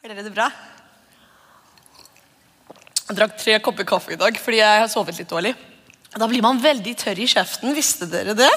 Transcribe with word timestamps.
Har 0.00 0.08
dere 0.08 0.22
det 0.24 0.30
bra? 0.32 0.46
Jeg 3.04 3.16
drakk 3.18 3.34
tre 3.36 3.56
kopper 3.60 3.84
kaffe 3.84 4.14
i 4.14 4.16
dag 4.16 4.38
fordi 4.40 4.62
jeg 4.62 4.78
har 4.80 4.86
sovet 4.88 5.18
litt 5.20 5.28
dårlig. 5.28 5.50
Da 6.14 6.24
blir 6.30 6.40
man 6.40 6.62
veldig 6.62 6.94
tørr 7.02 7.18
i 7.20 7.26
kjeften. 7.28 7.74
Visste 7.76 8.08
dere 8.08 8.32
det? 8.32 8.48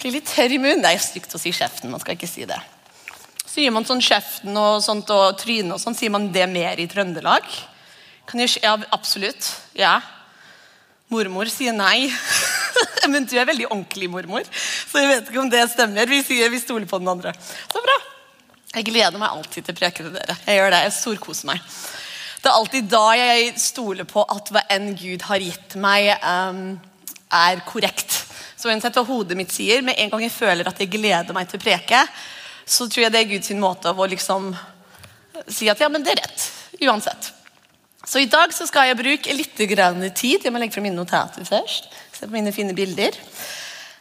Blir 0.00 0.14
litt 0.16 0.30
tørr 0.30 0.54
i 0.56 0.60
munnen. 0.62 0.80
Det 0.80 0.94
er 0.94 1.02
stygt 1.04 1.36
å 1.36 1.40
si 1.42 1.52
kjeften. 1.52 1.92
man 1.92 2.00
skal 2.00 2.16
ikke 2.16 2.30
si 2.30 2.46
det. 2.48 2.56
Sier 3.44 3.74
man 3.76 3.84
sånn 3.84 4.00
kjeften 4.00 4.56
og 4.56 4.78
sånt 4.86 5.12
og 5.12 5.36
trynet 5.42 5.76
og 5.76 5.82
sånn, 5.84 5.98
sier 5.98 6.14
man 6.16 6.30
det 6.32 6.48
mer 6.48 6.80
i 6.80 6.88
Trøndelag? 6.88 7.44
Kan 8.24 8.40
jeg, 8.40 8.56
ja, 8.64 8.72
absolutt. 8.96 9.50
Ja. 9.76 9.98
Mormor 11.12 11.52
sier 11.52 11.76
nei. 11.76 12.08
Men 13.12 13.28
du 13.28 13.36
er 13.36 13.52
veldig 13.52 13.68
ordentlig 13.68 14.08
mormor, 14.08 14.48
så 14.48 15.04
jeg 15.04 15.12
vet 15.12 15.28
ikke 15.28 15.44
om 15.44 15.52
det 15.52 15.68
stemmer. 15.76 16.08
Vi 16.08 16.24
sier 16.24 16.48
vi 16.48 16.64
stoler 16.64 16.88
på 16.88 17.04
den 17.04 17.12
andre. 17.12 17.36
Så 17.68 17.84
bra. 17.84 18.00
Jeg 18.74 18.88
gleder 18.88 19.20
meg 19.20 19.30
alltid 19.30 19.62
til 19.62 19.74
å 19.74 19.78
preke 19.78 20.02
til 20.02 20.14
dere. 20.16 20.34
Jeg 20.48 20.58
gjør 20.58 20.72
det, 20.74 20.80
jeg 20.82 20.94
storkoser 20.96 21.50
meg. 21.52 21.62
Det 22.42 22.50
er 22.50 22.56
alltid 22.58 22.88
da 22.90 23.04
jeg 23.16 23.52
stoler 23.62 24.08
på 24.08 24.24
at 24.34 24.50
hva 24.52 24.64
enn 24.74 24.90
Gud 24.98 25.22
har 25.28 25.40
gitt 25.40 25.76
meg, 25.80 26.10
um, 26.20 26.74
er 27.34 27.62
korrekt. 27.68 28.18
Så 28.58 28.72
uansett 28.72 28.98
hva 28.98 29.06
hodet 29.06 29.38
mitt 29.38 29.54
sier, 29.54 29.84
med 29.86 29.96
en 30.00 30.10
gang 30.10 30.24
jeg 30.26 30.34
føler 30.34 30.66
at 30.68 30.82
jeg 30.82 30.90
gleder 30.92 31.36
meg 31.36 31.48
til 31.48 31.60
å 31.60 31.64
preke, 31.64 32.02
så 32.66 32.88
tror 32.90 33.06
jeg 33.06 33.14
det 33.14 33.22
er 33.22 33.30
Guds 33.30 33.54
måte 33.60 33.92
av 33.92 34.00
å 34.00 34.10
liksom 34.10 34.50
si 35.46 35.70
at 35.70 35.80
ja, 35.80 35.88
men 35.92 36.02
det 36.02 36.16
er 36.16 36.22
rett. 36.24 36.46
Uansett. 36.82 37.30
Så 38.04 38.20
i 38.20 38.28
dag 38.28 38.52
så 38.52 38.66
skal 38.68 38.90
jeg 38.90 38.98
bruke 38.98 39.36
litt 39.36 39.54
tid. 39.56 40.42
Jeg 40.44 40.52
må 40.52 40.60
legge 40.60 40.74
frem 40.74 40.88
mine 40.88 40.98
notater 40.98 41.46
først. 41.46 41.88
Se 42.12 42.26
på 42.26 42.34
mine 42.34 42.52
fine 42.52 42.74
bilder. 42.76 43.16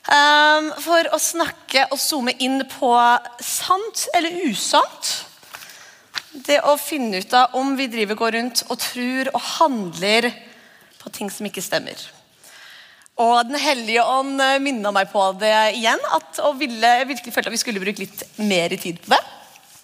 Um, 0.04 0.66
for 0.84 1.08
å 1.16 1.18
snakke 1.22 1.86
og 1.88 2.00
zoome 2.02 2.34
inn 2.44 2.60
på 2.68 2.90
sant 3.40 4.08
eller 4.18 4.36
usant. 4.50 5.12
Det 6.34 6.58
å 6.68 6.74
finne 6.82 7.22
ut 7.24 7.36
av 7.38 7.56
om 7.56 7.72
vi 7.80 7.88
driver 7.88 8.20
går 8.20 8.36
rundt 8.36 8.66
og 8.68 8.82
tror 8.84 9.30
og 9.32 9.40
handler 9.62 10.28
på 11.00 11.14
ting 11.14 11.32
som 11.32 11.48
ikke 11.48 11.64
stemmer. 11.64 11.96
Og 13.24 13.48
Den 13.48 13.60
hellige 13.62 14.04
ånd 14.04 14.42
minna 14.66 14.92
meg 14.92 15.12
på 15.14 15.24
det 15.40 15.54
igjen, 15.78 16.02
at, 16.18 16.40
og 16.44 16.58
ville, 16.60 16.96
jeg 17.00 17.10
virkelig 17.14 17.34
følte 17.36 17.52
at 17.52 17.56
vi 17.56 17.62
skulle 17.62 17.84
bruke 17.84 18.04
litt 18.04 18.24
mer 18.42 18.74
tid 18.76 19.00
på 19.04 19.14
det. 19.14 19.22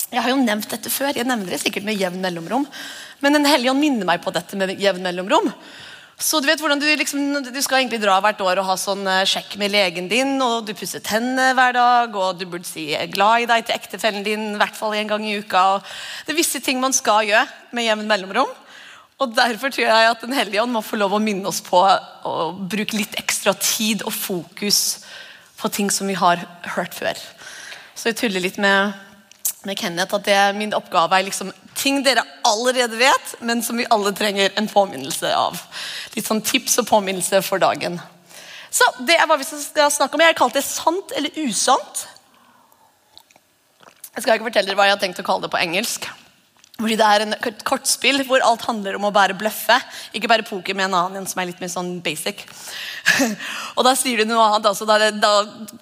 Jeg 0.09 0.25
har 0.25 0.33
jo 0.33 0.41
nevnt 0.41 0.71
dette 0.71 0.89
før, 0.89 1.13
jeg 1.13 1.29
nevner 1.29 1.53
det 1.53 1.61
sikkert 1.61 1.85
med 1.85 1.99
jevn 2.01 2.23
mellomrom. 2.23 2.65
Men 3.21 3.37
Den 3.37 3.47
hellige 3.47 3.71
ånd 3.71 3.83
minner 3.83 4.09
meg 4.09 4.23
på 4.25 4.33
dette 4.35 4.57
med 4.57 4.73
jevn 4.81 5.05
mellomrom. 5.05 5.51
Så 6.19 6.41
du 6.43 6.49
vet 6.49 6.59
hvordan 6.59 6.81
du, 6.81 6.87
liksom, 6.99 7.21
du 7.45 7.61
skal 7.63 7.79
egentlig 7.79 8.01
dra 8.03 8.17
hvert 8.19 8.41
år 8.43 8.59
og 8.59 8.67
ha 8.67 8.75
sånn 8.79 9.05
eh, 9.07 9.21
sjekk 9.29 9.53
med 9.61 9.71
legen 9.71 10.09
din, 10.11 10.33
og 10.43 10.65
du 10.67 10.73
pusser 10.75 10.99
tennene 10.99 11.53
hver 11.55 11.71
dag, 11.77 12.17
og 12.19 12.35
du 12.35 12.43
burde 12.43 12.67
si 12.67 12.89
er 12.91 13.07
glad 13.07 13.45
i 13.45 13.47
deg' 13.47 13.69
til 13.69 13.77
ektefellen 13.77 14.25
din 14.25 14.43
i 14.49 14.59
hvert 14.59 14.75
fall 14.75 14.97
en 14.97 15.07
gang 15.07 15.23
i 15.23 15.37
uka. 15.39 15.63
Og 15.77 15.93
det 16.27 16.33
er 16.33 16.39
visse 16.41 16.59
ting 16.65 16.81
man 16.83 16.95
skal 16.95 17.23
gjøre 17.29 17.45
med 17.71 17.87
jevn 17.87 18.11
mellomrom. 18.11 18.51
Og 19.19 19.35
Derfor 19.35 19.71
tror 19.71 19.87
jeg 19.87 20.11
at 20.11 20.21
Den 20.21 20.35
hellige 20.35 20.61
ånd 20.63 20.75
må 20.75 20.83
få 20.83 20.99
lov 20.99 21.15
å 21.15 21.23
minne 21.23 21.47
oss 21.47 21.59
på 21.63 21.79
å 21.79 22.35
bruke 22.55 22.99
litt 22.99 23.15
ekstra 23.19 23.55
tid 23.55 24.03
og 24.03 24.15
fokus 24.15 25.05
på 25.59 25.71
ting 25.71 25.91
som 25.91 26.07
vi 26.07 26.19
har 26.19 26.43
hørt 26.75 26.95
før. 26.95 27.15
Så 27.95 28.11
jeg 28.11 28.19
tuller 28.19 28.43
litt 28.43 28.59
med 28.59 28.95
med 29.67 29.75
Kenneth 29.75 30.15
at 30.15 30.23
det 30.23 30.37
min 30.55 30.71
oppgave 30.75 31.17
er 31.17 31.25
liksom 31.27 31.49
ting 31.79 32.03
dere 32.05 32.25
allerede 32.47 32.99
vet, 32.99 33.33
men 33.39 33.63
som 33.65 33.79
vi 33.79 33.87
alle 33.89 34.11
trenger 34.15 34.53
en 34.59 34.69
påminnelse 34.69 35.31
av. 35.35 35.59
Litt 36.15 36.27
sånn 36.27 36.43
tips 36.45 36.79
og 36.83 36.89
påminnelse 36.91 37.41
for 37.45 37.61
dagen. 37.63 37.99
Så 38.69 38.85
det 39.07 39.17
er 39.17 39.27
hva 39.29 39.39
vi 39.39 39.47
skal 39.47 39.89
snakke 39.91 40.15
om. 40.15 40.23
Jeg 40.23 40.35
har 40.35 40.39
kalt 40.39 40.57
det 40.57 40.65
sant 40.65 41.13
eller 41.17 41.35
usant. 41.41 42.05
Jeg 44.13 44.25
skal 44.25 44.35
ikke 44.35 44.49
fortelle 44.49 44.69
dere 44.69 44.77
hva 44.77 44.89
jeg 44.89 44.97
har 44.97 45.01
tenkt 45.01 45.21
å 45.21 45.25
kalle 45.25 45.47
det 45.47 45.53
på 45.53 45.61
engelsk. 45.61 46.09
Fordi 46.79 46.95
Det 46.95 47.07
er 47.07 47.23
en 47.25 47.35
kortspill 47.67 48.23
hvor 48.27 48.43
alt 48.45 48.63
handler 48.67 48.95
om 48.95 49.09
å 49.09 49.13
bare 49.15 49.35
bløffe. 49.37 49.75
Ikke 50.15 50.29
bare 50.31 50.47
poker 50.47 50.77
med 50.77 50.87
en 50.87 50.97
annen 51.01 51.27
som 51.27 51.41
er 51.41 51.49
litt 51.49 51.59
mer 51.59 51.71
sånn 51.71 51.97
basic. 52.03 52.45
og 53.77 53.83
Da 53.87 53.95
sier 53.99 54.21
du 54.21 54.29
noe 54.29 54.45
annet. 54.45 54.69
Altså, 54.71 54.87
da, 54.87 55.09
da, 55.11 55.33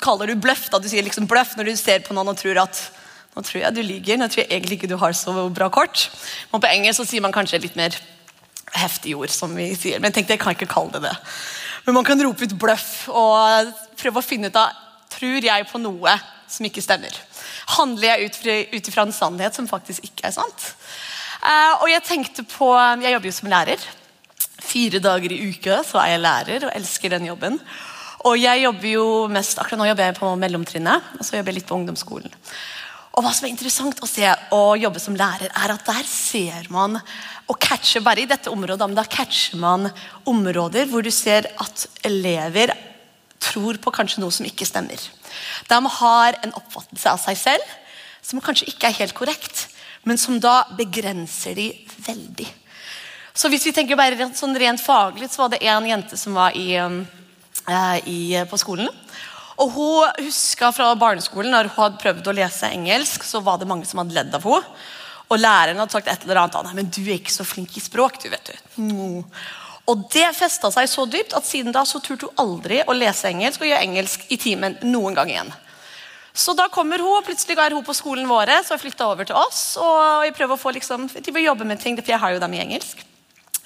kaller 0.02 0.31
du 0.31 0.41
bløff. 0.41 0.68
Da 0.74 0.81
du 0.81 0.90
sier 0.90 1.06
liksom 1.06 1.30
bløff 1.30 1.53
når 1.57 1.69
du 1.69 1.75
ser 1.78 2.02
på 2.06 2.18
noen 2.18 2.34
og 2.34 2.40
tror 2.40 2.63
at 2.66 2.81
nå 3.38 3.44
tror 3.46 3.62
jeg 3.62 3.75
du 3.75 3.84
lyver. 3.86 4.18
Nå 4.18 4.28
tror 4.34 4.42
jeg 4.42 4.50
egentlig 4.50 4.80
ikke 4.80 4.90
du 4.90 4.98
har 4.98 5.14
så 5.14 5.48
bra 5.53 5.70
kort. 5.70 6.08
Men 6.50 6.64
på 6.64 6.70
engelsk 6.72 7.03
så 7.03 7.06
sier 7.06 7.22
man 7.22 7.36
kanskje 7.36 7.62
litt 7.62 7.78
mer 7.78 7.94
heftige 8.74 9.20
ord. 9.20 9.30
som 9.30 9.53
vi 9.56 9.70
sier. 9.78 10.00
Men 10.02 10.09
jeg 10.09 10.16
tenkte 10.16 10.34
jeg 10.34 10.42
kan 10.42 10.58
ikke 10.58 10.72
kalle 10.72 10.98
det 10.98 11.03
det. 11.06 11.14
Men 11.86 12.00
man 12.00 12.08
kan 12.08 12.22
rope 12.25 12.44
ut 12.44 12.58
bløff 12.59 13.08
og 13.14 13.70
prøve 14.00 14.20
å 14.20 14.25
finne 14.25 14.50
ut 14.50 14.58
av 14.58 14.74
tror 15.14 15.46
jeg 15.46 15.68
på 15.70 15.80
noe 15.80 16.16
som 16.50 16.66
ikke 16.66 16.81
stemmer. 16.84 17.14
Handler 17.78 18.18
jeg 18.18 18.66
ut 18.74 18.90
ifra 18.90 19.06
en 19.06 19.14
sannhet 19.16 19.56
som 19.56 19.69
faktisk 19.69 20.04
ikke 20.04 20.28
er 20.28 20.36
sant? 20.36 20.72
Uh, 21.44 21.84
og 21.84 21.90
Jeg 21.92 22.04
tenkte 22.04 22.44
på, 22.44 22.72
jeg 22.74 23.14
jobber 23.14 23.30
jo 23.30 23.36
som 23.38 23.52
lærer. 23.52 23.86
Fire 24.58 25.00
dager 25.00 25.31
i 25.31 25.52
uka 25.52 25.84
så 25.86 26.02
er 26.02 26.16
jeg 26.16 26.25
lærer 26.25 26.66
og 26.66 26.74
elsker 26.74 27.14
den 27.14 27.30
jobben. 27.30 27.59
Og 28.25 28.40
jeg 28.40 28.64
jobber 28.64 28.90
jo 28.90 29.06
mest, 29.31 29.59
Akkurat 29.62 29.80
nå 29.80 29.88
jobber 29.92 30.09
jeg 30.09 30.18
på 30.18 30.31
mellomtrinnet 30.42 31.14
og 31.19 31.24
så 31.24 31.38
jobber 31.38 31.54
jeg 31.54 31.62
litt 31.62 31.69
på 31.69 31.78
ungdomsskolen. 31.78 32.34
Og 33.18 33.26
hva 33.26 33.32
som 33.34 33.48
er 33.48 33.54
interessant 33.56 33.98
å 34.04 34.10
se 34.10 34.28
og 34.54 34.78
jobbe 34.78 35.02
som 35.02 35.16
lærer, 35.18 35.50
er 35.50 35.74
at 35.74 35.88
der 35.88 36.06
ser 36.06 36.68
man 36.70 37.00
og 37.48 37.58
catcher 37.64 38.04
bare 38.06 38.22
i 38.22 38.30
dette 38.30 38.52
området, 38.54 38.86
men 38.86 38.98
da 38.98 39.08
catcher 39.10 39.58
man 39.58 39.90
områder 40.30 40.86
hvor 40.92 41.02
du 41.02 41.10
ser 41.14 41.50
at 41.58 41.88
elever 42.06 42.76
tror 43.42 43.80
på 43.82 43.94
kanskje 43.94 44.22
noe 44.22 44.34
som 44.34 44.46
ikke 44.46 44.68
stemmer. 44.70 45.02
De 45.70 45.80
har 45.98 46.38
en 46.44 46.54
oppfattelse 46.60 47.10
av 47.10 47.22
seg 47.24 47.40
selv 47.42 47.76
som 48.22 48.44
kanskje 48.44 48.70
ikke 48.70 48.92
er 48.92 49.00
helt 49.00 49.18
korrekt, 49.18 49.66
men 50.06 50.20
som 50.22 50.38
da 50.44 50.68
begrenser 50.78 51.58
de 51.58 51.72
veldig. 52.06 52.48
Så 53.38 53.50
hvis 53.54 53.66
vi 53.66 53.74
tenker 53.74 53.98
bare 53.98 54.30
sånn 54.38 54.58
rent 54.58 54.82
faglig, 54.82 55.30
så 55.32 55.44
var 55.44 55.54
det 55.54 55.64
en 55.66 55.90
jente 55.90 56.18
som 56.20 56.38
var 56.38 56.58
i, 56.58 56.74
uh, 56.78 57.98
i, 58.06 58.20
på 58.50 58.62
skolen. 58.62 58.90
Og 59.57 59.72
Hun 59.73 60.23
huska 60.28 60.72
fra 60.75 60.91
barneskolen 61.00 61.51
når 61.53 61.72
hun 61.72 61.81
hadde 61.81 62.01
prøvd 62.01 62.29
å 62.29 62.35
lese 62.38 62.69
engelsk, 62.69 63.25
så 63.25 63.41
var 63.41 63.57
det 63.57 63.69
mange 63.69 63.88
som 63.90 64.01
hadde 64.03 64.16
ledd 64.18 64.35
av 64.38 64.45
henne. 64.45 64.79
Og 65.28 65.41
læreren 65.41 65.79
hadde 65.81 65.91
sagt 65.91 66.07
et 66.07 66.23
eller 66.23 66.40
annet 66.40 66.69
Nei, 66.69 66.75
men 66.78 66.91
du 66.94 67.01
er 67.03 67.18
ikke 67.18 67.34
så 67.34 67.44
flink 67.44 67.73
i 67.75 67.84
språk. 67.84 68.22
du 68.23 68.29
vet 68.31 68.51
du. 68.51 68.84
Mm. 68.85 69.23
Og 69.88 70.03
Det 70.13 70.28
festa 70.35 70.72
seg 70.72 70.88
så 70.91 71.06
dypt 71.07 71.35
at 71.35 71.47
siden 71.47 71.75
da 71.75 71.84
så 71.88 72.00
turte 72.03 72.29
hun 72.29 72.40
aldri 72.44 72.79
å 72.88 72.95
lese 72.95 73.28
engelsk 73.31 73.63
og 73.63 73.68
gjøre 73.69 73.84
engelsk 73.88 74.28
i 74.31 74.38
timen 74.40 74.78
noen 74.84 75.18
gang 75.18 75.31
igjen. 75.31 75.51
Så 76.38 76.53
da 76.53 76.68
kommer 76.69 77.01
hun, 77.01 77.18
og 77.18 77.25
plutselig 77.25 77.57
er 77.57 77.74
hun 77.74 77.84
på 77.84 77.95
skolen 77.97 78.28
våre, 78.29 78.59
så 78.63 78.75
har 78.75 78.81
flytta 78.81 79.07
over 79.09 79.25
til 79.25 79.35
oss. 79.35 79.75
og 79.81 80.24
jeg 80.28 80.35
prøver 80.38 80.53
å 80.53 80.62
få 80.62 80.75
liksom, 80.75 81.07
de 81.09 81.34
vil 81.34 81.47
jobbe 81.47 81.66
med 81.66 81.81
ting, 81.81 81.97
for 81.97 82.13
jeg 82.13 82.22
har 82.22 82.35
jo 82.35 82.44
dem 82.44 82.53
i 82.53 82.62
engelsk. 82.62 83.01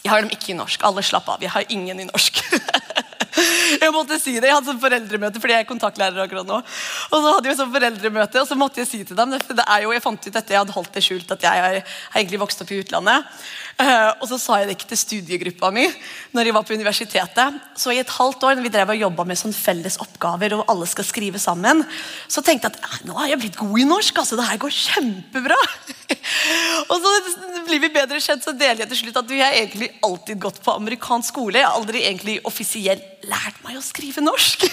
Jeg 0.02 0.09
har 0.09 0.23
dem 0.23 0.31
ikke 0.34 0.53
i 0.53 0.58
norsk. 0.58 0.81
Alle 0.88 1.03
slapp 1.03 1.28
av. 1.29 1.44
Jeg 1.44 1.52
har 1.52 1.68
ingen 1.69 2.00
i 2.00 2.08
norsk. 2.08 2.41
Jeg 3.84 3.94
måtte 3.94 4.18
si 4.22 4.35
det. 4.38 4.50
Jeg 4.50 4.56
hadde 4.56 4.69
sånn 4.72 4.81
foreldremøte 4.81 5.41
fordi 5.41 5.56
jeg 5.56 5.66
er 5.66 5.69
kontaktlærer 5.69 6.24
akkurat 6.25 6.47
nå. 6.47 6.59
Og 6.62 7.16
så 7.16 7.34
hadde 7.35 7.50
jeg 7.50 7.57
sånn 7.59 7.74
foreldremøte, 7.74 8.41
og 8.41 8.50
så 8.50 8.57
måtte 8.59 8.81
jeg 8.81 8.90
si 8.90 9.02
til 9.07 9.18
dem 9.18 9.31
det 9.31 9.66
er 9.66 9.85
jo, 9.85 9.94
Jeg 9.96 10.03
fant 10.03 10.28
ut 10.28 10.34
dette, 10.34 10.53
jeg 10.53 10.62
hadde 10.62 10.75
holdt 10.75 10.94
det 10.96 11.03
skjult 11.06 11.34
at 11.35 11.46
jeg 11.46 11.63
har, 11.66 11.78
egentlig 12.16 12.41
vokst 12.41 12.63
opp 12.63 12.72
i 12.74 12.79
utlandet. 12.84 13.28
Uh, 13.81 14.12
og 14.22 14.28
så 14.29 14.38
sa 14.38 14.59
jeg 14.59 14.69
det 14.69 14.75
ikke 14.75 14.90
til 14.91 15.00
studiegruppa 15.00 15.72
mi 15.74 15.88
når 16.35 16.50
jeg 16.50 16.56
var 16.56 16.66
på 16.68 16.75
universitetet. 16.78 17.59
Så 17.79 17.94
i 17.96 18.02
et 18.02 18.16
halvt 18.18 18.46
år 18.47 18.57
når 18.57 18.68
vi 18.68 18.74
drev 18.74 18.94
og 18.94 19.03
jobba 19.06 19.25
med 19.29 19.40
sånn 19.40 19.56
felles 19.56 19.97
oppgaver, 20.03 20.58
og 20.58 20.68
alle 20.72 20.90
skal 20.90 21.08
skrive 21.08 21.41
sammen, 21.41 21.84
så 22.29 22.44
tenkte 22.46 22.69
jeg 22.69 22.78
at 22.78 23.08
nå 23.08 23.18
har 23.18 23.31
jeg 23.31 23.41
blitt 23.41 23.59
god 23.62 23.79
i 23.81 23.88
norsk. 23.90 24.22
altså 24.23 24.40
Det 24.40 24.50
her 24.50 24.62
går 24.62 24.78
kjempebra. 24.78 25.59
og 26.91 26.96
så 27.02 27.16
blir 27.66 27.82
vi 27.84 27.92
bedre 27.94 28.20
kjent, 28.24 28.44
så 28.44 28.54
deler 28.56 28.84
jeg 28.84 28.92
til 28.92 29.00
slutt 29.04 29.20
at 29.22 29.30
vi 29.32 29.42
har 29.42 29.56
egentlig 29.56 29.92
alltid 30.06 30.40
gått 30.42 30.62
på 30.64 30.76
amerikansk 30.76 31.34
skole. 31.34 31.60
Jeg 31.60 31.68
har 31.68 31.78
aldri 31.78 32.04
egentlig 32.06 32.40
offisielt 32.48 33.26
lært 33.28 33.60
meg 33.66 33.78
å 33.80 33.84
skrive 33.86 34.24
norsk. 34.24 34.66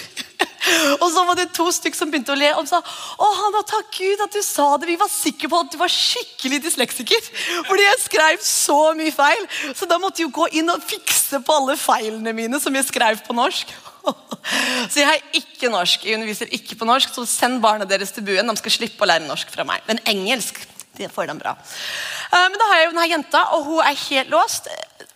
og 1.01 1.05
så 1.13 1.23
var 1.27 1.37
det 1.39 1.49
to 1.55 1.67
stykker 1.73 1.97
som 1.97 2.11
begynte 2.11 2.33
å 2.33 2.39
le 2.39 2.49
og 2.57 2.67
sa 2.69 2.79
å 2.79 3.29
Hanna, 3.39 3.61
takk 3.67 3.91
Gud 3.97 4.23
at 4.25 4.35
du 4.35 4.41
sa 4.45 4.71
det. 4.77 4.89
Vi 4.89 4.97
var 5.01 5.11
sikre 5.11 5.51
på 5.51 5.61
at 5.63 5.73
du 5.73 5.77
var 5.81 5.93
skikkelig 5.93 6.61
dysleksiker. 6.65 7.29
Fordi 7.67 7.85
jeg 7.85 8.01
skrev 8.05 8.41
så 8.45 8.79
mye 8.97 9.13
feil. 9.15 9.45
Så 9.73 9.89
da 9.89 9.99
måtte 10.01 10.23
jeg 10.23 10.29
jo 10.29 10.37
gå 10.41 10.49
inn 10.61 10.73
og 10.73 10.83
fikse 10.85 11.41
på 11.45 11.59
alle 11.61 11.77
feilene 11.79 12.35
mine 12.35 12.61
som 12.61 12.75
jeg 12.75 12.89
skrev 12.89 13.21
på 13.25 13.37
norsk. 13.37 13.71
Så 14.91 15.01
jeg 15.01 15.09
er 15.09 15.37
ikke 15.37 15.69
norsk. 15.71 16.05
Jeg 16.07 16.17
underviser 16.17 16.51
ikke 16.55 16.77
på 16.79 16.87
norsk, 16.87 17.11
så 17.13 17.25
send 17.27 17.59
barna 17.61 17.85
deres 17.85 18.13
til 18.15 18.23
buen. 18.25 18.47
De 18.47 18.61
skal 18.61 18.73
slippe 18.73 19.03
å 19.03 19.09
lære 19.09 19.27
norsk 19.27 19.51
fra 19.53 19.65
meg. 19.67 19.83
Men 19.89 19.99
engelsk 20.09 20.61
det 20.99 21.09
får 21.13 21.31
den 21.31 21.39
bra. 21.39 21.55
Eh, 21.55 22.45
men 22.51 22.59
da 22.59 22.67
har 22.69 22.81
jeg 22.81 22.89
jo 22.89 22.93
denne 22.93 23.07
jenta, 23.13 23.45
og 23.55 23.65
hun 23.69 23.81
er 23.85 23.97
helt 24.03 24.33
låst. 24.33 24.69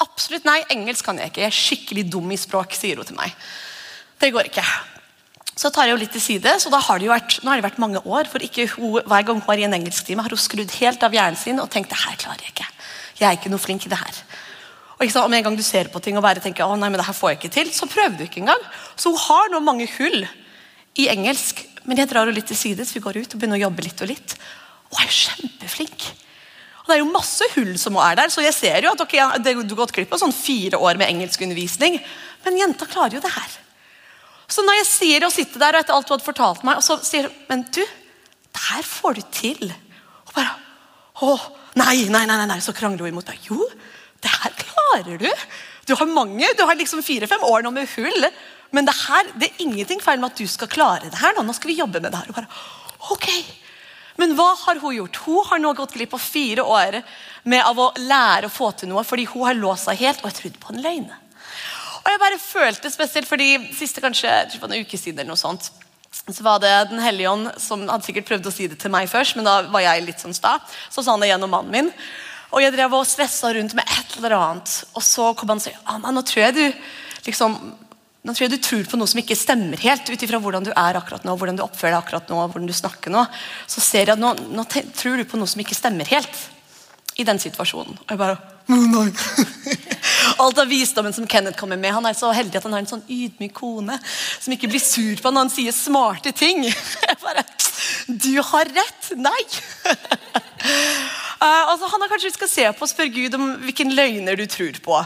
Absolutt 0.04 0.48
nei, 0.48 0.62
engelsk 0.74 1.06
kan 1.06 1.20
jeg 1.20 1.32
ikke. 1.32 1.44
Jeg 1.44 1.52
er 1.52 1.60
skikkelig 1.60 2.08
dum 2.16 2.34
i 2.34 2.40
språk, 2.40 2.76
sier 2.78 3.00
hun 3.00 3.10
til 3.10 3.20
meg. 3.20 3.36
Det 4.24 4.32
går 4.34 4.50
ikke. 4.50 4.66
Så 5.54 5.70
tar 5.70 5.86
jeg 5.86 5.94
jo 5.94 6.02
litt 6.02 6.14
til 6.16 6.24
side, 6.24 6.56
så 6.60 6.72
da 6.74 6.80
har 6.82 6.98
det 6.98 7.06
jo 7.06 7.14
vært, 7.14 7.36
nå 7.44 7.52
har 7.52 7.60
det 7.60 7.68
vært 7.68 7.82
mange 7.82 8.02
år. 8.02 8.30
for 8.32 8.42
ikke 8.42 8.66
hun, 8.74 9.04
Hver 9.06 9.26
gang 9.28 9.38
hun 9.38 9.46
var 9.46 9.60
i 9.60 9.68
en 9.68 9.76
engelsktime, 9.78 10.24
har 10.26 10.34
hun 10.34 10.42
skrudd 10.42 10.72
helt 10.80 11.04
av 11.04 11.14
hjernen 11.14 11.38
sin 11.38 11.60
og 11.62 11.70
tenkt 11.70 11.94
det 11.94 12.02
her 12.02 12.18
klarer 12.18 12.42
jeg 12.42 12.56
ikke. 12.56 12.70
Jeg 13.20 13.28
er 13.30 13.38
ikke 13.38 13.52
noe 13.54 13.62
flink 13.62 13.86
i 13.86 13.92
det 13.92 14.00
her. 14.00 14.24
Og 14.98 15.06
ikke 15.06 15.14
sant, 15.14 15.26
Om 15.26 15.34
en 15.34 15.44
gang 15.44 15.58
du 15.58 15.64
ser 15.64 15.92
på 15.94 16.02
ting 16.02 16.18
og 16.18 16.24
bare 16.26 16.42
tenker 16.42 16.66
å 16.66 16.76
nei, 16.76 16.90
men 16.90 16.98
det 16.98 17.06
her 17.06 17.14
får 17.14 17.34
jeg 17.34 17.38
ikke 17.42 17.54
til, 17.54 17.72
så 17.74 17.86
prøver 17.86 18.18
du 18.18 18.24
ikke 18.24 18.42
engang. 18.42 18.66
Så 18.96 19.14
hun 19.14 19.22
har 19.28 19.52
nå 19.52 19.60
mange 19.60 19.88
hull 19.98 20.26
i 20.98 21.08
engelsk, 21.10 21.62
men 21.86 21.98
jeg 21.98 22.10
drar 22.10 22.26
henne 22.26 22.38
litt 22.38 22.48
til 22.50 22.58
side, 22.58 22.86
så 22.86 22.98
vi 22.98 23.04
går 23.04 23.22
ut 23.22 23.34
og 23.34 23.40
begynner 23.40 23.60
å 23.60 23.66
jobbe 23.68 23.86
litt 23.86 24.02
og 24.02 24.10
litt. 24.10 24.36
Og 24.94 25.00
hun 25.00 25.04
er 25.04 25.10
jo 25.10 25.18
kjempeflink. 25.24 26.06
Og 26.84 26.90
Det 26.90 26.96
er 26.96 27.02
jo 27.02 27.12
masse 27.14 27.46
hull 27.56 27.74
som 27.80 27.98
er 28.04 28.18
der, 28.20 28.32
så 28.32 28.44
jeg 28.44 28.56
ser 28.56 28.86
jo 28.86 28.92
at 28.92 29.02
okay, 29.02 29.24
du 29.40 29.50
har 29.50 29.76
gått 29.80 29.94
glipp 29.96 30.14
av 30.14 30.20
sånn 30.20 30.36
fire 30.36 30.80
år 30.84 31.00
med 31.00 31.10
engelskundervisning. 31.14 31.96
Men 32.44 32.60
jenta 32.60 32.88
klarer 32.92 33.18
jo 33.18 33.24
det 33.24 33.32
her. 33.32 33.54
Så 34.52 34.66
når 34.68 34.82
jeg 34.82 34.90
sier 34.90 35.26
å 35.26 35.32
sitte 35.32 35.62
der, 35.62 35.78
og 35.78 35.82
etter 35.82 35.96
alt 35.96 36.10
du 36.10 36.14
hadde 36.14 36.28
fortalt 36.28 36.66
meg, 36.68 36.82
og 36.82 36.86
så 36.86 37.00
sier 37.02 37.30
hun 37.30 37.38
Men 37.48 37.64
du, 37.72 37.80
det 37.80 38.64
her 38.68 38.84
får 38.86 39.18
du 39.18 39.24
til. 39.34 39.72
Og 40.28 40.36
bare 40.36 40.60
Å, 41.24 41.34
nei, 41.80 42.10
nei, 42.12 42.26
nei, 42.28 42.44
nei. 42.50 42.60
Så 42.60 42.76
krangler 42.76 43.06
hun 43.06 43.14
imot 43.14 43.32
meg. 43.32 43.48
Jo, 43.48 43.64
det 44.22 44.32
her 44.34 44.54
klarer 44.60 45.22
du. 45.22 45.30
Du 45.88 45.96
har 45.96 46.10
mange, 46.10 46.52
du 46.58 46.64
har 46.68 46.76
liksom 46.76 47.04
fire-fem 47.06 47.48
år 47.48 47.64
nå 47.64 47.72
med 47.72 47.88
hull. 47.96 48.28
Men 48.76 48.90
det 48.90 48.96
her, 48.98 49.30
det 49.40 49.50
er 49.50 49.64
ingenting 49.64 50.02
feil 50.04 50.20
med 50.20 50.34
at 50.34 50.42
du 50.42 50.50
skal 50.50 50.72
klare 50.72 51.08
det 51.08 51.22
her. 51.22 51.38
Nå, 51.38 51.46
nå 51.48 51.56
skal 51.56 51.72
vi 51.72 51.80
jobbe 51.80 52.02
med 52.04 52.12
det 52.12 52.20
her. 52.20 52.34
Og 52.34 52.40
bare, 52.42 52.64
ok. 53.14 53.30
Men 54.22 54.36
hva 54.38 54.52
har 54.66 54.80
hun 54.82 54.96
gjort? 54.96 55.20
Hun 55.26 55.46
har 55.50 55.62
nå 55.62 55.74
gått 55.78 55.96
glipp 55.98 56.14
av 56.14 56.22
fire 56.22 56.64
år 56.64 57.00
med 57.50 57.66
av 57.66 57.80
å 57.80 57.92
lære 57.98 58.50
å 58.50 58.54
få 58.54 58.72
til 58.78 58.92
noe 58.92 59.06
fordi 59.08 59.26
hun 59.32 59.48
har 59.48 59.58
låst 59.58 59.90
seg 59.90 60.02
helt 60.04 60.22
og 60.22 60.30
har 60.30 60.38
trodd 60.38 60.60
på 60.62 60.74
en 60.74 60.84
løgn. 60.84 61.08
Og 62.04 62.12
jeg 62.12 62.22
bare 62.22 62.42
følte 62.42 62.92
spesielt 62.92 63.30
fordi 63.30 63.56
siste 63.78 64.04
kanskje 64.04 64.32
for 64.58 64.68
en 64.68 64.84
uke 64.84 65.00
siden 65.00 65.24
eller 65.24 65.34
noe 65.34 65.40
sånt, 65.40 65.72
så 66.24 66.44
var 66.46 66.60
det 66.62 66.72
Den 66.92 67.02
hellige 67.02 67.32
ånd 67.32 67.50
som 67.58 67.88
hadde 67.90 68.06
sikkert 68.06 68.28
prøvd 68.28 68.48
å 68.48 68.54
si 68.54 68.68
det 68.70 68.78
til 68.80 68.92
meg 68.94 69.10
først, 69.12 69.36
men 69.36 69.48
da 69.48 69.62
var 69.72 69.82
jeg 69.84 70.06
litt 70.06 70.22
sånn 70.22 70.36
sta. 70.36 70.60
Så 70.92 71.02
sa 71.02 71.16
han 71.16 71.24
det 71.24 71.32
gjennom 71.32 71.52
mannen 71.52 71.74
min. 71.74 71.90
Og 72.54 72.62
jeg 72.62 72.76
drev 72.76 72.94
og 72.94 73.08
stressa 73.10 73.50
rundt 73.56 73.74
med 73.74 73.88
et 73.88 74.18
eller 74.20 74.36
annet. 74.38 74.76
Og 74.94 75.04
så 75.04 75.32
kom 75.34 75.50
han 75.50 75.62
og 75.62 75.66
sa 75.66 75.74
Anna, 75.90 76.14
nå 76.14 76.22
tror 76.28 76.46
jeg 76.46 76.58
du 76.60 76.84
liksom 77.26 77.58
nå 78.24 78.32
tror 78.32 78.46
jeg 78.46 78.54
du 78.54 78.64
tror 78.64 78.88
på 78.88 78.98
noe 79.00 79.10
som 79.12 79.20
ikke 79.20 79.36
stemmer 79.36 79.82
helt, 79.84 80.08
ut 80.08 80.22
ifra 80.24 80.40
hvordan 80.40 80.64
du 80.64 80.72
er 80.72 80.96
akkurat 80.96 81.26
nå, 81.28 81.36
hvordan 81.36 81.58
du 81.60 81.66
oppfører 81.66 81.92
deg 81.92 82.00
akkurat 82.00 82.30
nå, 82.32 82.40
hvordan 82.54 82.70
du 82.70 82.76
snakker 82.76 83.12
nå. 83.12 83.26
Så 83.68 83.84
ser 83.84 84.08
jeg 84.08 84.16
at 84.16 84.22
nå, 84.22 84.32
nå 84.56 84.64
tror 84.72 85.20
du 85.20 85.26
på 85.28 85.40
noe 85.40 85.52
som 85.52 85.60
ikke 85.60 85.76
stemmer 85.76 86.08
helt 86.08 86.46
i 87.20 87.26
den 87.28 87.42
situasjonen. 87.42 88.00
Og 88.00 88.14
jeg 88.16 88.22
bare 88.22 88.40
nei. 88.72 89.10
Alt 90.42 90.64
av 90.64 90.72
visdommen 90.72 91.14
som 91.14 91.28
Kenneth 91.28 91.60
kommer 91.60 91.78
med. 91.78 91.92
Han 91.94 92.08
er 92.08 92.16
så 92.16 92.32
heldig 92.34 92.58
at 92.62 92.66
han 92.68 92.78
har 92.78 92.86
en 92.86 92.90
sånn 92.94 93.04
ydmyk 93.12 93.54
kone 93.60 94.00
som 94.08 94.56
ikke 94.56 94.72
blir 94.72 94.82
sur 94.82 95.20
på 95.20 95.32
når 95.34 95.46
han 95.46 95.54
sier 95.54 95.76
smarte 95.76 96.32
ting. 96.32 96.64
Jeg 97.10 97.20
bare 97.22 97.44
Du 98.08 98.34
har 98.40 98.72
rett! 98.72 99.14
Nei! 99.20 99.42
Uh, 101.44 101.64
altså, 101.74 101.92
han 101.92 102.06
har 102.06 102.12
kanskje 102.12 102.38
skal 102.38 102.52
se 102.56 102.70
på 102.72 102.88
og 102.88 102.92
spørre 102.92 103.12
Gud 103.12 103.36
om 103.36 103.50
hvilken 103.66 103.92
løgner 103.98 104.40
du 104.40 104.48
tror 104.48 104.80
på. 104.86 105.04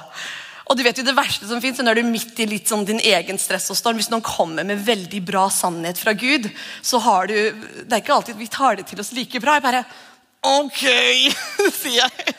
Og 0.67 0.75
du 0.75 0.83
vet 0.83 0.97
jo 0.99 1.05
Det 1.07 1.15
verste 1.15 1.47
som 1.47 1.61
fins, 1.63 1.79
når 1.79 1.95
du 1.95 2.01
er 2.03 2.09
midt 2.09 2.39
i 2.43 2.47
litt 2.49 2.67
sånn 2.67 2.85
din 2.87 2.99
egen 2.99 3.39
stress 3.39 3.69
og 3.71 3.79
storm. 3.79 3.99
Hvis 3.99 4.11
noen 4.11 4.25
kommer 4.25 4.67
med 4.67 4.83
veldig 4.83 5.21
bra 5.25 5.47
sannhet 5.53 5.99
fra 6.01 6.13
Gud, 6.17 6.49
så 6.83 6.99
har 7.03 7.31
du 7.31 7.35
Det 7.37 7.91
er 7.91 8.03
ikke 8.03 8.17
alltid 8.17 8.39
vi 8.39 8.49
tar 8.51 8.79
det 8.79 8.87
til 8.89 8.99
oss 8.99 9.13
like 9.15 9.39
bra. 9.43 9.57
Jeg 9.57 9.67
bare 9.67 9.85
Ok, 10.47 10.83
sier 11.81 12.03
jeg. 12.03 12.35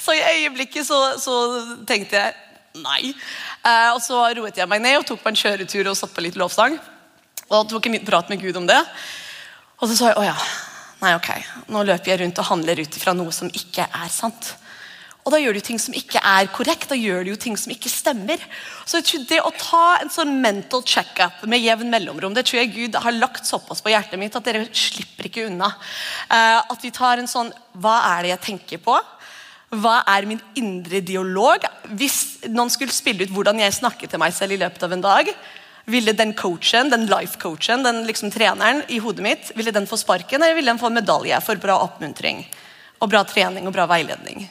Så 0.00 0.14
i 0.14 0.22
øyeblikket 0.22 0.86
så, 0.86 0.98
så 1.20 1.34
tenkte 1.88 2.20
jeg 2.20 2.80
nei. 2.80 3.12
Eh, 3.66 3.90
og 3.92 4.00
så 4.04 4.20
roet 4.38 4.56
jeg 4.56 4.70
meg 4.70 4.82
ned 4.84 5.00
og 5.00 5.06
tok 5.08 5.20
på 5.22 5.32
en 5.32 5.38
kjøretur 5.38 5.90
og 5.90 5.98
satt 5.98 6.14
på 6.14 6.24
litt 6.24 6.38
lovsang. 6.40 6.78
Og 7.50 7.68
tok 7.68 7.88
en 7.90 7.98
prat 8.06 8.30
med 8.32 8.40
Gud 8.40 8.56
om 8.60 8.68
det. 8.68 8.78
Og 9.82 9.90
så 9.90 9.98
sa 9.98 10.12
jeg 10.12 10.20
å 10.20 10.24
ja, 10.24 10.36
nei 11.02 11.12
ok, 11.18 11.30
nå 11.74 11.82
løper 11.88 12.12
jeg 12.12 12.22
rundt 12.22 12.38
og 12.38 12.48
handler 12.52 12.84
ut 12.84 12.98
fra 13.02 13.14
noe 13.18 13.34
som 13.34 13.50
ikke 13.50 13.88
er 13.90 14.12
sant. 14.14 14.54
Og 15.22 15.30
da 15.30 15.38
gjør 15.38 15.54
du 15.54 15.62
ting 15.62 15.78
som 15.78 15.94
ikke 15.94 16.18
er 16.18 16.48
korrekt, 16.50 16.88
da 16.90 16.98
gjør 16.98 17.22
du 17.22 17.30
jo 17.30 17.38
ting 17.38 17.54
som 17.58 17.70
ikke 17.70 17.90
stemmer. 17.90 18.42
Så 18.84 18.98
jeg 18.98 19.06
tror 19.06 19.26
Det 19.30 19.38
å 19.42 19.52
ta 19.54 19.84
en 20.02 20.10
sånn 20.10 20.34
mental 20.42 20.82
check-up 20.82 21.44
med 21.46 21.62
jevn 21.62 21.92
mellomrom, 21.92 22.34
det 22.34 22.46
tror 22.48 22.62
jeg 22.62 22.74
Gud 22.74 22.98
har 22.98 23.14
lagt 23.14 23.46
såpass 23.46 23.82
på 23.84 23.92
hjertet 23.92 24.18
mitt 24.18 24.34
at 24.34 24.44
dere 24.44 24.66
slipper 24.66 25.30
ikke 25.30 25.46
unna. 25.46 25.70
Uh, 26.26 26.58
at 26.66 26.82
vi 26.82 26.90
tar 26.90 27.22
en 27.22 27.30
sånn 27.30 27.52
Hva 27.78 28.00
er 28.16 28.24
det 28.24 28.32
jeg 28.32 28.46
tenker 28.48 28.82
på? 28.82 28.96
Hva 29.72 30.02
er 30.10 30.26
min 30.28 30.42
indre 30.58 31.00
dialog? 31.00 31.64
Hvis 31.96 32.42
noen 32.50 32.72
skulle 32.72 32.92
spille 32.92 33.24
ut 33.24 33.32
hvordan 33.32 33.62
jeg 33.62 33.78
snakker 33.78 34.10
til 34.10 34.20
meg 34.20 34.34
selv 34.36 34.56
i 34.56 34.60
løpet 34.60 34.82
av 34.84 34.92
en 34.92 35.04
dag, 35.04 35.30
ville 35.86 36.12
den 36.14 36.34
coachen, 36.38 36.90
den 36.92 37.06
life-coachen, 37.10 37.86
den 37.86 38.02
liksom 38.06 38.30
treneren 38.34 38.82
i 38.92 39.00
hodet 39.02 39.24
mitt, 39.24 39.52
ville 39.56 39.72
den 39.74 39.88
få 39.90 39.96
sparken, 39.98 40.42
eller 40.42 40.58
ville 40.58 40.70
den 40.70 40.82
få 40.82 40.90
en 40.90 40.98
medalje 41.00 41.38
for 41.46 41.62
bra 41.62 41.78
oppmuntring? 41.86 42.44
Og 43.00 43.10
bra 43.10 43.24
trening 43.26 43.66
og 43.66 43.74
bra 43.74 43.88
veiledning? 43.90 44.44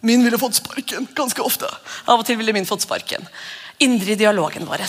Min 0.00 0.24
ville 0.24 0.38
fått 0.40 0.60
sparken 0.60 1.08
ganske 1.14 1.42
ofte. 1.44 1.68
Av 2.08 2.20
og 2.20 2.26
til 2.26 2.38
ville 2.40 2.54
min 2.56 2.68
fått 2.68 2.86
sparken. 2.86 3.26
Indre 3.84 4.16
dialogen 4.16 4.68
vår. 4.68 4.86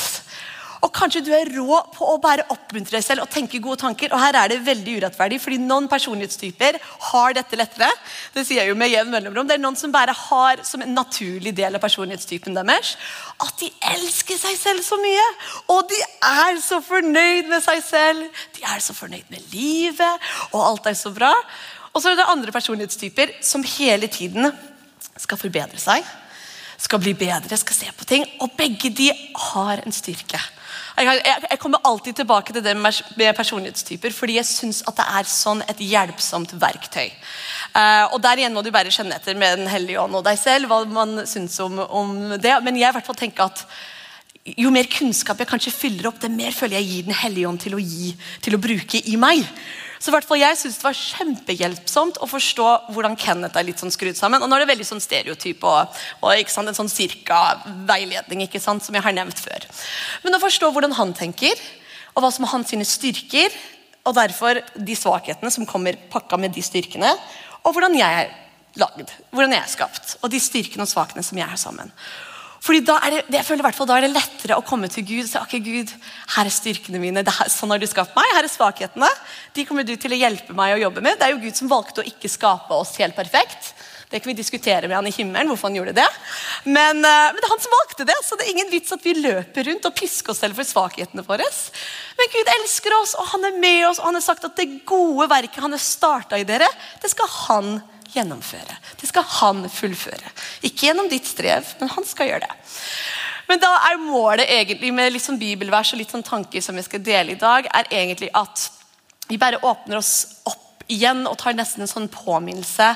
Og 0.81 0.89
Kanskje 0.95 1.21
du 1.21 1.29
er 1.35 1.49
rå 1.53 1.77
på 1.93 2.07
å 2.09 2.17
bare 2.21 2.47
oppmuntre 2.49 2.95
deg 2.95 3.03
selv 3.05 3.25
og 3.25 3.29
tenke 3.29 3.59
gode 3.61 3.83
tanker. 3.83 4.09
og 4.09 4.21
Her 4.21 4.37
er 4.39 4.49
det 4.49 4.63
veldig 4.65 4.95
urettferdig, 4.97 5.37
fordi 5.43 5.59
noen 5.61 5.85
personlighetstyper 5.91 6.79
har 7.11 7.35
dette 7.37 7.59
lettere. 7.59 7.89
Det 8.33 8.45
sier 8.47 8.63
jeg 8.63 8.71
jo 8.71 8.77
med 8.79 8.89
jevn 8.89 9.13
mellomrom. 9.13 9.45
Det 9.49 9.59
er 9.59 9.61
noen 9.61 9.77
som 9.77 9.93
bare 9.93 10.15
har 10.17 10.63
som 10.65 10.81
en 10.81 10.95
naturlig 10.97 11.53
del 11.57 11.77
av 11.77 11.83
personlighetstypen 11.83 12.57
deres 12.57 12.95
at 13.41 13.61
de 13.61 13.69
elsker 13.91 14.39
seg 14.41 14.57
selv 14.57 14.85
så 14.85 14.97
mye. 15.01 15.27
Og 15.75 15.85
de 15.91 16.01
er 16.31 16.57
så 16.65 16.81
fornøyd 16.85 17.51
med 17.51 17.61
seg 17.67 17.83
selv. 17.85 18.41
De 18.57 18.65
er 18.65 18.81
så 18.81 18.97
fornøyd 18.97 19.29
med 19.29 19.53
livet, 19.53 20.33
og 20.49 20.65
alt 20.65 20.89
er 20.89 20.97
så 20.97 21.13
bra. 21.13 21.35
Og 21.91 22.01
så 22.01 22.09
er 22.09 22.17
det 22.17 22.29
andre 22.31 22.53
personlighetstyper 22.55 23.37
som 23.45 23.65
hele 23.77 24.09
tiden 24.09 24.49
skal 25.19 25.39
forbedre 25.39 25.79
seg, 25.81 26.05
skal 26.81 27.01
bli 27.01 27.13
bedre, 27.17 27.57
skal 27.59 27.77
se 27.77 27.91
på 27.97 28.07
ting. 28.09 28.25
Og 28.41 28.55
begge 28.57 28.89
de 28.93 29.11
har 29.51 29.83
en 29.85 29.95
styrke. 29.95 30.39
Jeg, 31.01 31.57
kommer 31.59 31.81
alltid 31.87 32.15
tilbake 32.19 32.53
til 32.53 32.63
det 32.63 32.73
med 32.77 33.35
personlighetstyper, 33.35 34.13
fordi 34.13 34.35
jeg 34.37 34.47
syns 34.47 34.81
det 34.83 35.05
er 35.05 35.29
sånn 35.29 35.63
et 35.69 35.79
hjelpsomt 35.81 36.53
verktøy. 36.59 37.09
Uh, 37.71 38.11
og 38.11 38.19
Der 38.23 38.41
igjen 38.41 38.53
må 38.53 38.63
du 38.63 38.71
bare 38.73 38.91
kjenne 38.91 39.15
etter 39.15 39.37
med 39.39 39.61
Den 39.61 39.71
hellige 39.71 40.01
ånd 40.01 40.17
og 40.19 40.25
deg 40.25 40.39
selv 40.39 40.67
hva 40.67 40.83
man 40.85 41.23
syns 41.29 41.55
om, 41.63 41.79
om, 41.79 42.35
det. 42.35 42.53
Men 42.65 42.77
jeg 42.79 42.91
i 42.91 42.97
hvert 42.97 43.07
fall 43.07 43.19
tenker 43.19 43.47
at 43.47 43.63
jo 44.57 44.73
mer 44.73 44.89
kunnskap 44.91 45.39
jeg 45.39 45.49
kanskje 45.49 45.73
fyller 45.73 46.09
opp, 46.09 46.19
det 46.21 46.31
mer 46.33 46.51
føler 46.55 46.79
jeg 46.79 46.89
gir 46.89 47.07
Den 47.07 47.19
hellige 47.21 47.47
ånd 47.47 47.61
til 47.61 47.77
å, 47.77 47.81
gi, 47.81 48.11
til 48.43 48.57
å 48.57 48.61
bruke 48.61 49.01
i 49.05 49.17
meg. 49.21 49.45
Så 50.01 50.09
hvert 50.09 50.25
jeg 50.39 50.57
synes 50.57 50.79
det 50.79 50.85
var 50.87 50.97
kjempehjelpsomt 50.97 52.17
å 52.25 52.29
forstå 52.29 52.67
hvordan 52.95 53.13
Kenneth 53.21 53.59
er 53.59 53.67
litt 53.67 53.81
sånn 53.81 53.93
skrudd 53.93 54.17
sammen. 54.17 54.41
Og 54.41 54.49
nå 54.49 54.57
er 54.57 54.63
det 54.63 54.71
veldig 54.71 54.87
sånn 54.87 55.03
stereotyp 55.03 55.61
og, 55.69 55.99
og 56.25 56.33
en 56.33 56.79
sånn 56.79 56.89
cirka 56.89 57.41
veiledning 57.85 58.47
ikke 58.47 58.61
sant, 58.63 58.81
som 58.81 58.97
jeg 58.97 59.05
har 59.05 59.13
nevnt 59.13 59.37
før. 59.37 59.67
Men 60.25 60.37
å 60.37 60.41
forstå 60.41 60.71
hvordan 60.73 60.97
han 60.97 61.13
tenker, 61.17 61.61
og 62.15 62.25
hva 62.25 62.31
som 62.33 62.47
er 62.47 62.53
hans 62.55 62.73
styrker, 62.89 63.53
og 64.01 64.17
derfor 64.17 64.63
de 64.73 64.97
svakhetene 64.97 65.53
som 65.53 65.69
kommer 65.69 65.99
pakka 66.09 66.39
med 66.41 66.55
de 66.55 66.65
styrkene, 66.65 67.13
og 67.61 67.75
hvordan 67.75 67.93
jeg 67.93 68.23
er 68.23 68.33
lagd, 68.81 69.13
hvordan 69.29 69.53
jeg 69.53 69.61
er 69.61 69.69
skapt, 69.69 70.17
og 70.23 70.33
de 70.33 70.41
styrkene 70.41 70.87
og 70.87 70.89
svakene 70.89 71.21
som 71.25 71.37
jeg 71.37 71.49
har 71.51 71.61
sammen. 71.61 71.93
Fordi 72.61 72.83
da 72.85 72.99
er 73.01 73.15
det, 73.15 73.21
jeg 73.33 73.45
føler 73.47 73.65
da 73.65 73.95
er 73.97 74.05
det 74.05 74.13
lettere 74.13 74.57
å 74.59 74.65
komme 74.65 74.89
til 74.91 75.05
Gud 75.07 75.23
og 75.23 75.29
si 75.31 75.39
ok 75.39 75.53
Gud, 75.65 75.93
her 76.35 76.45
er 76.45 76.53
styrkene 76.53 76.99
mine, 77.01 77.23
er, 77.25 77.49
sånn 77.49 77.73
har 77.73 77.81
du 77.81 77.87
skapt 77.89 78.13
meg, 78.17 78.35
her 78.35 78.45
er 78.45 78.53
svakhetene. 78.53 79.09
De 79.55 79.65
kommer 79.65 79.87
du 79.87 79.95
til 79.97 80.13
å 80.13 80.19
hjelpe 80.19 80.53
meg 80.57 80.75
å 80.75 80.83
jobbe 80.83 81.01
med. 81.01 81.17
Det 81.17 81.25
er 81.25 81.33
jo 81.33 81.41
Gud 81.41 81.57
som 81.57 81.71
valgte 81.71 82.03
å 82.03 82.05
ikke 82.05 82.29
skape 82.29 82.77
oss 82.77 82.93
helt 83.01 83.17
perfekt. 83.17 83.71
Det 84.11 84.19
kan 84.19 84.29
vi 84.29 84.35
diskutere 84.37 84.89
med 84.91 84.97
han 84.97 85.07
i 85.07 85.13
himmelen, 85.15 85.49
hvorfor 85.49 85.71
han 85.71 85.77
gjorde 85.79 85.95
det. 85.97 86.07
Men, 86.67 86.99
uh, 86.99 87.31
men, 87.31 87.39
det 87.39 87.47
er 87.47 87.53
han 87.53 87.63
som 87.63 87.73
valgte 87.73 88.05
det, 88.09 88.17
så 88.27 88.37
det 88.37 88.45
er 88.45 88.51
ingen 88.53 88.69
vits 88.73 88.93
at 88.93 89.05
vi 89.07 89.15
løper 89.17 89.65
rundt 89.69 89.87
og 89.87 89.95
pisker 89.97 90.35
oss 90.35 90.43
selv 90.43 90.59
for 90.59 90.67
svakhetene 90.67 91.23
våre. 91.25 91.47
Men 92.19 92.33
Gud 92.35 92.51
elsker 92.59 92.97
oss, 92.99 93.15
og 93.17 93.31
han 93.31 93.47
er 93.49 93.57
med 93.63 93.87
oss, 93.87 94.03
og 94.03 94.11
han 94.11 94.19
har 94.19 94.25
sagt 94.27 94.45
at 94.45 94.59
det 94.59 94.83
gode 94.85 95.29
verket 95.31 95.63
han 95.63 95.73
har 95.73 95.81
starta 95.81 96.37
i 96.37 96.45
dere, 96.45 96.69
det 97.01 97.09
skal 97.09 97.33
han 97.39 97.71
gjøre 97.79 98.00
gjennomføre. 98.13 98.77
Det 98.99 99.09
skal 99.09 99.25
han 99.39 99.65
fullføre. 99.71 100.33
Ikke 100.67 100.89
gjennom 100.89 101.09
ditt 101.11 101.29
strev, 101.29 101.67
men 101.79 101.91
han 101.93 102.07
skal 102.07 102.31
gjøre 102.31 102.47
det. 102.47 102.57
Men 103.49 103.59
da 103.59 103.71
er 103.89 103.99
målet 103.99 104.47
egentlig 104.47 104.93
med 104.95 105.11
litt 105.11 105.25
sånn 105.25 105.39
bibelvers 105.41 105.91
og 105.91 105.99
litt 105.99 106.13
sånn 106.13 106.23
tanker 106.23 106.63
som 106.63 106.77
jeg 106.79 106.87
skal 106.87 107.03
dele 107.03 107.35
i 107.35 107.39
dag, 107.39 107.67
er 107.67 107.89
egentlig 107.91 108.31
at 108.37 108.69
vi 109.27 109.39
bare 109.41 109.59
åpner 109.63 109.99
oss 109.99 110.41
opp 110.47 110.85
igjen 110.91 111.25
og 111.27 111.37
tar 111.39 111.55
nesten 111.55 111.83
en 111.83 111.91
sånn 111.91 112.09
påminnelse 112.11 112.87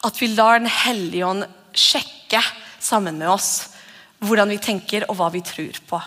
at 0.00 0.20
vi 0.20 0.30
lar 0.32 0.58
Den 0.58 0.70
hellige 0.72 1.26
ånd 1.26 1.44
sjekke 1.76 2.40
sammen 2.80 3.18
med 3.20 3.28
oss 3.28 3.50
hvordan 4.24 4.50
vi 4.52 4.60
tenker 4.60 5.06
og 5.08 5.16
hva 5.16 5.30
vi 5.32 5.40
tror 5.44 5.76
på. 5.88 6.00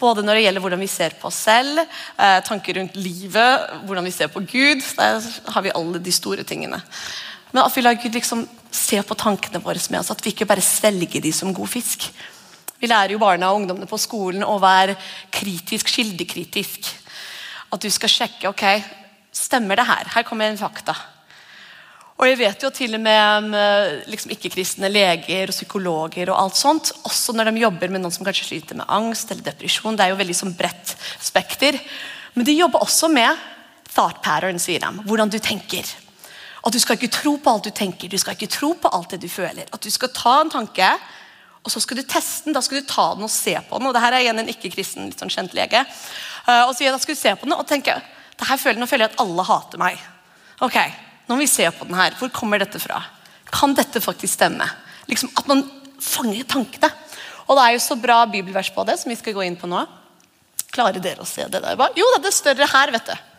Både 0.00 0.24
når 0.24 0.36
det 0.36 0.42
gjelder 0.44 0.64
hvordan 0.64 0.82
vi 0.82 0.90
ser 0.90 1.14
på 1.20 1.28
oss 1.30 1.38
selv, 1.46 1.80
eh, 2.18 2.40
tanker 2.44 2.76
rundt 2.76 2.96
livet, 2.96 3.70
hvordan 3.86 4.04
vi 4.04 4.12
ser 4.12 4.28
på 4.28 4.42
Gud. 4.44 4.82
Der 4.98 5.20
har 5.54 5.62
vi 5.62 5.72
alle 5.72 5.98
de 6.02 6.12
store 6.12 6.44
tingene. 6.44 6.82
Men 7.54 7.62
at 7.62 7.76
vi 7.76 7.84
lar 7.84 7.94
Gud 8.02 8.16
liksom 8.18 8.42
se 8.74 8.98
på 9.06 9.14
tankene 9.14 9.62
våre 9.62 9.78
med 9.92 10.00
oss. 10.00 10.10
At 10.10 10.24
vi 10.24 10.32
ikke 10.34 10.48
bare 10.50 10.64
svelger 10.64 11.22
de 11.22 11.30
som 11.32 11.54
god 11.54 11.70
fisk. 11.70 12.08
Vi 12.82 12.90
lærer 12.90 13.14
jo 13.14 13.22
barna 13.22 13.52
og 13.52 13.62
ungdommene 13.62 13.86
på 13.88 14.00
skolen 14.02 14.42
å 14.42 14.58
være 14.58 14.96
kritisk, 15.32 15.92
kildekritisk. 15.94 16.90
At 17.70 17.80
du 17.82 17.90
skal 17.94 18.10
sjekke 18.10 18.50
ok, 18.50 18.64
stemmer 19.34 19.78
det 19.78 19.86
her. 19.86 20.10
Her 20.16 20.26
kommer 20.26 20.50
en 20.50 20.58
fakta. 20.58 20.96
Og 22.14 22.28
jeg 22.28 22.38
vet 22.38 22.62
jo 22.62 22.70
til 22.74 22.94
og 22.94 23.02
med 23.02 23.56
liksom 24.10 24.34
ikke-kristne 24.34 24.90
leger 24.90 25.50
og 25.50 25.56
psykologer 25.56 26.30
og 26.30 26.38
alt 26.44 26.58
sånt, 26.58 26.92
også 27.06 27.34
når 27.34 27.50
de 27.50 27.64
jobber 27.64 27.90
med 27.90 28.04
noen 28.04 28.14
som 28.14 28.26
kanskje 28.26 28.50
sliter 28.50 28.78
med 28.78 28.90
angst 28.90 29.30
eller 29.30 29.46
depresjon. 29.46 29.96
Det 29.98 30.06
er 30.06 30.12
jo 30.12 30.20
veldig 30.20 30.36
sånn 30.42 30.54
bredt 30.58 30.94
spekter. 31.22 31.78
Men 32.34 32.46
de 32.46 32.58
jobber 32.58 32.82
også 32.82 33.10
med 33.10 33.38
thought 33.94 34.22
pattern, 34.22 34.58
sier 34.62 34.82
de. 34.82 35.06
Hvordan 35.06 35.30
du 35.30 35.40
tenker. 35.42 35.86
At 36.64 36.72
du 36.72 36.80
skal 36.80 36.96
ikke 36.96 37.12
tro 37.12 37.36
på 37.36 37.52
alt 37.52 37.68
du 37.68 37.74
tenker, 37.76 38.08
du 38.08 38.18
skal 38.20 38.38
ikke 38.38 38.52
tro 38.52 38.72
på 38.80 38.90
alt 38.96 39.12
det 39.12 39.20
du 39.20 39.28
føler. 39.28 39.68
At 39.72 39.84
du 39.84 39.90
skal 39.92 40.12
ta 40.16 40.38
en 40.40 40.52
tanke, 40.52 40.88
og 41.64 41.72
så 41.72 41.80
skal 41.80 42.00
du 42.00 42.04
teste 42.08 42.48
den. 42.48 42.56
Da 42.56 42.62
skal 42.64 42.80
du 42.80 42.88
ta 42.88 43.10
den 43.16 43.24
og 43.26 43.32
se 43.32 43.54
på 43.68 43.78
den. 43.78 43.88
Og 43.88 43.94
det 43.96 44.02
her 44.04 44.16
er 44.16 44.24
igjen 44.24 44.40
en 44.42 44.50
ikke-kristen 44.52 45.08
litt 45.08 45.20
sånn 45.20 45.32
kjent 45.32 45.56
lege. 45.56 45.80
Uh, 46.44 46.66
og 46.68 46.74
så 46.76 46.92
skal 47.00 47.16
du 47.16 47.20
se 47.20 47.32
på 47.36 47.48
den 47.48 47.56
og 47.56 47.64
tenke 47.68 47.96
det 48.34 48.48
her 48.48 48.58
føler, 48.58 48.80
nå 48.82 48.88
føler 48.90 49.06
jeg 49.06 49.14
at 49.14 49.20
alle 49.22 49.44
hater 49.46 49.80
meg. 49.80 50.00
Ok, 50.64 50.76
Nå 51.24 51.36
må 51.36 51.44
vi 51.44 51.48
se 51.48 51.64
på 51.72 51.86
den 51.88 51.96
her. 51.96 52.16
Hvor 52.18 52.28
kommer 52.34 52.60
dette 52.60 52.80
fra? 52.82 53.00
Kan 53.48 53.72
dette 53.76 54.02
faktisk 54.02 54.34
stemme? 54.36 54.66
Liksom 55.08 55.30
At 55.38 55.46
man 55.48 55.62
fanger 56.02 56.44
tankene. 56.48 56.90
Og 57.48 57.56
det 57.56 57.64
er 57.64 57.76
jo 57.76 57.84
så 57.84 57.96
bra 58.00 58.22
bibelvers 58.28 58.70
på 58.72 58.84
det, 58.88 58.98
som 59.00 59.12
vi 59.12 59.16
skal 59.16 59.36
gå 59.36 59.44
inn 59.44 59.56
på 59.60 59.68
nå. 59.68 59.82
Klarer 60.74 61.00
dere 61.00 61.24
å 61.24 61.28
se 61.28 61.46
det 61.48 61.60
der? 61.64 61.80
Jo, 61.96 62.06
det 62.16 62.28
er 62.28 62.34
større 62.34 62.68
her, 62.68 62.92
vet 62.92 63.08
du. 63.08 63.33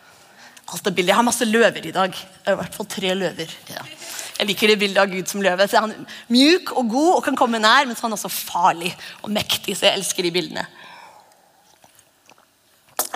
Alt 0.66 0.88
er 0.88 0.94
billig. 0.94 1.12
Jeg 1.12 1.18
har 1.20 1.26
masse 1.26 1.46
løver 1.46 1.84
i 1.86 1.94
dag. 1.94 2.16
I 2.16 2.54
hvert 2.58 2.74
fall 2.74 2.88
tre 2.90 3.12
løver. 3.14 3.52
Ja. 3.70 3.84
Jeg 4.36 4.50
liker 4.50 4.72
det 4.72 4.78
bildet 4.80 5.00
av 5.00 5.12
Gud 5.12 5.30
som 5.30 5.44
løve. 5.44 5.68
Så 5.70 5.80
han 5.80 5.94
er 5.94 6.16
mjuk 6.32 6.72
og 6.74 6.90
god 6.90 7.12
og 7.14 7.22
kan 7.24 7.38
komme 7.38 7.60
nær, 7.62 7.86
men 7.86 7.94
så 7.94 8.04
er 8.04 8.08
han 8.10 8.16
også 8.18 8.32
farlig 8.32 8.90
og 9.22 9.30
mektig. 9.32 9.76
Så 9.78 9.86
jeg 9.86 10.00
elsker 10.00 10.26
de 10.26 10.32
bildene. 10.34 10.66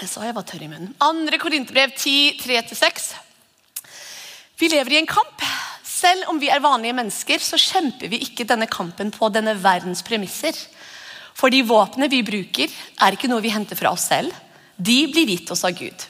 Jeg 0.01 0.09
sa 0.09 0.23
jeg 0.25 0.37
var 0.37 0.47
tørr 0.49 0.63
i 0.65 0.71
munnen. 0.71 0.95
Andre 1.05 1.41
Korinterbrev 1.43 1.93
10, 1.97 2.39
3-6. 2.41 3.11
Vi 4.61 4.71
lever 4.73 4.95
i 4.95 5.01
en 5.01 5.11
kamp. 5.11 5.45
Selv 5.85 6.31
om 6.33 6.39
vi 6.41 6.49
er 6.49 6.63
vanlige 6.65 6.97
mennesker, 6.97 7.43
så 7.43 7.59
kjemper 7.61 8.09
vi 8.09 8.23
ikke 8.25 8.47
denne 8.49 8.69
kampen 8.71 9.11
på 9.13 9.29
denne 9.35 9.57
verdens 9.61 10.01
premisser. 10.07 10.57
For 11.37 11.53
de 11.53 11.61
våpnene 11.67 12.09
vi 12.13 12.23
bruker, 12.25 12.73
er 13.01 13.17
ikke 13.17 13.29
noe 13.29 13.45
vi 13.45 13.53
henter 13.53 13.77
fra 13.77 13.93
oss 13.93 14.07
selv. 14.09 14.33
De 14.77 15.03
blir 15.13 15.29
gitt 15.35 15.53
oss 15.53 15.67
av 15.69 15.77
Gud. 15.77 16.07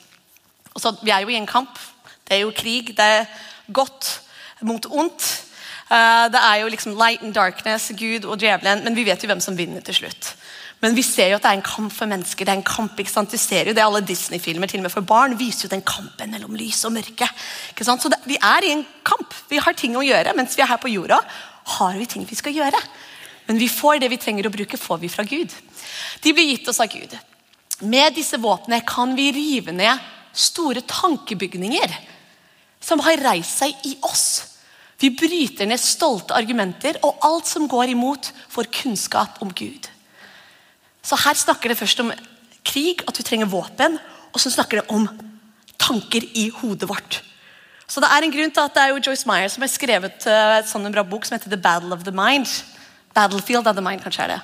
Så, 0.77 0.95
vi 1.03 1.11
er 1.11 1.25
jo 1.25 1.33
i 1.33 1.39
en 1.39 1.51
kamp. 1.51 1.79
Det 2.27 2.37
er 2.37 2.45
jo 2.45 2.55
krig. 2.55 2.93
Det 2.97 3.05
er 3.05 3.31
godt 3.73 4.21
mot 4.67 4.87
ondt. 4.91 5.29
Eh, 5.91 6.27
det 6.31 6.41
er 6.41 6.61
jo 6.63 6.71
liksom 6.71 6.95
light 6.99 7.23
and 7.27 7.35
darkness, 7.35 7.91
Gud 7.99 8.25
og 8.25 8.39
djevelen, 8.39 8.85
men 8.85 8.95
vi 8.95 9.05
vet 9.09 9.23
jo 9.23 9.31
hvem 9.31 9.43
som 9.43 9.57
vinner 9.59 9.83
til 9.83 10.03
slutt. 10.03 10.35
Men 10.81 10.95
vi 10.97 11.03
ser 11.05 11.33
jo 11.33 11.37
at 11.37 11.45
det 11.45 11.51
er 11.51 11.59
en 11.59 11.67
kamp 11.67 11.93
for 11.93 12.09
mennesker. 12.09 12.45
det 12.45 12.53
er 12.53 12.61
en 12.61 12.65
kamp, 12.65 12.99
ikke 12.99 13.13
sant? 13.13 13.33
Du 13.33 13.37
ser 13.37 13.69
jo 13.69 13.75
det 13.77 13.83
Alle 13.85 14.01
Disney-filmer 14.01 14.67
til 14.67 14.81
og 14.81 14.87
med 14.87 14.95
for 14.95 15.05
barn 15.05 15.37
viser 15.37 15.67
jo 15.67 15.75
den 15.75 15.85
kampen 15.85 16.31
mellom 16.33 16.55
lys 16.57 16.85
og 16.89 16.95
mørke. 16.95 17.29
Ikke 17.75 17.85
sant? 17.85 18.03
Så 18.03 18.09
det, 18.09 18.17
Vi 18.25 18.39
er 18.41 18.65
i 18.65 18.73
en 18.73 18.87
kamp. 19.05 19.35
Vi 19.51 19.59
har 19.59 19.77
ting 19.77 19.97
å 19.97 20.05
gjøre. 20.05 20.33
Mens 20.37 20.57
vi 20.57 20.63
er 20.63 20.71
her 20.71 20.81
på 20.81 20.89
jorda, 20.89 21.21
har 21.77 21.99
vi 21.99 22.07
ting 22.07 22.25
vi 22.25 22.39
skal 22.39 22.55
gjøre. 22.57 22.81
Men 23.47 23.59
vi 23.59 23.69
får 23.69 24.01
det 24.01 24.09
vi 24.09 24.17
trenger 24.17 24.47
å 24.47 24.55
bruke, 24.55 24.79
får 24.79 24.99
vi 25.03 25.09
fra 25.09 25.25
Gud. 25.25 25.53
De 26.23 26.33
blir 26.33 26.49
gitt 26.49 26.69
oss 26.69 26.81
av 26.81 26.89
Gud. 26.89 27.19
Med 27.81 28.15
disse 28.15 28.39
våpnene 28.41 28.81
kan 28.87 29.13
vi 29.17 29.33
rive 29.33 29.73
ned 29.73 29.99
store 30.33 30.83
tankebygninger 30.87 31.95
som 32.81 33.03
har 33.05 33.21
reist 33.25 33.61
seg 33.61 33.87
i 33.87 33.97
oss. 34.07 34.51
Vi 35.01 35.13
bryter 35.17 35.69
ned 35.69 35.81
stolte 35.81 36.37
argumenter 36.37 36.99
og 37.07 37.23
alt 37.25 37.49
som 37.49 37.69
går 37.69 37.95
imot 37.95 38.31
får 38.53 38.69
kunnskap 38.83 39.41
om 39.45 39.53
Gud. 39.53 39.89
Så 41.03 41.17
Her 41.17 41.35
snakker 41.35 41.73
det 41.73 41.79
først 41.81 42.01
om 42.05 42.13
krig, 42.65 43.01
at 43.09 43.17
vi 43.17 43.25
trenger 43.25 43.49
våpen, 43.49 43.97
og 44.33 44.41
så 44.41 44.53
snakker 44.53 44.81
det 44.81 44.91
om 44.93 45.09
tanker 45.81 46.27
i 46.37 46.51
hodet 46.61 46.89
vårt. 46.89 47.23
Så 47.89 48.01
Det 48.01 48.11
er 48.13 48.23
en 48.23 48.33
grunn 48.33 48.53
til 48.53 48.63
at 48.63 48.75
det 48.75 48.83
er 48.83 48.93
jo 48.93 49.03
Joyce 49.07 49.27
Meyer 49.27 49.49
som 49.49 49.65
har 49.65 49.73
skrevet 49.73 50.27
uh, 50.29 50.61
et 50.61 50.69
sånn 50.69 50.87
en 50.87 50.95
bra 50.95 51.03
bok 51.03 51.25
som 51.27 51.35
heter 51.35 51.51
The 51.51 51.59
Battle 51.59 51.97
of 51.97 52.05
the 52.05 52.15
Mind. 52.15 52.47
Battlefield 53.17 53.67
of 53.67 53.75
the 53.75 53.83
Mind, 53.83 54.05
kanskje 54.05 54.29
er 54.29 54.37
det. 54.37 54.41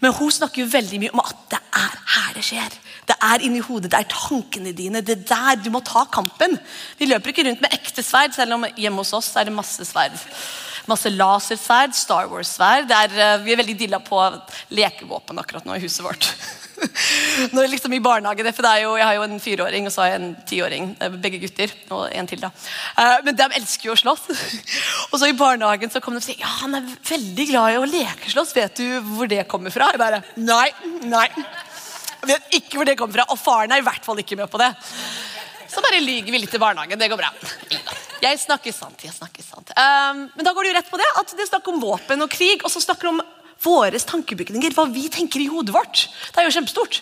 Men 0.00 0.14
hun 0.14 0.30
snakker 0.30 0.62
jo 0.62 0.70
veldig 0.70 1.00
mye 1.02 1.14
om 1.16 1.24
at 1.24 1.40
det 1.50 1.58
er 1.58 1.96
her 2.14 2.36
det 2.36 2.44
skjer. 2.46 2.76
Det 3.10 3.16
er 3.26 3.42
inni 3.42 3.62
hodet, 3.64 3.90
det 3.90 3.98
er 3.98 4.10
tankene 4.12 4.72
dine. 4.76 5.02
Det 5.02 5.16
er 5.18 5.28
der 5.32 5.62
du 5.64 5.70
må 5.74 5.82
ta 5.82 6.04
kampen. 6.12 6.54
Vi 6.98 7.08
løper 7.10 7.32
ikke 7.32 7.48
rundt 7.48 7.64
med 7.64 7.74
ekte 7.74 8.04
sverd, 8.06 8.36
selv 8.36 8.54
om 8.54 8.68
hjemme 8.78 9.02
hos 9.02 9.14
oss 9.16 9.32
er 9.34 9.48
det 9.48 9.56
masse 9.56 9.86
sverd. 9.88 10.14
Masse 10.88 11.10
lasersverd, 11.12 11.94
Star 11.94 12.30
Wars-sverd. 12.30 12.90
Uh, 12.90 13.42
vi 13.44 13.54
er 13.54 13.60
veldig 13.60 13.76
dilla 13.78 14.00
på 14.02 14.22
lekevåpen 14.74 15.42
akkurat 15.42 15.66
nå 15.66 15.76
i 15.76 15.82
huset 15.82 16.04
vårt. 16.06 16.30
Når 17.54 17.68
liksom 17.74 17.92
i 17.92 18.00
barnehagen, 18.00 18.46
for 18.56 18.68
jo, 18.80 18.94
Jeg 18.96 19.06
har 19.06 19.16
jo 19.18 19.24
en 19.26 19.42
fireåring 19.42 19.88
og 19.88 19.92
så 19.92 20.04
har 20.04 20.12
jeg 20.12 20.20
en 20.20 20.30
tiåring. 20.48 20.86
Eh, 21.00 21.16
begge 21.20 21.42
gutter. 21.42 21.74
Og 21.90 22.06
en 22.14 22.30
til, 22.30 22.40
da. 22.40 22.52
Uh, 22.94 23.18
men 23.26 23.36
de 23.36 23.48
elsker 23.58 23.90
jo 23.90 23.96
å 23.96 24.00
slåss. 24.00 24.30
og 25.10 25.18
så 25.18 25.28
I 25.28 25.36
barnehagen 25.36 25.90
så 25.90 26.02
kom 26.02 26.14
de 26.14 26.22
og 26.22 26.26
sier 26.26 26.40
ja, 26.40 26.52
han 26.62 26.78
er 26.78 26.86
veldig 27.10 27.48
glad 27.50 27.74
i 27.74 27.80
å 27.82 27.90
lekeslåss. 27.90 28.54
Vet 28.56 28.80
du 28.80 29.00
hvor 29.16 29.30
det 29.30 29.48
kommer 29.50 29.74
fra? 29.74 29.90
Jeg 29.92 30.02
bare, 30.02 30.22
nei, 30.38 30.68
nei. 31.10 31.26
Jeg 32.20 32.30
vet 32.30 32.56
ikke 32.60 32.78
hvor 32.78 32.88
det 32.88 32.96
kommer 33.00 33.20
fra, 33.20 33.26
og 33.32 33.40
faren 33.40 33.72
er 33.74 33.82
i 33.82 33.86
hvert 33.86 34.04
fall 34.04 34.20
ikke 34.22 34.38
med 34.38 34.50
på 34.52 34.60
det. 34.60 34.70
Så 35.70 35.82
bare 35.84 36.02
lyger 36.02 36.32
vi 36.34 36.40
litt 36.42 36.54
i 36.54 36.60
barnehagen. 36.60 36.98
Det 36.98 37.08
går 37.10 37.20
bra. 37.20 37.30
Jeg 38.20 38.38
snakker 38.42 38.74
sant. 38.74 39.04
jeg 39.04 39.14
snakker 39.14 39.44
sant. 39.44 39.70
Um, 39.72 40.24
men 40.34 40.46
da 40.46 40.52
går 40.52 40.66
det 40.66 40.72
jo 40.72 40.78
rett 40.80 40.90
på 40.90 40.98
det 41.00 41.10
at 41.20 41.36
det 41.38 41.46
snakker 41.48 41.72
om 41.72 41.82
våpen 41.82 42.26
og 42.26 42.32
krig, 42.32 42.64
og 42.66 42.72
så 42.72 42.82
snakker 42.82 43.08
det 43.08 43.12
om 43.14 43.22
våre 43.60 44.00
tankebygninger, 44.00 44.72
hva 44.76 44.86
vi 44.90 45.06
tenker 45.12 45.42
i 45.42 45.48
hodet 45.50 45.74
vårt. 45.74 46.06
Det 46.32 46.40
er 46.40 46.48
jo 46.48 46.54
kjempestort. 46.56 47.00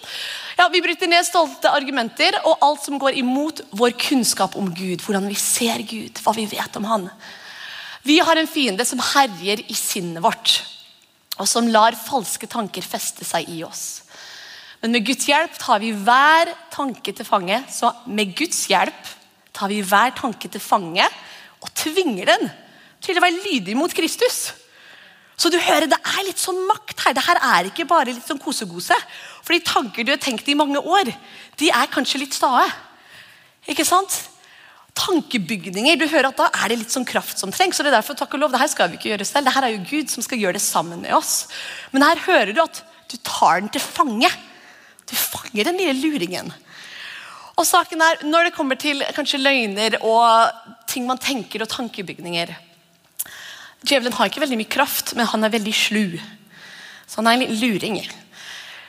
Ja, 0.59 0.69
Vi 0.69 0.83
bryter 0.83 1.11
ned 1.11 1.27
stolte 1.27 1.71
argumenter 1.71 2.41
og 2.45 2.65
alt 2.67 2.83
som 2.83 2.99
går 2.99 3.19
imot 3.21 3.63
vår 3.71 3.95
kunnskap 3.95 4.57
om 4.59 4.73
Gud. 4.75 5.05
Hvordan 5.07 5.29
vi 5.31 5.39
ser 5.39 5.85
Gud, 5.87 6.19
hva 6.23 6.35
vi 6.35 6.49
vet 6.51 6.77
om 6.77 6.89
Han. 6.91 7.07
Vi 8.03 8.19
har 8.19 8.37
en 8.37 8.51
fiende 8.51 8.85
som 8.85 9.01
herjer 9.15 9.63
i 9.69 9.75
sinnet 9.75 10.23
vårt, 10.23 10.63
og 11.39 11.47
som 11.47 11.69
lar 11.71 11.95
falske 11.99 12.47
tanker 12.51 12.83
feste 12.83 13.27
seg 13.27 13.49
i 13.51 13.63
oss. 13.67 14.03
Men 14.83 14.95
med 14.95 15.07
Guds 15.07 15.27
hjelp 15.27 15.57
tar 15.59 15.81
vi 15.83 15.91
hver 15.93 16.53
tanke 16.71 17.13
til 17.15 17.27
fange. 17.27 17.59
Så 17.73 17.91
med 18.07 18.35
Guds 18.39 18.67
hjelp 18.71 19.11
tar 19.57 19.73
vi 19.73 19.81
hver 19.83 20.15
tanke 20.19 20.51
til 20.51 20.63
fange 20.63 21.07
og 21.59 21.73
tvinger 21.75 22.31
den 22.31 22.51
til 23.03 23.19
å 23.19 23.25
være 23.25 23.43
lydig 23.43 23.75
mot 23.79 23.93
Kristus. 23.95 24.53
Så 25.39 25.51
du 25.51 25.59
hører, 25.59 25.87
Det 25.87 25.99
er 25.99 26.25
litt 26.27 26.39
sånn 26.39 26.59
makt 26.67 27.05
her. 27.05 27.15
Det 27.15 27.27
her 27.27 27.39
er 27.39 27.69
ikke 27.71 27.87
bare 27.87 28.11
litt 28.11 28.27
sånn 28.27 28.43
kosegose. 28.43 28.97
For 29.43 29.55
de 29.55 29.61
tanker 29.63 30.05
du 30.05 30.11
har 30.11 30.23
tenkt 30.23 30.49
i 30.49 30.59
mange 30.59 30.79
år, 30.79 31.13
de 31.57 31.71
er 31.71 31.87
kanskje 31.87 32.23
litt 32.25 32.35
stae. 32.35 32.67
Ikke 33.71 33.87
sant? 33.87 34.11
Tankebygninger. 34.99 35.99
Du 35.99 36.09
hører 36.09 36.31
at 36.33 36.37
Da 36.37 36.51
er 36.65 36.69
det 36.69 36.81
litt 36.81 36.95
sånn 36.95 37.07
kraft 37.07 37.39
som 37.39 37.53
trengs. 37.53 37.79
og 37.79 37.87
det 37.87 37.93
er 37.93 38.01
derfor, 38.01 38.15
takk 38.15 38.35
og 38.35 38.41
lov, 38.41 38.51
det 38.51 38.61
her 38.61 38.69
skal 38.69 38.91
vi 38.91 38.99
ikke 38.99 39.11
gjøre 39.15 39.27
selv. 39.27 39.47
Det 39.47 39.55
her 39.55 39.63
er 39.63 39.75
jo 39.77 39.87
Gud 39.91 40.11
som 40.11 40.23
skal 40.23 40.39
gjøre 40.39 40.59
det 40.59 40.63
sammen 40.63 41.03
med 41.03 41.15
oss. 41.15 41.47
Men 41.93 42.03
her 42.03 42.17
hører 42.17 42.53
du 42.53 42.63
at 42.63 42.83
du 43.09 43.17
tar 43.23 43.61
den 43.61 43.71
til 43.71 43.81
fange. 43.81 44.31
Du 45.09 45.17
fanger 45.17 45.71
den 45.71 45.81
lille 45.81 45.97
luringen. 45.99 46.53
Og 47.59 47.67
saken 47.67 48.03
er, 48.05 48.25
Når 48.25 48.49
det 48.49 48.55
kommer 48.55 48.79
til 48.79 49.03
kanskje 49.17 49.41
løgner 49.43 49.99
og 50.03 50.87
ting 50.89 51.07
man 51.07 51.19
tenker 51.19 51.63
og 51.63 51.71
tankebygninger 51.73 52.55
Djevelen 53.87 54.15
har 54.17 54.27
ikke 54.27 54.43
veldig 54.43 54.57
mye 54.59 54.71
kraft, 54.75 55.13
men 55.15 55.29
han 55.31 55.47
er 55.47 55.53
veldig 55.55 55.73
slu. 55.77 56.19
Så 57.07 57.21
han 57.21 57.29
er 57.31 57.45
en 57.45 57.61
luring. 57.61 58.01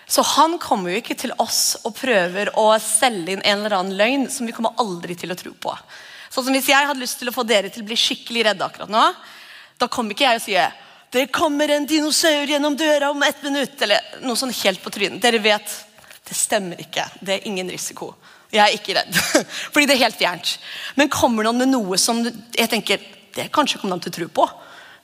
Så 0.09 0.23
han 0.25 0.55
kommer 0.57 0.89
jo 0.89 0.97
ikke 0.97 1.13
til 1.13 1.33
oss 1.38 1.77
og 1.85 1.93
prøver 1.93 2.49
å 2.57 2.71
selge 2.81 3.35
inn 3.35 3.43
en 3.43 3.59
eller 3.59 3.75
annen 3.77 3.99
løgn 3.99 4.25
som 4.33 4.49
vi 4.49 4.55
kommer 4.57 4.73
aldri 4.81 5.13
til 5.13 5.29
å 5.29 5.38
tro 5.38 5.53
på. 5.53 5.75
Sånn 6.33 6.47
som 6.47 6.57
Hvis 6.57 6.71
jeg 6.71 6.89
hadde 6.89 7.03
lyst 7.03 7.19
til 7.21 7.29
å 7.29 7.35
få 7.35 7.45
dere 7.45 7.69
til 7.69 7.85
å 7.85 7.89
bli 7.91 7.97
skikkelig 8.01 8.47
redde 8.49 8.65
akkurat 8.65 8.89
nå, 8.89 9.03
da 9.77 9.88
kommer 9.93 10.17
ikke 10.17 10.25
jeg 10.25 10.41
og 10.41 10.45
sier 10.47 10.73
det 11.13 11.29
kommer 11.33 11.71
en 11.73 11.85
dinosaur 11.89 12.49
gjennom 12.49 12.75
døra 12.77 13.09
om 13.09 13.23
ett 13.23 13.41
minutt. 13.43 13.79
Eller 13.81 14.01
noe 14.21 14.38
sånn 14.38 14.53
helt 14.53 14.81
på 14.83 14.91
trynet. 14.93 15.21
Dere 15.21 15.39
vet 15.41 15.71
det 16.29 16.38
stemmer 16.38 16.81
ikke. 16.81 17.07
Det 17.25 17.36
er 17.36 17.48
ingen 17.50 17.69
risiko. 17.71 18.13
Jeg 18.53 18.62
er 18.63 18.75
ikke 18.75 18.95
redd. 18.98 19.15
Fordi 19.74 19.88
det 19.89 19.95
er 19.95 20.05
helt 20.05 20.19
fjernt. 20.19 20.55
Men 20.98 21.12
kommer 21.13 21.45
noen 21.45 21.63
med 21.63 21.71
noe 21.74 21.98
som 22.01 22.21
jeg 22.25 22.69
tenker, 22.69 23.01
det 23.36 23.50
kanskje 23.53 23.81
kommer 23.81 23.98
de 23.98 24.07
til 24.07 24.13
å 24.13 24.17
tro 24.19 24.27
på. 24.41 24.48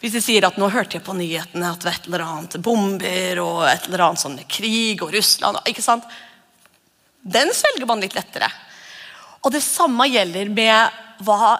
Hvis 0.01 0.13
de 0.17 0.22
sier 0.22 0.46
at 0.46 0.58
nå 0.60 0.67
hørte 0.70 0.98
jeg 1.00 1.05
på 1.05 1.15
nyhetene 1.17 1.72
at 1.72 1.82
det 1.82 1.88
var 1.88 1.98
et 1.98 2.08
eller 2.10 2.25
annet 2.25 2.58
bomber 2.62 3.41
og 3.41 3.62
et 3.70 3.88
eller 3.88 4.03
annet 4.05 4.22
sånn 4.22 4.38
krig 4.50 5.01
og 5.01 5.13
Russland 5.15 5.62
ikke 5.72 5.86
sant? 5.86 6.05
Den 7.25 7.50
svelger 7.58 7.89
man 7.89 8.03
litt 8.03 8.17
lettere. 8.17 8.51
Og 9.46 9.53
det 9.53 9.63
samme 9.65 10.05
gjelder 10.10 10.51
med 10.53 11.01
hva 11.25 11.55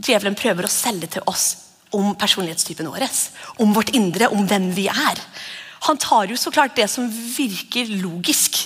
djevelen 0.00 0.36
prøver 0.36 0.66
å 0.66 0.72
selge 0.72 1.08
til 1.16 1.24
oss 1.30 1.46
om 1.96 2.12
personlighetstypen 2.18 2.88
vår. 2.88 3.06
Om 3.62 3.72
vårt 3.76 3.94
indre, 3.96 4.28
om 4.28 4.44
hvem 4.48 4.68
vi 4.76 4.86
er. 4.92 5.20
Han 5.88 5.98
tar 6.00 6.28
jo 6.28 6.36
så 6.36 6.52
klart 6.52 6.76
det 6.76 6.88
som 6.92 7.06
virker 7.08 7.88
logisk. 8.02 8.58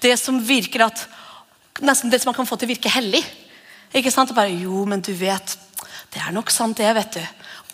Det 0.00 0.14
som 0.20 0.40
virker 0.40 0.88
at, 0.88 1.06
Nesten 1.82 2.06
det 2.06 2.20
som 2.22 2.28
man 2.30 2.36
kan 2.36 2.46
få 2.46 2.54
til 2.54 2.68
å 2.68 2.70
virke 2.70 2.92
hellig. 2.94 3.18
Ikke 3.98 4.12
sant? 4.14 4.30
Og 4.30 4.36
bare, 4.38 4.52
jo, 4.54 4.84
men 4.86 5.00
du 5.02 5.12
vet, 5.18 5.58
Det 6.14 6.20
er 6.22 6.30
nok 6.30 6.50
sant, 6.54 6.76
det. 6.78 6.94
vet 6.94 7.16
du. 7.18 7.24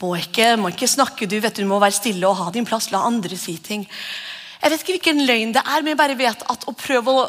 Må 0.00 0.14
ikke, 0.16 0.56
må 0.56 0.70
ikke 0.73 0.88
snakke, 0.88 1.26
du 1.28 1.37
vet 1.40 1.54
du 1.54 1.66
må 1.68 1.76
være 1.78 1.92
stille 1.92 2.25
og 2.25 2.38
ha 2.38 2.50
din 2.50 2.64
plass. 2.64 2.90
La 2.90 3.02
andre 3.04 3.37
si 3.37 3.59
ting. 3.59 3.85
Jeg 4.62 4.70
vet 4.70 4.80
ikke 4.80 4.94
hvilken 4.97 5.26
løgn 5.28 5.52
det 5.52 5.61
er, 5.61 5.82
men 5.82 5.92
jeg 5.92 6.00
bare 6.00 6.16
vet 6.16 6.44
at 6.49 6.64
å 6.64 6.73
prøve 6.73 7.12
å 7.12 7.26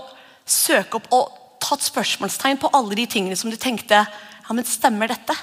søke 0.48 1.02
opp 1.02 1.12
og 1.12 1.34
ta 1.60 1.76
et 1.76 1.84
spørsmålstegn 1.84 2.62
på 2.62 2.72
alle 2.72 2.96
de 2.96 3.06
tingene 3.12 3.36
som 3.36 3.52
du 3.52 3.58
tenkte 3.60 4.00
ja, 4.06 4.56
men 4.56 4.64
stemmer 4.68 5.12
dette? 5.12 5.36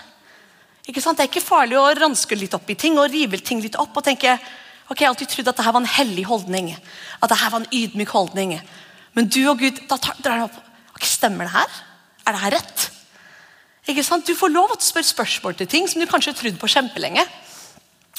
Ikke 0.89 1.03
sant? 1.05 1.21
Det 1.21 1.27
er 1.27 1.31
ikke 1.31 1.45
farlig 1.45 1.77
å 1.77 1.87
ranske 1.97 2.37
litt 2.37 2.57
opp 2.57 2.69
i 2.73 2.77
ting 2.81 2.97
og 2.97 3.13
rive 3.13 3.41
ting 3.45 3.61
litt 3.61 3.77
opp 3.77 3.97
og 4.01 4.05
tenke 4.09 4.39
Ok, 4.89 5.01
Jeg 5.01 5.07
har 5.07 5.15
alltid 5.15 5.29
trodd 5.29 5.49
at 5.51 5.59
dette 5.59 5.73
var 5.73 5.81
en 5.83 5.95
hellig 5.99 6.25
holdning. 6.25 6.71
At 7.21 7.29
dette 7.29 7.51
var 7.53 7.61
en 7.61 7.73
ydmyk 7.73 8.09
holdning. 8.09 8.55
Men 9.15 9.29
du 9.29 9.43
og 9.51 9.61
Gud 9.61 9.83
da 9.89 9.99
drar 10.25 10.47
opp. 10.47 10.57
Ok, 10.97 11.05
Stemmer 11.05 11.45
det 11.45 11.53
her? 11.53 11.83
Er 12.27 12.33
det 12.33 12.43
her 12.45 12.57
rett? 12.57 12.89
Ikke 13.89 14.05
sant? 14.05 14.27
Du 14.27 14.37
får 14.37 14.53
lov 14.53 14.73
til 14.75 14.85
å 14.85 14.89
spørre 14.93 15.09
spørsmål 15.09 15.59
til 15.59 15.69
ting 15.69 15.89
som 15.89 16.01
du 16.01 16.09
kanskje 16.09 16.33
har 16.33 16.41
trodd 16.41 16.59
på 16.61 16.73
kjempelenge. 16.73 17.25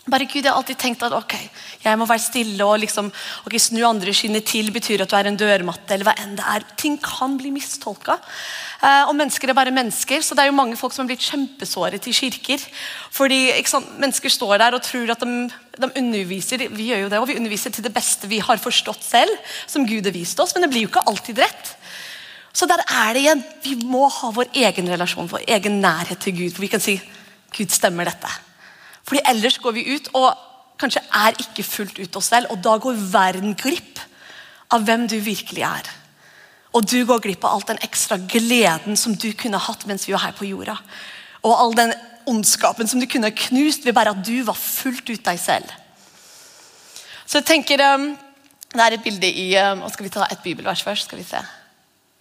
Bare 0.09 0.25
Gud, 0.25 0.43
Jeg 0.43 0.49
har 0.49 0.57
alltid 0.57 0.79
tenkt 0.79 1.03
at 1.05 1.13
ok, 1.13 1.35
jeg 1.83 1.97
må 1.99 2.07
være 2.09 2.23
stille 2.23 2.65
og 2.65 2.79
liksom, 2.81 3.11
ok, 3.45 3.55
snu 3.61 3.83
andre 3.85 4.13
skinnet 4.15 4.47
til 4.49 4.71
betyr 4.73 5.03
at 5.03 5.11
du 5.11 5.15
er 5.17 5.29
en 5.29 5.37
dørmatte. 5.37 5.93
eller 5.93 6.07
hva 6.07 6.15
enn 6.17 6.35
det 6.39 6.45
er. 6.45 6.65
Ting 6.79 6.97
kan 7.01 7.37
bli 7.37 7.51
mistolka. 7.53 8.17
Eh, 8.81 9.03
og 9.05 9.13
mennesker 9.15 9.49
er 9.49 9.57
bare 9.57 9.75
mennesker, 9.75 10.23
så 10.25 10.35
det 10.35 10.43
er 10.43 10.49
jo 10.49 10.57
mange 10.57 10.77
folk 10.79 10.95
som 10.95 11.05
har 11.05 11.11
blitt 11.11 11.27
kjempesåret 11.27 12.07
i 12.07 12.15
kirker. 12.15 12.65
Fordi 13.11 13.39
sant, 13.69 13.97
Mennesker 13.99 14.33
står 14.33 14.57
der 14.57 14.77
og 14.77 14.83
tror 14.83 15.13
at 15.13 15.21
de, 15.21 15.49
de, 15.77 15.91
underviser 16.01 16.65
vi 16.69 16.89
gjør 16.89 17.05
jo 17.05 17.09
det, 17.13 17.19
og 17.19 17.29
vi 17.29 17.37
underviser 17.37 17.71
til 17.75 17.85
det 17.85 17.93
beste 17.93 18.27
vi 18.27 18.39
har 18.39 18.57
forstått 18.57 19.03
selv, 19.03 19.35
som 19.67 19.85
Gud 19.85 20.05
har 20.05 20.15
vist 20.15 20.39
oss, 20.39 20.55
men 20.55 20.65
det 20.65 20.73
blir 20.73 20.87
jo 20.87 20.91
ikke 20.93 21.05
alltid 21.05 21.43
rett. 21.45 21.75
Så 22.53 22.65
der 22.65 22.81
er 22.81 23.13
det 23.13 23.23
igjen. 23.23 23.43
Vi 23.63 23.77
må 23.85 24.07
ha 24.09 24.33
vår 24.33 24.49
egen 24.57 24.89
relasjon, 24.89 25.29
vår 25.29 25.45
egen 25.47 25.81
nærhet 25.83 26.19
til 26.23 26.35
Gud. 26.35 26.53
For 26.55 26.65
vi 26.65 26.71
kan 26.71 26.83
si 26.83 26.97
Gud 27.55 27.71
stemmer 27.71 28.09
dette. 28.09 28.48
Fordi 29.09 29.23
ellers 29.25 29.57
går 29.57 29.73
vi 29.73 29.87
ut 29.95 30.11
og 30.13 30.29
kanskje 30.79 31.01
er 31.17 31.39
ikke 31.41 31.65
fullt 31.65 31.97
ut 31.99 32.19
oss 32.19 32.29
selv, 32.31 32.51
og 32.53 32.61
da 32.63 32.77
går 32.79 32.99
verden 33.11 33.55
glipp 33.57 33.99
av 34.71 34.85
hvem 34.85 35.07
du 35.09 35.17
virkelig 35.23 35.65
er. 35.65 35.89
Og 36.77 36.85
du 36.85 37.01
går 37.09 37.23
glipp 37.23 37.43
av 37.43 37.57
all 37.57 37.65
den 37.65 37.81
ekstra 37.83 38.19
gleden 38.29 38.97
som 38.99 39.15
du 39.17 39.31
kunne 39.33 39.59
hatt 39.59 39.87
mens 39.89 40.05
vi 40.07 40.13
var 40.13 40.27
her 40.27 40.37
på 40.37 40.47
jorda. 40.47 40.77
Og 41.41 41.55
all 41.55 41.75
den 41.75 41.93
ondskapen 42.29 42.87
som 42.87 43.01
du 43.01 43.07
kunne 43.09 43.33
knust 43.33 43.87
ved 43.87 43.97
bare 43.97 44.13
at 44.13 44.21
du 44.25 44.43
var 44.45 44.57
fullt 44.59 45.09
ut 45.09 45.25
deg 45.25 45.41
selv. 45.41 45.71
Så 47.25 47.41
jeg 47.41 47.49
tenker, 47.49 47.81
um, 47.95 48.11
Det 48.69 48.81
er 48.81 48.93
et 48.93 49.03
bilde 49.03 49.25
i 49.25 49.57
um, 49.57 49.81
og 49.81 49.91
Skal 49.91 50.05
vi 50.05 50.09
ta 50.13 50.27
et 50.29 50.43
bibelvers 50.43 50.83
først? 50.83 51.05
Skal 51.05 51.17
vi 51.17 51.23
se. 51.23 51.41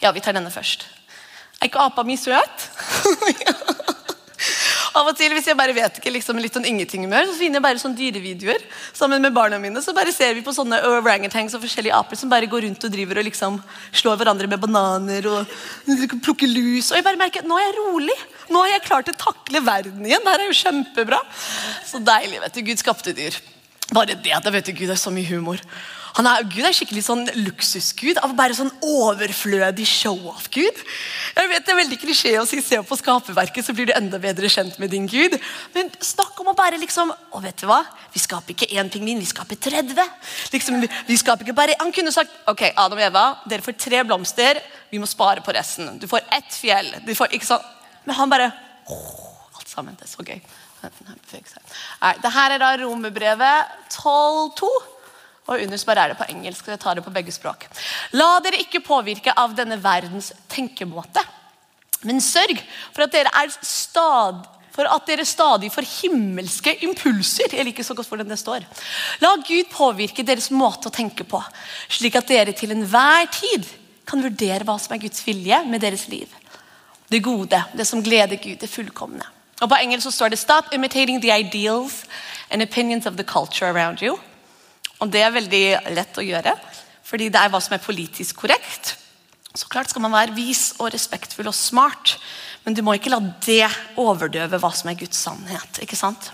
Ja, 0.01 0.11
vi 0.11 0.21
tar 0.21 0.33
denne 0.33 0.51
først. 0.51 0.87
Er 1.61 1.69
ikke 1.69 1.85
apa 1.85 2.03
mi 2.03 2.17
søt? 2.17 2.71
Av 4.99 5.07
og 5.07 5.15
til, 5.15 5.31
Hvis 5.37 5.47
jeg 5.47 5.59
bare 5.59 5.75
vet 5.77 5.99
ikke 6.01 6.11
liksom, 6.11 6.39
litt 6.43 6.57
sånn 6.57 6.67
ingenting-humør, 6.67 7.29
så 7.29 7.37
finner 7.39 7.61
jeg 7.61 7.65
bare 7.67 7.83
sånne 7.83 7.99
dyrevideoer 7.99 8.65
sammen 8.97 9.23
med 9.23 9.35
barna 9.37 9.61
mine. 9.63 9.83
Så 9.85 9.95
bare 9.95 10.15
ser 10.15 10.35
vi 10.35 10.43
på 10.43 10.55
sånne 10.55 10.81
orangutans 10.89 11.55
og 11.55 11.63
forskjellige 11.63 11.95
aper 11.95 12.19
som 12.19 12.33
bare 12.33 12.49
går 12.51 12.67
rundt 12.67 12.87
og 12.89 12.95
driver 12.95 13.21
og 13.21 13.29
liksom 13.29 13.61
slår 14.01 14.19
hverandre 14.19 14.51
med 14.51 14.63
bananer 14.63 15.29
og 15.31 15.53
plukker 16.25 16.51
lus. 16.51 16.91
Og 16.91 16.99
jeg 16.99 17.07
bare 17.07 17.21
merker 17.21 17.45
at 17.45 17.51
nå 17.51 17.61
er 17.61 17.69
jeg 17.69 17.77
rolig. 17.79 18.17
Nå 18.51 18.65
har 18.65 18.75
jeg 18.75 18.87
klart 18.89 19.13
å 19.13 19.19
takle 19.21 19.63
verden 19.63 20.09
igjen. 20.09 20.25
Det 20.25 20.35
her 20.35 20.47
er 20.47 20.51
jo 20.51 20.59
kjempebra. 20.65 21.23
Så 21.87 22.03
deilig. 22.03 22.43
vet 22.43 22.59
du, 22.59 22.65
Gud 22.67 22.83
skapte 22.83 23.15
dyr. 23.15 23.39
Bare 23.95 24.19
det 24.19 24.35
at 24.35 24.45
jeg 24.45 24.57
vet 24.57 24.67
du, 24.67 24.75
Gud 24.83 24.91
er 24.93 25.01
så 25.01 25.15
mye 25.15 25.31
humor. 25.31 25.63
Han 26.19 26.27
er, 26.27 26.47
Gud 26.51 26.67
er 26.67 26.75
skikkelig 26.75 27.05
sånn 27.07 27.21
luksusgud 27.45 28.19
av 28.27 28.33
bare 28.39 28.57
sånn 28.59 28.73
overflødig 28.83 29.85
show-off-gud. 29.87 30.81
Jeg 31.37 31.51
vet 31.53 31.67
Det 31.69 31.71
er 31.71 31.79
veldig 31.79 31.99
klisjé 32.03 32.33
å 32.41 32.47
si 32.47 32.59
'se 32.61 32.81
på 32.83 32.99
skaperverket, 32.99 33.65
så 33.65 33.73
blir 33.73 33.87
du 33.87 33.93
enda 33.95 34.19
bedre 34.19 34.51
kjent 34.51 34.79
med 34.81 34.91
din 34.91 35.07
Gud'. 35.07 35.39
Men 35.75 35.91
snakk 36.01 36.41
om 36.41 36.49
å 36.49 36.57
bare 36.57 36.77
liksom 36.77 37.15
Og 37.33 37.43
vet 37.43 37.57
du 37.57 37.67
hva? 37.67 37.87
Vi 38.13 38.19
skaper 38.19 38.51
ikke 38.55 38.73
én 38.75 38.91
pingvin, 38.91 39.19
vi 39.19 39.27
skaper 39.27 39.55
30. 39.55 40.11
Liksom, 40.51 40.89
vi 41.07 41.17
skaper 41.17 41.45
ikke 41.45 41.55
bare, 41.55 41.77
Han 41.79 41.93
kunne 41.93 42.11
sagt 42.11 42.31
ok, 42.49 42.73
Adam 42.77 42.99
og 42.99 43.05
Eva, 43.05 43.39
dere 43.47 43.63
får 43.63 43.79
tre 43.79 44.03
blomster, 44.03 44.61
vi 44.91 44.99
må 44.99 45.07
spare 45.07 45.41
på 45.41 45.55
resten. 45.55 45.99
Du 45.99 46.09
får 46.09 46.23
ett 46.33 46.51
fjell. 46.51 46.95
Du 47.07 47.15
får, 47.15 47.29
ikke 47.31 47.47
sant? 47.47 47.63
Men 48.05 48.17
han 48.17 48.31
bare 48.31 48.53
åh, 48.89 49.29
Alt 49.59 49.69
sammen. 49.69 49.95
Det 49.95 50.05
er 50.05 50.17
så 50.17 50.25
gøy. 50.25 50.41
Nei, 52.03 52.15
det 52.23 52.33
her 52.33 52.51
er 52.51 52.59
da 52.59 52.77
Romerbrevet 52.77 53.67
12.2. 53.91 54.98
Og 55.49 55.65
under 55.65 55.85
bare 55.89 56.05
er 56.05 56.13
det 56.13 56.19
på 56.19 56.29
engelsk. 56.29 56.67
og 56.67 56.75
jeg 56.75 56.81
tar 56.81 56.95
det 56.95 57.05
på 57.05 57.15
begge 57.15 57.33
språk. 57.33 57.65
La 58.13 58.39
dere 58.45 58.61
ikke 58.61 58.85
påvirke 58.85 59.33
av 59.33 59.57
denne 59.57 59.81
verdens 59.81 60.33
tenkemåte, 60.49 61.25
men 62.05 62.21
sørg 62.21 62.61
for 62.93 63.07
at 63.07 63.13
dere 63.13 63.33
er 63.35 63.51
stad, 63.65 64.45
for 64.71 64.87
at 64.87 65.07
dere 65.09 65.25
stadig 65.27 65.73
får 65.75 65.89
himmelske 66.03 66.77
impulser. 66.87 67.51
Jeg 67.51 67.67
liker 67.67 67.83
så 67.83 67.97
godt 67.99 68.11
hvordan 68.13 68.29
det 68.29 68.39
står. 68.39 68.67
La 69.25 69.33
Gud 69.43 69.73
påvirke 69.73 70.23
deres 70.23 70.53
måte 70.55 70.93
å 70.93 70.95
tenke 70.95 71.25
på, 71.27 71.41
slik 71.89 72.21
at 72.21 72.29
dere 72.29 72.55
til 72.55 72.77
enhver 72.77 73.27
tid 73.33 73.67
kan 74.09 74.23
vurdere 74.23 74.65
hva 74.65 74.79
som 74.81 74.95
er 74.95 75.03
Guds 75.03 75.25
vilje 75.27 75.65
med 75.67 75.83
deres 75.83 76.07
liv. 76.13 76.29
Det 77.09 77.25
gode, 77.25 77.59
det 77.75 77.87
som 77.89 78.05
gleder 78.05 78.37
Gud, 78.37 78.61
det 78.61 78.71
fullkomne. 78.71 79.25
Og 79.59 79.69
På 79.69 79.75
engelsk 79.81 80.05
så 80.05 80.11
står 80.11 80.29
det 80.29 80.39
'Stop 80.39 80.73
imitating 80.73 81.21
the 81.21 81.33
ideals 81.33 82.05
and 82.51 82.63
opinions 82.63 83.07
of 83.07 83.17
the 83.17 83.25
culture 83.25 83.67
around 83.67 83.99
you'. 83.99 84.19
Og 84.99 85.11
det 85.13 85.23
er 85.23 85.35
veldig 85.35 85.65
lett 85.95 86.19
å 86.19 86.25
gjøre, 86.27 86.55
fordi 87.07 87.29
det 87.33 87.41
er 87.41 87.53
hva 87.53 87.61
som 87.63 87.77
er 87.77 87.85
politisk 87.85 88.43
korrekt. 88.43 88.97
Så 89.55 89.69
klart 89.71 89.91
skal 89.91 90.05
man 90.05 90.15
være 90.15 90.37
vis 90.37 90.75
og 90.79 90.93
respektfull 90.93 91.49
og 91.51 91.57
smart, 91.57 92.19
men 92.65 92.75
du 92.77 92.83
må 92.85 92.99
ikke 92.99 93.13
la 93.13 93.21
det 93.47 93.69
overdøve 93.99 94.61
hva 94.61 94.73
som 94.75 94.91
er 94.91 94.99
Guds 94.99 95.23
sannhet. 95.23 95.81
ikke 95.83 95.97
sant? 95.97 96.33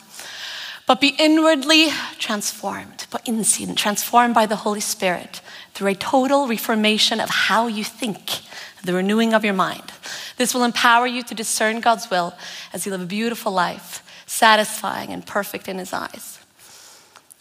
But 0.86 1.00
be 1.00 1.14
inwardly 1.18 1.92
transformed. 2.18 3.06
På 3.10 3.18
innsiden. 3.24 3.76
Transformed 3.76 4.34
by 4.34 4.46
the 4.46 4.56
Holy 4.56 4.80
Spirit. 4.80 5.42
Through 5.74 5.92
a 5.92 5.94
total 5.94 6.46
reformation 6.46 7.20
of 7.20 7.30
how 7.30 7.68
you 7.68 7.84
think. 7.84 8.42
The 8.84 8.92
renewing 8.92 9.34
of 9.34 9.44
your 9.44 9.54
mind. 9.54 9.92
This 10.36 10.54
will 10.54 10.64
empower 10.64 11.06
you 11.06 11.22
to 11.22 11.34
discern 11.34 11.80
God's 11.80 12.10
will 12.10 12.34
as 12.72 12.84
you 12.84 12.92
live 12.92 13.02
a 13.02 13.06
beautiful 13.06 13.52
life, 13.52 14.02
satisfying 14.26 15.10
and 15.12 15.24
perfect 15.24 15.68
in 15.68 15.78
His 15.78 15.92
eyes. 15.92 16.43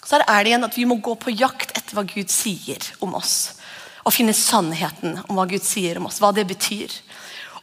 Så 0.03 0.17
her 0.17 0.25
er 0.27 0.43
det 0.43 0.51
igjen 0.51 0.67
at 0.67 0.77
vi 0.77 0.87
må 0.87 0.99
gå 1.03 1.15
på 1.19 1.33
jakt 1.33 1.71
etter 1.77 1.95
hva 1.95 2.03
Gud 2.07 2.31
sier 2.31 2.83
om 3.03 3.15
oss. 3.19 3.55
Og 4.03 4.11
finne 4.11 4.35
sannheten 4.35 5.21
om 5.29 5.37
hva 5.39 5.47
Gud 5.49 5.63
sier 5.63 5.99
om 5.99 6.09
oss, 6.09 6.19
hva 6.19 6.33
det 6.35 6.45
betyr. 6.49 6.91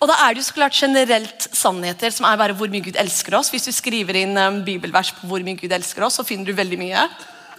Og 0.00 0.08
da 0.08 0.16
er 0.24 0.32
det 0.32 0.40
jo 0.40 0.46
så 0.46 0.56
klart 0.56 0.78
generelt 0.78 1.44
sannheter 1.52 2.12
som 2.14 2.24
er 2.24 2.38
bare 2.40 2.54
hvor 2.56 2.70
mye 2.72 2.86
Gud 2.86 2.96
elsker 3.00 3.36
oss. 3.36 3.50
Hvis 3.52 3.68
du 3.68 3.74
skriver 3.76 4.16
inn 4.22 4.32
um, 4.40 4.62
bibelvers 4.64 5.12
på 5.12 5.28
hvor 5.28 5.44
mye 5.44 5.60
Gud 5.60 5.74
elsker 5.76 6.06
oss, 6.06 6.16
så 6.16 6.24
finner 6.24 6.48
du 6.48 6.56
veldig 6.56 6.78
mye. 6.80 7.04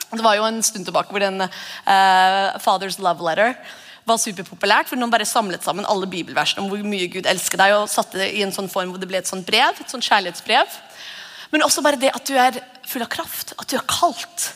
Det 0.09 0.25
var 0.25 0.39
jo 0.39 0.47
en 0.47 0.57
stund 0.65 0.87
tilbake 0.87 1.13
hvor 1.13 1.21
den 1.21 1.45
uh, 1.45 2.57
Father's 2.63 2.97
Love 2.99 3.21
Letter 3.27 3.53
var 4.09 4.17
superpopulært. 4.17 4.89
for 4.89 4.97
Noen 4.97 5.13
bare 5.13 5.27
samlet 5.29 5.61
sammen 5.63 5.85
alle 5.85 6.09
bibelversene 6.09 6.63
om 6.63 6.71
hvor 6.71 6.81
mye 6.81 7.11
Gud 7.13 7.29
elsker 7.29 7.61
deg, 7.61 7.75
og 7.77 7.91
satte 7.91 8.17
det 8.17 8.31
i 8.33 8.41
en 8.41 8.55
sånn 8.55 8.71
form 8.71 8.89
hvor 8.89 9.01
det 9.01 9.11
ble 9.11 9.21
et 9.21 9.29
sånt 9.29 9.45
brev, 9.45 9.77
et 9.77 9.93
sånt 9.93 10.07
kjærlighetsbrev. 10.07 10.79
Men 11.53 11.67
også 11.67 11.85
bare 11.85 11.99
det 12.01 12.09
at 12.15 12.25
du 12.25 12.33
er 12.39 12.57
full 12.89 13.05
av 13.05 13.11
kraft, 13.13 13.53
at 13.59 13.69
du 13.69 13.77
er 13.77 13.85
kaldt. 13.85 14.49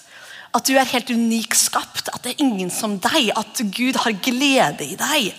At 0.56 0.68
du 0.70 0.78
er 0.80 0.88
helt 0.88 1.10
unik 1.12 1.56
skapt, 1.60 2.10
at 2.14 2.22
det 2.24 2.36
er 2.36 2.46
ingen 2.46 2.72
som 2.72 2.96
deg, 3.04 3.32
at 3.36 3.60
Gud 3.76 4.00
har 4.06 4.16
glede 4.24 4.86
i 4.88 4.96
deg. 5.00 5.34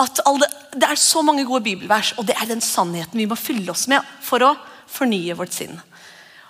At 0.00 0.22
alle, 0.28 0.46
det 0.72 0.88
er 0.88 1.00
så 1.00 1.24
mange 1.26 1.44
gode 1.44 1.66
bibelvers, 1.66 2.14
og 2.16 2.28
det 2.28 2.36
er 2.38 2.48
den 2.48 2.62
sannheten 2.64 3.18
vi 3.18 3.28
må 3.28 3.36
fylle 3.38 3.74
oss 3.74 3.88
med 3.90 4.04
for 4.24 4.44
å 4.46 4.54
fornye 4.88 5.36
vårt 5.36 5.52
sinn. 5.56 5.76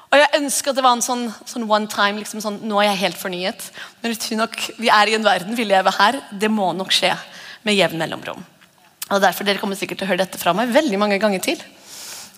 Og 0.09 0.17
Jeg 0.17 0.39
ønsker 0.39 0.71
at 0.71 0.79
det 0.79 0.85
var 0.85 0.95
en 0.97 1.05
sånn, 1.05 1.27
sånn 1.45 1.67
one 1.69 1.89
time, 1.93 2.21
liksom 2.21 2.41
sånn, 2.41 2.63
nå 2.65 2.79
er 2.81 2.93
jeg 2.93 3.03
helt 3.03 3.19
fornyet. 3.21 3.67
Men 4.01 4.15
nok 4.41 4.55
vi 4.79 4.89
er 4.89 5.11
i 5.11 5.17
en 5.19 5.27
verden, 5.27 5.57
vi 5.57 5.67
lever 5.69 5.99
her. 5.99 6.21
Det 6.33 6.49
må 6.49 6.71
nok 6.73 6.95
skje 6.97 7.13
med 7.67 7.77
jevn 7.77 8.01
mellomrom. 8.01 8.41
Og 9.09 9.21
derfor 9.21 9.45
Dere 9.45 9.61
kommer 9.61 9.77
sikkert 9.77 10.01
til 10.01 10.09
å 10.09 10.13
høre 10.13 10.23
dette 10.23 10.41
fra 10.41 10.55
meg 10.57 10.73
veldig 10.73 11.01
mange 11.01 11.19
ganger 11.21 11.43
til. 11.45 11.61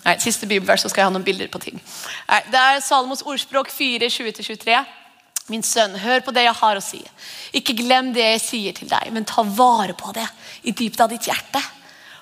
Nei, 0.03 0.17
siste 0.19 0.49
bibelvers, 0.49 0.83
så 0.83 0.89
skal 0.89 1.03
jeg 1.03 1.11
ha 1.11 1.13
noen 1.13 1.25
bilder 1.27 1.47
på 1.51 1.61
ting. 1.63 1.77
Nei, 2.27 2.41
det 2.51 2.59
er 2.59 2.83
Salomos 2.83 3.23
ordspråk 3.23 3.69
4, 3.71 4.09
20-23. 4.09 4.81
Min 5.51 5.65
sønn, 5.67 5.97
hør 5.99 6.23
på 6.23 6.31
det 6.35 6.45
jeg 6.45 6.55
har 6.61 6.79
å 6.79 6.83
si. 6.83 7.01
Ikke 7.57 7.75
glem 7.75 8.13
det 8.15 8.23
jeg 8.23 8.41
sier 8.43 8.75
til 8.77 8.87
deg, 8.91 9.11
men 9.11 9.27
ta 9.27 9.43
vare 9.43 9.95
på 9.97 10.13
det 10.15 10.27
i 10.63 10.71
dypet 10.71 11.03
av 11.03 11.11
ditt 11.11 11.27
hjerte. 11.27 11.59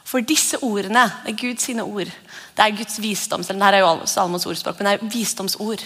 For 0.10 0.26
disse 0.26 0.58
ordene 0.66 1.04
er 1.28 1.38
Guds 1.38 1.68
sine 1.68 1.86
ord. 1.86 2.10
Det 2.58 2.66
er 2.66 2.74
Guds 2.74 2.98
visdom, 3.04 3.44
selv 3.46 3.62
er 3.68 3.84
jo 3.84 3.92
Salmos 4.10 4.48
ordspråk, 4.50 4.80
men 4.80 4.90
det 4.90 4.96
er 4.96 5.12
visdomsord. 5.14 5.84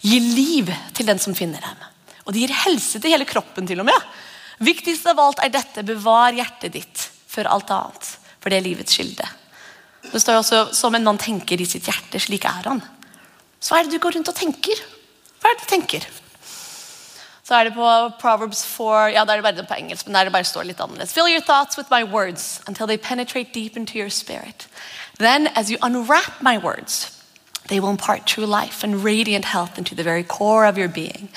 Gi 0.00 0.20
liv 0.24 0.70
til 0.96 1.10
den 1.10 1.20
som 1.20 1.36
finner 1.36 1.60
dem. 1.60 1.82
Og 2.24 2.32
det 2.32 2.46
gir 2.46 2.56
helse 2.62 3.00
til 3.02 3.12
hele 3.12 3.28
kroppen, 3.28 3.68
til 3.68 3.82
og 3.82 3.88
med. 3.90 4.08
Viktigst 4.64 5.08
av 5.12 5.20
alt 5.20 5.42
er 5.44 5.52
dette 5.52 5.84
bevar 5.84 6.32
hjertet 6.36 6.72
ditt 6.78 7.04
før 7.30 7.50
alt 7.52 7.70
annet, 7.74 8.08
for 8.40 8.52
det 8.52 8.60
er 8.60 8.66
livets 8.70 8.96
kilde. 8.96 9.28
Det 10.08 10.20
står 10.20 10.38
jo 10.38 10.40
også 10.40 10.62
som 10.76 10.96
en 10.96 11.04
mann 11.04 11.20
tenker 11.20 11.60
i 11.60 11.68
sitt 11.68 11.88
hjerte, 11.88 12.20
slik 12.22 12.48
er 12.48 12.64
han. 12.70 12.80
Så 13.60 13.74
hva 13.74 13.82
er 13.82 13.88
det 13.88 13.98
du 13.98 14.02
går 14.02 14.16
rundt 14.16 14.32
og 14.32 14.36
tenker? 14.36 14.80
Hva 15.40 15.50
er 15.50 15.58
det 15.58 15.66
du 15.66 15.72
tenker? 15.74 16.08
Så 17.50 17.54
er 17.54 17.64
det 17.64 17.74
på 17.74 18.10
Proverbs 18.20 18.66
4 18.66 19.10
Ja, 19.10 19.24
da 19.24 19.32
er 19.32 19.40
det 19.40 19.42
bare 19.42 19.66
på 19.66 19.74
engelsk, 19.74 20.06
men 20.06 20.14
der 20.14 20.24
det 20.24 20.32
bare 20.32 20.44
står 20.44 20.68
litt 20.68 20.80
annerledes. 20.80 21.12
Fill 21.12 21.26
your 21.26 21.42
thoughts 21.42 21.76
with 21.76 21.90
my 21.90 22.04
words 22.04 22.60
until 22.68 22.86
they 22.86 22.96
penetrate 22.96 23.52
deep 23.52 23.76
into 23.76 23.98
your 23.98 24.08
spirit. 24.08 24.68
Then, 25.18 25.48
as 25.56 25.68
you 25.68 25.76
unwrap 25.82 26.40
my 26.40 26.58
words, 26.58 27.10
they 27.66 27.80
will 27.80 27.90
impart 27.90 28.24
true 28.24 28.46
life 28.46 28.84
and 28.84 29.04
radiant 29.04 29.44
health 29.44 29.78
into 29.78 29.96
the 29.96 30.04
very 30.04 30.22
core 30.22 30.64
of 30.64 30.78
your 30.78 30.88
being. 30.88 31.28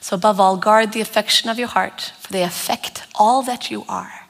So, 0.00 0.14
above 0.14 0.38
all, 0.38 0.56
guard 0.56 0.92
the 0.92 1.00
affection 1.00 1.50
of 1.50 1.58
your 1.58 1.68
heart, 1.68 2.12
for 2.20 2.32
they 2.32 2.44
affect 2.44 3.02
all 3.18 3.42
that 3.42 3.72
you 3.72 3.84
are. 3.88 4.28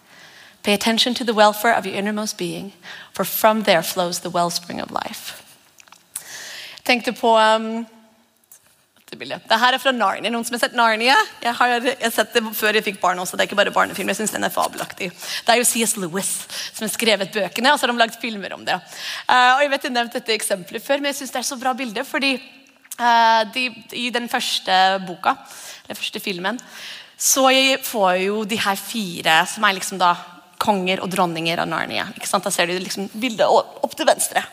Pay 0.63 0.73
attention 0.73 1.15
to 1.15 1.25
the 1.25 1.35
welfare 1.35 1.77
of 1.77 1.85
your 1.85 1.97
innermost 1.97 2.39
being, 2.39 2.73
for 3.13 3.27
from 3.27 3.65
there 3.65 3.83
flows 3.83 4.21
the 4.21 4.31
wellspring 4.31 4.81
of 4.81 4.91
life. 4.91 5.43
Tenkte 6.85 7.13
på 7.13 7.37
um, 7.37 7.87
bildet. 9.19 9.43
Det 9.49 9.59
her 9.59 9.75
er 9.75 9.83
fra 9.83 9.93
Narnia. 9.95 10.31
Noen 10.31 10.45
som 10.47 10.55
har 10.55 10.63
sett 10.63 10.77
Narnia? 10.79 11.17
Jeg 11.43 11.55
har, 11.59 11.75
jeg 11.83 11.97
har 12.03 12.15
sett 12.15 12.37
det 12.37 12.43
før 12.57 12.79
jeg 12.79 12.87
fikk 12.87 13.01
barn 13.03 13.19
også. 13.23 13.39
Det 13.39 13.45
er 13.45 13.51
ikke 13.51 13.59
bare 13.59 13.75
barnefilm. 13.75 14.13
Jeg 14.13 14.21
synes 14.21 14.35
den 14.37 14.47
er 14.47 14.55
fabelaktig. 14.55 15.11
Det 15.11 15.55
er 15.55 15.61
jo 15.61 15.67
C.S. 15.67 15.97
Lewis 16.01 16.31
som 16.71 16.87
har 16.87 16.93
skrevet 16.95 17.35
bøkene, 17.35 17.73
og 17.73 17.81
så 17.81 17.87
har 17.87 17.95
de 17.95 18.03
lagd 18.03 18.21
filmer 18.23 18.55
om 18.57 18.65
det. 18.67 18.79
Uh, 19.27 19.57
og 19.57 19.65
jeg 19.65 19.73
vet 19.75 19.87
jeg 19.89 19.97
nevnt 19.97 20.17
dette 20.19 20.37
eksempelet 20.37 20.85
før, 20.85 21.03
men 21.03 21.11
jeg 21.11 21.21
synes 21.21 21.35
det 21.35 21.43
er 21.43 21.49
så 21.51 21.61
bra 21.61 21.75
bilde. 21.79 22.05
fordi 22.07 22.35
uh, 23.01 23.43
de, 23.55 23.67
I 23.99 24.11
den 24.15 24.29
første 24.29 24.81
boka, 25.07 25.35
den 25.89 25.99
første 25.99 26.23
filmen, 26.23 26.61
så 27.21 27.49
får 27.85 28.13
jo 28.25 28.45
de 28.49 28.57
her 28.61 28.77
fire, 28.81 29.41
som 29.47 29.65
er 29.65 29.77
liksom 29.77 30.01
da 30.01 30.15
konger 30.61 31.01
og 31.01 31.11
dronninger 31.13 31.61
av 31.61 31.69
Narnia. 31.69 32.07
Da 32.17 32.53
ser 32.53 32.69
du 32.69 32.79
liksom 32.79 33.09
bildet 33.13 33.49
opp 33.49 33.97
til 33.97 34.09
venstre. 34.09 34.45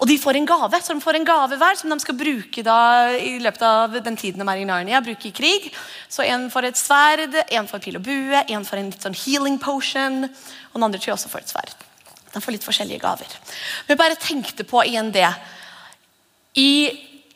Og 0.00 0.08
de 0.10 0.16
får 0.18 0.38
en 0.38 0.48
gave 0.48 0.80
så 0.82 0.94
de 0.94 1.02
får 1.02 1.18
en 1.18 1.26
gave 1.28 1.58
hver 1.60 1.78
som 1.78 1.92
de 1.92 1.98
skal 2.02 2.16
bruke 2.18 2.64
da 2.66 2.78
i 3.14 3.36
løpet 3.42 3.62
av 3.66 3.96
den 4.04 4.16
tiden 4.18 4.42
de 4.42 4.48
er 4.50 4.62
i 4.62 4.66
Narnia. 4.68 5.00
bruke 5.00 5.28
i 5.28 5.34
krig. 5.34 5.70
Så 6.08 6.26
En 6.26 6.50
får 6.50 6.64
et 6.64 6.76
sverd, 6.76 7.34
en 7.50 7.68
får 7.68 7.78
pil 7.78 7.96
og 7.96 8.02
bue, 8.02 8.44
en 8.48 8.64
får 8.64 8.78
en 8.78 8.90
litt 8.90 9.02
sånn 9.02 9.14
healing 9.14 9.58
potion. 9.58 10.24
Og 10.24 10.74
den 10.74 10.86
andre 10.86 10.98
tror 10.98 11.12
jeg 11.12 11.18
også 11.18 11.32
får 11.32 11.44
et 11.44 11.54
sverd. 11.54 11.84
De 12.34 12.42
får 12.42 12.56
litt 12.56 12.66
forskjellige 12.66 13.02
gaver. 13.02 13.36
Men 13.86 13.94
jeg 13.94 14.02
bare 14.02 14.18
tenkte 14.18 14.66
på 14.66 14.82
igjen 14.82 15.12
det. 15.14 15.30
I 16.58 16.72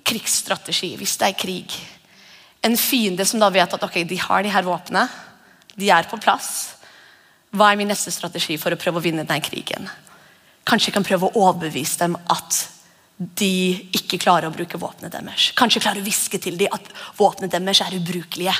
krigsstrategi, 0.06 0.96
hvis 0.96 1.16
det 1.18 1.26
er 1.28 1.38
krig 1.38 1.72
En 2.62 2.76
fiende 2.76 3.24
som 3.26 3.38
da 3.38 3.48
vet 3.54 3.74
at 3.74 3.82
ok, 3.86 4.02
de 4.02 4.16
har 4.18 4.42
de 4.42 4.50
her 4.50 4.64
våpnene, 4.66 5.04
de 5.78 5.90
er 5.94 6.08
på 6.10 6.18
plass. 6.18 6.74
Hva 7.54 7.70
er 7.70 7.78
min 7.78 7.86
neste 7.86 8.10
strategi 8.10 8.56
for 8.58 8.74
å 8.74 8.78
prøve 8.80 8.98
å 8.98 9.04
vinne 9.04 9.22
denne 9.22 9.44
krigen? 9.46 9.86
Kanskje 10.68 10.90
jeg 10.90 10.98
kan 10.98 11.06
prøve 11.06 11.28
å 11.28 11.46
overbevise 11.46 12.02
dem 12.02 12.18
at 12.28 12.64
de 13.18 13.52
ikke 13.96 14.20
klarer 14.22 14.46
å 14.46 14.54
bruke 14.54 14.78
våpenet 14.78 15.14
deres. 15.14 15.50
Kanskje 15.58 15.82
klarer 15.82 16.02
å 16.02 16.06
hviske 16.06 16.38
til 16.42 16.58
dem 16.60 16.74
at 16.74 16.92
våpenet 17.18 17.54
deres 17.54 17.80
er 17.82 17.96
ubrukelige. 17.96 18.54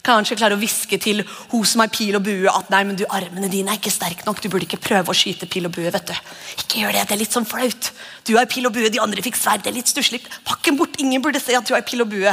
Kanskje 0.00 0.38
klarer 0.38 0.56
å 0.56 0.60
hviske 0.60 0.96
til 1.02 1.20
hun 1.50 1.64
som 1.68 1.82
har 1.82 1.90
pil 1.92 2.16
og 2.16 2.22
bue 2.24 2.48
at 2.48 2.70
nei, 2.72 2.80
men 2.88 2.96
du, 2.96 3.02
armene 3.12 3.50
dine 3.52 3.74
er 3.74 3.80
ikke 3.80 3.92
sterke 3.92 4.24
nok. 4.24 4.40
Du 4.40 4.48
burde 4.48 4.64
ikke 4.64 4.80
prøve 4.80 5.12
å 5.12 5.16
skyte 5.16 5.48
pil 5.50 5.68
og 5.68 5.74
bue. 5.74 5.90
vet 5.92 6.06
du. 6.08 6.14
Ikke 6.62 6.80
gjør 6.80 6.96
det, 6.96 7.02
det 7.10 7.16
er 7.16 7.20
litt 7.20 7.36
sånn 7.36 7.48
flaut. 7.48 7.90
Du 8.24 8.32
har 8.38 8.48
pil 8.48 8.68
og 8.70 8.72
bue, 8.72 8.88
de 8.88 9.02
andre 9.02 9.24
fikk 9.26 9.36
sverd. 9.36 9.66
Det 9.66 9.72
er 9.72 9.76
litt 9.76 9.92
stusslig. 9.92 10.22
Pakk 10.48 10.64
den 10.64 10.78
bort, 10.80 10.96
ingen 11.02 11.20
burde 11.20 11.42
se 11.42 11.56
at 11.58 11.68
du 11.68 11.74
har 11.76 11.84
pil 11.84 12.06
og 12.06 12.08
bue. 12.14 12.32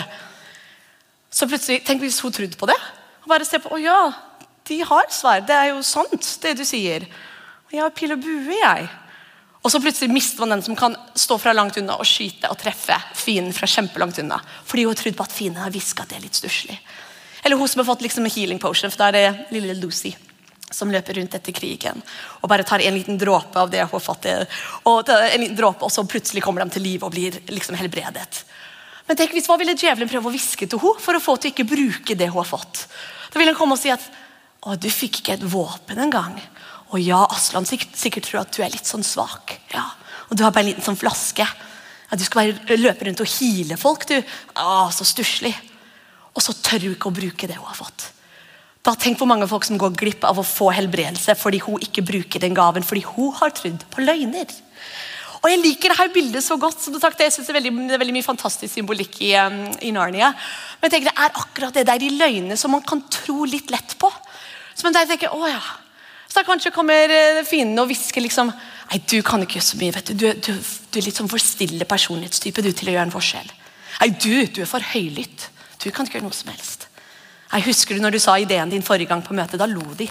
Så 1.34 1.50
plutselig, 1.52 1.82
Tenk 1.84 2.06
hvis 2.06 2.22
hun 2.24 2.32
trodde 2.32 2.56
på 2.56 2.70
det. 2.72 2.78
Og 3.26 3.34
bare 3.34 3.50
se 3.50 3.60
på, 3.60 3.74
å 3.76 3.82
ja, 3.82 4.00
de 4.70 4.80
har 4.88 5.12
sverd. 5.12 5.50
Det 5.50 5.58
er 5.58 5.74
jo 5.74 5.84
sant, 5.84 6.32
det 6.46 6.56
du 6.62 6.64
sier. 6.68 7.04
Jeg 7.74 7.84
har 7.84 7.92
pil 7.92 8.16
og 8.16 8.24
bue, 8.24 8.56
jeg. 8.56 8.88
Og 9.68 9.72
så 9.74 9.82
plutselig 9.84 10.08
mister 10.16 10.40
man 10.40 10.56
den 10.56 10.62
som 10.64 10.78
kan 10.80 10.94
stå 11.12 11.36
fra 11.44 11.52
langt 11.52 11.76
unna 11.76 11.98
og 12.00 12.08
skyte 12.08 12.48
og 12.48 12.56
treffe 12.62 12.96
fienden 13.20 13.52
fra 13.52 13.68
kjempelangt 13.68 14.22
unna. 14.24 14.38
Fordi 14.64 14.86
hun 14.86 14.94
har 14.94 15.00
trodd 15.02 15.18
på 15.20 15.26
at 15.28 15.34
fienden 15.36 15.60
har 15.60 15.74
hviska 15.74 16.06
at 16.06 16.14
det 16.14 16.22
er 16.22 16.24
litt 16.24 16.40
stusslig. 16.40 16.78
Eller 17.44 17.60
hun 17.60 17.68
som 17.68 17.82
har 17.84 17.90
fått 17.90 18.06
liksom 18.06 18.24
en 18.24 18.32
healing 18.32 18.62
potion, 18.64 18.94
for 18.94 19.02
da 19.02 19.10
er 19.10 19.18
det 19.18 19.58
lille 19.58 19.76
Lucy 19.82 20.14
som 20.72 20.92
løper 20.92 21.20
rundt 21.20 21.36
etter 21.36 21.56
krigen 21.56 22.00
og 22.40 22.48
bare 22.52 22.64
tar 22.68 22.84
en 22.84 22.96
liten 22.96 23.20
dråpe 23.20 23.60
av 23.60 23.70
det 23.72 23.84
hun 23.84 23.92
har 23.92 24.04
fått. 24.04 24.30
Og, 24.88 25.12
en 25.12 25.44
liten 25.44 25.60
dråpe, 25.60 25.84
og 25.84 25.92
så 25.92 26.08
plutselig 26.08 26.44
kommer 26.44 26.64
de 26.64 26.76
til 26.78 26.88
live 26.88 27.08
og 27.08 27.12
blir 27.16 27.36
liksom 27.52 27.76
helbredet. 27.80 28.44
Men 29.08 29.20
tenk 29.20 29.36
Hva 29.44 29.60
ville 29.60 29.76
djevelen 29.76 30.12
prøve 30.12 30.32
å 30.32 30.36
hviske 30.36 30.68
til 30.68 30.80
henne 30.80 31.04
for 31.04 31.16
å 31.20 31.24
få 31.24 31.36
til 31.36 31.52
ikke 31.52 31.68
bruke 31.68 32.16
det 32.16 32.32
hun 32.32 32.40
har 32.40 32.48
fått? 32.48 32.86
Da 33.34 33.40
vil 33.40 33.52
han 33.52 33.60
komme 33.60 33.76
og 33.76 33.84
si 33.84 33.92
at 33.92 34.04
å, 34.64 34.76
du 34.76 34.88
fikk 34.92 35.22
ikke 35.22 35.38
et 35.38 35.48
våpen 35.48 36.00
engang. 36.04 36.40
Og 36.94 37.00
ja, 37.04 37.20
Aslan 37.34 37.68
sikkert, 37.68 37.96
sikkert 38.00 38.30
tror 38.30 38.44
at 38.46 38.54
du 38.56 38.62
er 38.64 38.72
litt 38.72 38.88
sånn 38.88 39.06
svak. 39.06 39.58
Ja. 39.74 39.86
Og 40.28 40.38
du 40.38 40.44
har 40.46 40.54
bare 40.56 40.66
en 40.66 40.72
liten 40.72 40.86
sånn 40.86 41.00
flaske. 41.00 41.46
Ja, 42.08 42.16
du 42.16 42.24
skal 42.24 42.54
bare 42.56 42.80
løpe 42.80 43.08
rundt 43.08 43.24
og 43.24 43.32
hile 43.38 43.76
folk, 43.80 44.06
du. 44.08 44.16
Å, 44.56 44.88
så 44.96 45.08
stusslig. 45.08 45.54
Og 46.38 46.44
så 46.44 46.56
tør 46.64 46.86
hun 46.86 46.96
ikke 46.96 47.10
å 47.12 47.18
bruke 47.18 47.50
det 47.50 47.58
hun 47.58 47.68
har 47.68 47.80
fått. 47.80 48.12
Da 48.86 48.94
Tenk 48.96 49.20
hvor 49.20 49.28
mange 49.28 49.50
folk 49.50 49.66
som 49.68 49.80
går 49.80 49.98
glipp 50.00 50.24
av 50.28 50.38
å 50.40 50.46
få 50.48 50.70
helbredelse 50.72 51.36
fordi 51.36 51.60
hun 51.66 51.82
ikke 51.84 52.06
bruker 52.08 52.40
den 52.40 52.56
gaven, 52.56 52.86
fordi 52.88 53.04
hun 53.10 53.34
har 53.36 53.52
trodd 53.56 53.84
på 53.92 54.06
løgner. 54.06 54.54
Og 55.42 55.50
Jeg 55.52 55.60
liker 55.62 55.92
dette 55.92 56.14
bildet 56.14 56.44
så 56.44 56.58
godt. 56.60 56.80
som 56.82 56.94
du 56.94 57.00
sagt, 57.00 57.20
jeg 57.20 57.34
synes 57.34 57.48
det, 57.48 57.54
er 57.56 57.60
veldig, 57.60 57.88
det 57.90 57.98
er 57.98 58.02
veldig 58.02 58.16
mye 58.16 58.26
fantastisk 58.26 58.74
symbolikk 58.74 59.20
i, 59.22 59.34
um, 59.36 59.60
i 59.84 59.92
Narnia. 59.92 60.32
Men 60.80 60.88
jeg 60.88 60.96
tenker 60.96 61.12
det 61.12 61.26
er 61.26 61.42
akkurat 61.42 61.76
det 61.76 61.86
der 61.88 62.00
de 62.02 62.14
løgnene 62.16 62.58
som 62.58 62.72
man 62.74 62.86
kan 62.88 63.04
tro 63.12 63.44
litt 63.46 63.70
lett 63.74 63.98
på. 64.00 64.10
Så 64.74 64.88
man 64.88 64.96
tenker, 64.98 65.34
å 65.36 65.52
ja, 65.52 65.62
så 66.28 66.44
kanskje 66.48 66.74
kommer 66.76 67.14
eh, 67.14 67.44
fienden 67.48 67.80
og 67.82 67.90
hvisker 67.92 68.24
liksom 68.24 68.52
Nei, 68.88 69.02
du 69.04 69.18
kan 69.26 69.42
ikke 69.44 69.58
gjøre 69.58 69.68
så 69.68 69.78
mye. 69.82 69.94
vet 69.98 70.12
Du 70.14 70.14
Du, 70.16 70.28
du, 70.48 70.52
du 70.92 71.00
er 71.00 71.04
litt 71.04 71.18
sånn 71.20 71.28
for 71.28 71.44
stille 71.44 71.84
personlighetstype 71.84 72.64
du 72.64 72.70
til 72.72 72.88
å 72.88 72.94
gjøre 72.94 73.10
en 73.10 73.12
forskjell. 73.12 73.50
Nei, 74.00 74.08
du, 74.16 74.46
du 74.48 74.62
er 74.64 74.70
for 74.70 74.86
høylytt. 74.94 75.50
Du 75.84 75.90
kan 75.92 76.08
ikke 76.08 76.22
gjøre 76.22 76.30
noe 76.30 76.38
som 76.38 76.54
helst. 76.54 76.88
Nei, 77.52 77.60
husker 77.68 77.98
du 77.98 78.04
når 78.04 78.16
du 78.16 78.20
sa 78.24 78.38
ideen 78.40 78.72
din 78.72 78.86
forrige 78.86 79.12
gang 79.12 79.24
på 79.26 79.36
møtet? 79.36 79.60
Da 79.60 79.68
lo 79.68 79.84
de. 80.00 80.08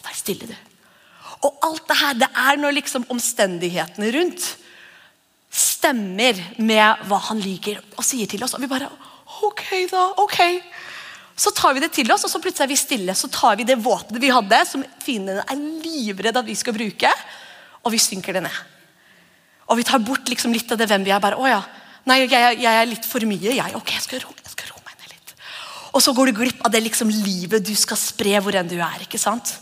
Vær 0.00 0.16
stille, 0.16 0.48
du. 0.48 0.56
Og 1.44 1.60
alt 1.68 1.86
det 1.88 1.98
her, 2.00 2.16
det 2.20 2.30
er 2.46 2.58
når 2.60 2.76
liksom 2.78 3.06
omstendighetene 3.12 4.10
rundt 4.16 4.48
stemmer 5.50 6.38
med 6.60 7.06
hva 7.08 7.18
han 7.30 7.40
liker 7.42 7.80
og 7.96 8.04
sier 8.06 8.28
til 8.30 8.44
oss. 8.44 8.54
Og 8.56 8.64
vi 8.64 8.70
bare 8.70 8.90
Ok, 9.46 9.62
da. 9.88 10.02
Ok. 10.20 10.40
Så 11.40 11.52
tar 11.56 11.72
vi 11.72 11.80
det 11.80 11.92
til 11.96 12.10
oss, 12.12 12.26
og 12.26 12.32
så 12.32 12.40
plutselig 12.42 12.66
er 12.66 12.72
vi 12.74 12.76
stille. 12.76 13.14
Så 13.16 13.30
tar 13.32 13.56
vi 13.56 13.64
det 13.68 13.78
våpenet 13.80 14.20
vi 14.20 14.32
hadde, 14.32 14.58
som 14.68 14.84
fiendene 15.00 15.44
er 15.46 15.62
livredde 15.80 16.42
at 16.42 16.48
vi 16.48 16.56
skal 16.58 16.76
bruke, 16.76 17.12
og 17.80 17.94
vi 17.94 18.00
synker 18.02 18.36
det 18.36 18.44
ned. 18.44 18.58
Og 19.70 19.78
vi 19.78 19.86
tar 19.88 20.02
bort 20.04 20.28
liksom 20.28 20.52
litt 20.52 20.72
av 20.74 20.80
det 20.80 20.88
hvem 20.90 21.06
vi 21.06 21.14
er. 21.14 21.22
bare, 21.22 21.38
å 21.40 21.48
ja, 21.48 21.62
nei, 22.10 22.24
jeg, 22.26 22.60
jeg 22.60 22.82
er 22.82 22.90
litt 22.90 23.08
for 23.08 23.24
mye. 23.24 23.54
jeg, 23.56 23.76
ok, 23.78 23.94
jeg 23.94 24.04
skal, 24.04 24.22
roe, 24.26 24.36
jeg 24.44 24.84
meg 24.84 25.00
ned 25.00 25.14
litt. 25.14 25.34
Og 25.94 26.04
så 26.04 26.12
går 26.16 26.28
du 26.28 26.40
glipp 26.42 26.60
av 26.66 26.74
det 26.74 26.82
liksom 26.84 27.12
livet 27.14 27.64
du 27.64 27.72
skal 27.78 28.00
spre 28.00 28.36
hvor 28.44 28.58
enn 28.60 28.68
du 28.68 28.76
er. 28.76 29.06
ikke 29.06 29.20
sant? 29.22 29.56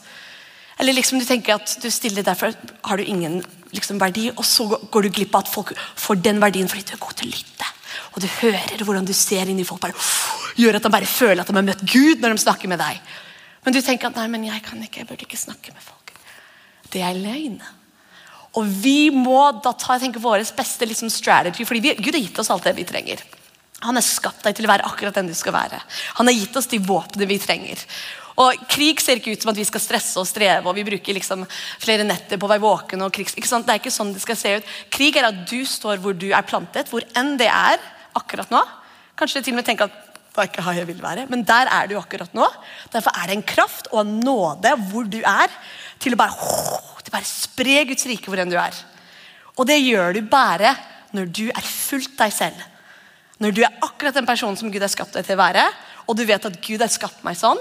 Eller 0.78 0.96
liksom 0.98 1.22
du 1.22 1.26
tenker 1.28 1.58
at 1.58 1.78
du 1.82 1.90
stiller 1.94 2.26
derfor 2.26 2.54
har 2.82 2.98
du 2.98 3.06
ingen 3.06 3.38
liksom, 3.70 4.00
verdi, 4.02 4.32
og 4.34 4.44
så 4.46 4.66
går 4.90 5.06
du 5.06 5.14
glipp 5.14 5.34
av 5.34 5.46
at 5.46 5.52
folk 5.52 5.74
får 5.78 6.22
den 6.26 6.42
verdien 6.42 6.70
fordi 6.70 6.86
du 6.88 6.96
er 6.96 7.04
god 7.06 7.18
til 7.20 7.30
å 7.30 7.36
lytte. 7.36 7.74
Og 8.14 8.20
du 8.22 8.28
hører 8.40 8.84
hvordan 8.84 9.06
du 9.08 9.14
ser 9.16 9.48
inn 9.50 9.60
i 9.60 9.66
folk. 9.66 9.82
bare 9.82 9.96
Gjør 10.58 10.78
at 10.78 10.86
de 10.86 10.92
bare 10.92 11.08
føler 11.08 11.42
at 11.42 11.50
de 11.50 11.56
har 11.56 11.66
møtt 11.66 11.86
Gud 11.86 12.22
når 12.22 12.34
de 12.34 12.44
snakker 12.44 12.70
med 12.70 12.80
deg. 12.82 13.00
Men 13.64 13.74
du 13.74 13.80
tenker 13.84 14.10
at 14.10 14.18
nei, 14.18 14.28
men 14.32 14.46
jeg 14.48 14.62
kan 14.64 14.80
ikke, 14.82 15.02
jeg 15.02 15.08
burde 15.08 15.26
ikke 15.26 15.40
snakke 15.40 15.74
med 15.74 15.84
folk. 15.84 16.14
Det 16.92 17.02
er 17.04 17.18
løgn. 17.18 17.58
Og 18.56 18.70
vi 18.82 19.10
må 19.14 19.40
da 19.62 19.74
ta 19.76 19.96
jeg 19.96 20.06
tenker, 20.06 20.22
vår 20.24 20.46
beste 20.56 20.88
liksom, 20.88 21.10
strategy, 21.12 21.66
fordi 21.68 21.82
vi, 21.84 21.96
Gud 22.00 22.14
har 22.16 22.24
gitt 22.24 22.40
oss 22.40 22.50
alt 22.54 22.64
det 22.66 22.74
vi 22.78 22.86
trenger. 22.88 23.20
Han 23.84 23.98
har 23.98 24.02
skapt 24.02 24.42
deg 24.46 24.56
til 24.58 24.66
å 24.66 24.72
være 24.72 24.88
akkurat 24.88 25.18
den 25.20 25.28
du 25.30 25.36
skal 25.38 25.54
være. 25.54 25.78
Han 26.18 26.26
har 26.26 26.34
gitt 26.34 26.56
oss 26.58 26.70
de 26.70 26.80
våpnene 26.82 27.28
vi 27.30 27.38
trenger. 27.42 27.84
Og 28.38 28.58
Krig 28.70 29.00
ser 29.02 29.18
ikke 29.18 29.34
ut 29.34 29.42
som 29.42 29.50
at 29.50 29.58
vi 29.58 29.66
skal 29.66 29.82
stresse 29.82 30.18
og 30.20 30.26
streve 30.28 30.70
og 30.70 30.76
vi 30.76 30.86
bruker 30.86 31.16
liksom 31.16 31.42
flere 31.82 32.06
netter 32.06 32.38
på 32.38 32.46
å 32.46 32.52
være 32.52 32.62
våken. 32.62 33.02
og 33.02 33.12
krigs, 33.14 33.34
ikke 33.34 33.50
sant? 33.50 33.66
Det 33.66 33.74
er 33.74 33.80
ikke 33.82 33.94
sånn 33.94 34.12
det 34.14 34.22
skal 34.22 34.38
se 34.38 34.56
ut. 34.58 34.74
Krig 34.94 35.16
er 35.18 35.30
at 35.30 35.40
du 35.50 35.64
står 35.66 35.98
hvor 36.02 36.14
du 36.14 36.28
er 36.30 36.46
plantet, 36.46 36.90
hvor 36.90 37.02
enn 37.18 37.36
det 37.40 37.50
er 37.50 37.82
akkurat 38.18 38.50
nå. 38.54 38.62
Kanskje 39.18 39.42
til 39.42 39.56
og 39.56 39.60
med 39.60 39.66
tenke 39.66 39.88
at 39.88 40.04
det 40.38 40.44
er 40.44 40.50
ikke 40.52 40.62
her 40.68 40.76
jeg 40.78 40.86
vil 40.86 41.00
være, 41.02 41.24
men 41.26 41.42
der 41.42 41.66
er 41.66 41.88
du 41.90 41.96
akkurat 41.98 42.34
nå. 42.36 42.46
Derfor 42.92 43.10
er 43.18 43.26
det 43.26 43.34
en 43.34 43.48
kraft 43.48 43.88
og 43.90 44.04
en 44.04 44.20
nåde 44.22 44.70
hvor 44.86 45.08
du 45.10 45.18
er, 45.18 45.50
til 45.98 46.14
å 46.14 46.20
bare, 46.20 46.36
til 47.02 47.14
bare 47.14 47.26
spre 47.26 47.80
Guds 47.88 48.06
rike 48.06 48.30
hvor 48.30 48.38
enn 48.38 48.52
du 48.52 48.58
er. 48.60 48.76
Og 49.58 49.66
det 49.66 49.80
gjør 49.80 50.14
du 50.14 50.22
bare 50.30 50.76
når 51.16 51.32
du 51.34 51.48
er 51.50 51.64
fullt 51.66 52.14
deg 52.20 52.30
selv. 52.34 52.60
Når 53.42 53.54
du 53.54 53.64
er 53.66 53.82
akkurat 53.82 54.14
den 54.14 54.28
personen 54.28 54.58
som 54.58 54.70
Gud 54.70 54.82
har 54.82 54.92
skapt 54.92 55.18
deg 55.18 55.26
til 55.26 55.34
å 55.34 55.42
være, 55.42 55.64
og 56.06 56.16
du 56.18 56.22
vet 56.28 56.46
at 56.46 56.62
Gud 56.62 56.82
har 56.82 56.90
skapt 56.92 57.24
meg 57.26 57.38
sånn. 57.38 57.58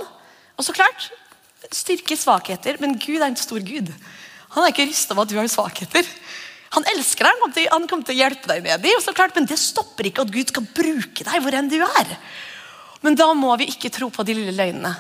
Og 0.58 0.66
så 0.66 0.76
klart, 0.76 1.10
styrke 1.74 2.18
svakheter, 2.18 2.80
men 2.82 2.98
Gud 3.00 3.20
er 3.20 3.30
en 3.30 3.40
stor 3.40 3.64
Gud. 3.66 3.92
Han 4.56 4.64
er 4.64 4.74
ikke 4.74 4.88
rysta 4.90 5.16
av 5.16 5.24
at 5.24 5.32
du 5.32 5.38
har 5.38 5.50
svakheter. 5.52 6.08
Han 6.76 6.88
elsker 6.94 7.28
deg, 7.28 7.68
han 7.72 7.86
kommer, 7.88 8.06
til, 8.08 8.18
å 8.18 8.22
hjelpe 8.24 8.50
deg 8.50 8.64
med 8.66 8.84
dem. 8.84 9.04
Så 9.04 9.14
klart, 9.16 9.36
men 9.38 9.48
det 9.50 9.60
stopper 9.62 10.10
ikke 10.10 10.26
at 10.26 10.34
Gud 10.34 10.52
skal 10.52 10.66
bruke 10.66 11.28
deg 11.28 11.44
hvor 11.44 11.56
enn 11.56 11.70
du 11.72 11.78
er. 11.84 12.18
Men 13.06 13.16
da 13.18 13.30
må 13.38 13.54
vi 13.62 13.70
ikke 13.72 13.94
tro 13.94 14.10
på 14.12 14.26
de 14.28 14.36
lille 14.38 14.56
løgnene 14.58 14.96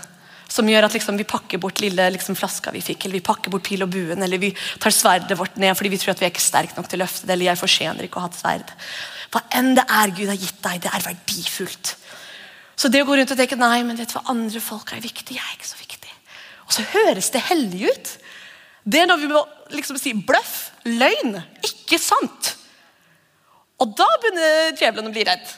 som 0.48 0.68
gjør 0.70 0.88
at 0.88 0.94
liksom, 0.96 1.18
vi 1.20 1.28
pakker 1.28 1.60
bort 1.60 1.82
lille 1.84 2.06
liksom, 2.16 2.38
flaska 2.40 2.72
vi 2.72 2.80
fikk, 2.80 3.06
eller 3.06 3.20
vi 3.20 3.26
pakker 3.26 3.52
bort 3.52 3.66
pil 3.68 3.84
og 3.84 3.92
buen, 3.92 4.22
eller 4.24 4.40
vi 4.40 4.54
tar 4.80 4.96
sverdet 4.96 5.36
vårt 5.36 5.58
ned 5.60 5.76
fordi 5.76 5.92
vi 5.92 6.00
tror 6.00 6.14
at 6.14 6.22
vi 6.24 6.28
er 6.30 6.32
ikke 6.32 6.44
sterke 6.44 6.78
nok 6.78 6.88
til 6.88 7.02
å 7.02 7.04
løfte 7.04 7.28
det, 7.28 7.36
eller 7.36 7.50
jeg 7.50 7.60
fortjener 7.60 8.08
ikke 8.08 8.22
å 8.22 8.24
ha 8.24 8.32
et 8.32 8.40
sverd. 8.40 8.72
Hva 9.34 9.44
enn 9.60 9.74
det 9.76 9.84
er 9.84 10.14
Gud 10.16 10.32
har 10.32 10.40
gitt 10.40 10.62
deg, 10.64 10.80
det 10.86 10.94
er 10.94 11.04
verdifullt. 11.04 11.94
Så 12.78 12.92
det 12.94 13.02
å 13.02 13.08
gå 13.08 13.18
rundt 13.18 13.34
og 13.34 13.40
tenke 13.40 13.58
nei, 13.58 13.82
men 13.86 13.98
vet 13.98 14.12
du 14.12 14.18
hva, 14.20 14.28
andre 14.34 14.62
folk 14.62 14.94
er 14.94 15.02
viktig, 15.02 15.36
jeg 15.36 15.42
er 15.42 15.56
ikke 15.58 15.70
så 15.70 15.80
viktig. 15.80 16.12
Og 16.68 16.76
så 16.76 16.84
høres 16.94 17.32
det 17.34 17.46
hellig 17.48 17.90
ut. 17.90 18.12
Det 18.88 19.02
er 19.02 19.08
når 19.10 19.22
vi 19.24 19.30
må 19.32 19.42
liksom 19.74 19.98
si 20.00 20.14
bløff, 20.14 20.70
løgn, 20.86 21.40
ikke 21.66 21.98
sant. 22.00 22.54
Og 23.82 23.96
da 23.98 24.08
begynner 24.22 24.76
djevelen 24.78 25.10
å 25.10 25.16
bli 25.16 25.26
redd. 25.28 25.56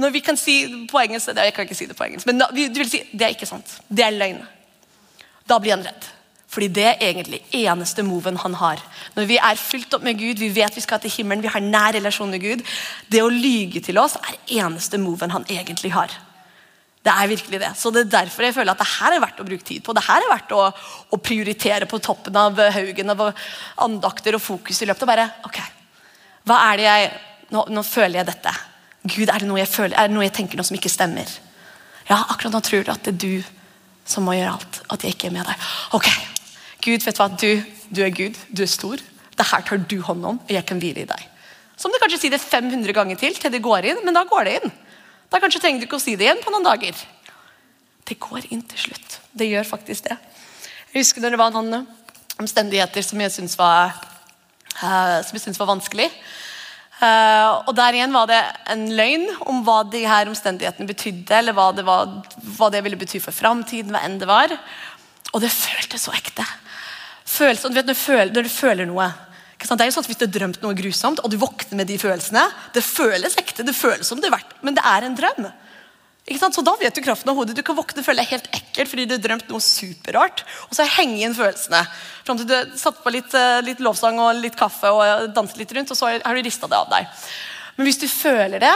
Når 0.00 0.14
vi 0.14 0.22
kan 0.24 0.38
si 0.38 0.62
på 0.88 1.00
engelsk, 1.02 1.34
Jeg 1.36 1.54
kan 1.54 1.66
ikke 1.66 1.76
si 1.76 1.86
det 1.86 1.96
på 1.96 2.04
engelsk, 2.06 2.26
men 2.26 2.38
du 2.38 2.78
vil 2.80 2.88
si 2.90 3.02
det 3.12 3.26
er 3.26 3.36
ikke 3.36 3.46
sant. 3.46 3.66
Det 3.88 4.04
er 4.04 4.16
løgn. 4.16 4.40
Da 5.46 5.58
blir 5.58 5.76
han 5.76 5.84
redd. 5.84 6.08
Fordi 6.50 6.66
det 6.68 6.86
er 6.86 7.02
egentlig 7.06 7.42
eneste 7.54 8.02
moven 8.02 8.36
han 8.36 8.54
har. 8.54 8.80
Når 9.14 9.26
vi 9.28 9.36
er 9.38 9.54
fylt 9.54 9.94
opp 9.94 10.02
med 10.02 10.18
Gud, 10.18 10.38
vi 10.38 10.48
vet 10.48 10.74
vi 10.74 10.82
skal 10.82 10.98
til 10.98 11.10
himmelen, 11.10 11.42
vi 11.42 11.52
har 11.52 11.60
nær 11.62 11.94
relasjon 11.94 12.30
med 12.30 12.42
Gud. 12.42 12.64
Det 13.08 13.22
å 13.22 13.30
lyge 13.30 13.80
til 13.80 13.98
oss 13.98 14.16
er 14.18 14.64
eneste 14.64 14.98
moven 14.98 15.30
han 15.30 15.46
egentlig 15.48 15.92
har. 15.94 16.10
Det 17.00 17.12
er 17.12 17.28
virkelig 17.30 17.60
det. 17.62 17.70
Så 17.80 17.92
det 17.94 18.02
er 18.04 18.12
derfor 18.12 18.44
jeg 18.44 18.54
føler 18.54 18.74
at 18.74 18.80
det 18.82 18.90
her 18.90 19.14
er 19.16 19.22
verdt 19.22 19.40
å 19.40 19.46
bruke 19.48 19.64
tid 19.64 19.84
på. 19.84 19.94
Det 19.96 20.04
her 20.04 20.20
er 20.20 20.32
verdt 20.34 20.50
å, 20.52 20.64
å 20.68 21.18
prioritere 21.20 21.88
på 21.88 22.00
toppen 22.04 22.36
av 22.36 22.60
haugen 22.74 23.14
av 23.14 23.22
andakter 23.80 24.36
og 24.36 24.44
fokus 24.44 24.82
i 24.82 24.88
løpet. 24.88 25.06
Og 25.06 25.08
bare, 25.08 25.28
ok, 25.48 25.60
hva 26.48 26.58
er 26.68 26.80
det 26.80 26.88
jeg, 26.88 27.06
nå, 27.56 27.64
nå 27.72 27.84
føler 27.86 28.20
jeg 28.20 28.28
dette. 28.28 28.52
Gud, 29.06 29.30
er 29.30 29.40
det, 29.40 29.48
noe 29.48 29.62
jeg 29.62 29.72
føler, 29.72 29.96
er 29.96 30.10
det 30.10 30.16
noe 30.16 30.26
jeg 30.26 30.34
tenker 30.36 30.60
nå 30.60 30.66
som 30.68 30.76
ikke 30.76 30.92
stemmer? 30.92 31.32
Ja, 32.10 32.20
akkurat 32.26 32.52
nå 32.52 32.60
tror 32.66 32.84
du 32.84 32.92
at 32.92 33.06
det 33.06 33.14
er 33.14 33.22
du 33.24 33.48
som 34.10 34.26
må 34.28 34.36
gjøre 34.36 34.58
alt. 34.58 34.82
At 34.92 35.06
jeg 35.06 35.16
ikke 35.16 35.30
er 35.30 35.36
med 35.38 35.48
deg. 35.48 35.72
Ok, 35.96 36.10
Gud, 36.84 37.00
vet 37.06 37.16
du 37.16 37.22
hva? 37.22 37.30
Du, 37.32 37.80
du 37.88 38.04
er 38.04 38.12
Gud. 38.12 38.36
Du 38.52 38.64
er 38.66 38.70
stor. 38.70 39.00
Det 39.40 39.48
her 39.48 39.64
tar 39.64 39.80
du 39.88 39.96
hånd 40.04 40.26
om, 40.34 40.40
og 40.44 40.52
jeg 40.52 40.66
kan 40.68 40.80
hvile 40.82 41.06
i 41.06 41.08
deg. 41.08 41.26
Så 41.80 41.88
må 41.88 41.96
du 41.96 42.02
kanskje 42.04 42.20
si 42.26 42.32
det 42.32 42.42
500 42.42 42.92
ganger 42.92 43.16
til 43.16 43.36
til 43.40 43.52
det 43.54 43.62
går 43.64 43.88
inn, 43.88 44.02
men 44.04 44.16
da 44.16 44.26
går 44.28 44.48
det 44.48 44.56
inn. 44.58 44.72
Da 45.30 45.40
kanskje 45.40 45.62
trenger 45.62 45.82
du 45.82 45.86
ikke 45.86 45.98
å 46.00 46.02
si 46.02 46.16
det 46.18 46.26
igjen 46.26 46.42
på 46.42 46.52
noen 46.52 46.66
dager. 46.66 46.96
Det 48.06 48.18
går 48.18 48.48
inn 48.50 48.62
til 48.66 48.88
slutt. 48.88 49.18
Det 49.30 49.46
gjør 49.46 49.68
faktisk 49.68 50.08
det. 50.08 50.18
Jeg 50.90 51.04
husker 51.04 51.22
når 51.22 51.36
det 51.36 51.40
var 51.40 51.54
noen 51.54 51.86
omstendigheter 52.40 53.04
som 53.06 53.20
jeg 53.22 53.34
syntes 53.34 53.58
var, 53.58 53.94
uh, 54.82 55.20
var 55.22 55.70
vanskelig. 55.70 56.08
Uh, 57.00 57.62
og 57.70 57.72
der 57.78 57.96
igjen 57.96 58.12
var 58.12 58.26
det 58.28 58.40
en 58.74 58.88
løgn 58.98 59.28
om 59.48 59.62
hva 59.64 59.84
de 59.88 60.02
her 60.04 60.28
omstendighetene 60.28 60.88
betydde, 60.90 61.36
eller 61.38 61.56
hva 61.56 61.70
det, 61.72 61.86
var, 61.86 62.10
hva 62.58 62.68
det 62.74 62.82
ville 62.84 62.98
bety 63.00 63.22
for 63.22 63.32
framtiden, 63.32 63.94
hva 63.94 64.02
enn 64.04 64.18
det 64.20 64.28
var. 64.28 64.52
Og 65.30 65.40
det 65.44 65.52
føltes 65.54 66.08
så 66.08 66.16
ekte 66.16 66.44
følelser, 67.30 67.70
du 67.70 67.78
vet, 67.78 67.86
når, 67.86 67.94
du 67.94 68.00
føler, 68.00 68.32
når 68.34 68.46
du 68.46 68.52
føler 68.52 68.88
noe 68.88 69.06
det 69.60 69.84
er 69.84 69.90
jo 69.90 69.96
sånn 69.96 70.06
at 70.06 70.10
Hvis 70.10 70.20
du 70.20 70.26
har 70.26 70.32
drømt 70.32 70.62
noe 70.62 70.76
grusomt, 70.76 71.20
og 71.20 71.30
du 71.30 71.36
våkner 71.40 71.82
med 71.82 71.90
de 71.90 71.98
følelsene 72.00 72.46
Det 72.74 72.84
føles 72.84 73.36
ekte, 73.40 73.66
det 73.66 73.76
føles 73.76 74.08
som 74.08 74.20
det 74.20 74.30
er 74.30 74.38
verdt, 74.38 74.54
men 74.64 74.76
det 74.76 74.84
er 74.86 75.04
en 75.06 75.18
drøm. 75.18 75.50
Så 76.30 76.62
Da 76.62 76.76
vet 76.78 76.94
du 76.94 77.02
kraften 77.02 77.30
av 77.30 77.36
hodet. 77.36 77.56
Du 77.56 77.62
kan 77.62 77.74
våkne 77.74 78.00
og 78.00 78.06
føle 78.06 78.22
deg 78.22 78.30
helt 78.30 78.48
ekkel 78.54 78.86
fordi 78.86 79.06
du 79.08 79.16
har 79.16 79.22
drømt 79.24 79.48
noe 79.50 79.60
superrart. 79.64 80.44
Og 80.68 80.76
så 80.76 80.86
henger 80.86 81.26
inn 81.26 81.34
følelsene. 81.34 81.80
Fram 82.24 82.38
til 82.38 82.46
du 82.46 82.54
har 82.54 82.68
satt 82.78 83.02
på 83.02 83.10
litt, 83.10 83.34
eh, 83.34 83.60
litt, 83.66 83.80
lovsang 83.80 84.20
og 84.20 84.38
litt 84.38 84.56
kaffe 84.56 84.92
og 84.94 85.34
danset 85.34 85.58
litt 85.58 85.72
rundt, 85.72 85.90
og 85.90 85.96
så 85.96 86.12
har 86.22 86.34
du 86.34 86.42
rista 86.42 86.68
det 86.68 86.78
av 86.78 86.88
deg. 86.92 87.08
Men 87.76 87.86
hvis 87.88 87.98
du 87.98 88.06
føler 88.06 88.60
det, 88.60 88.74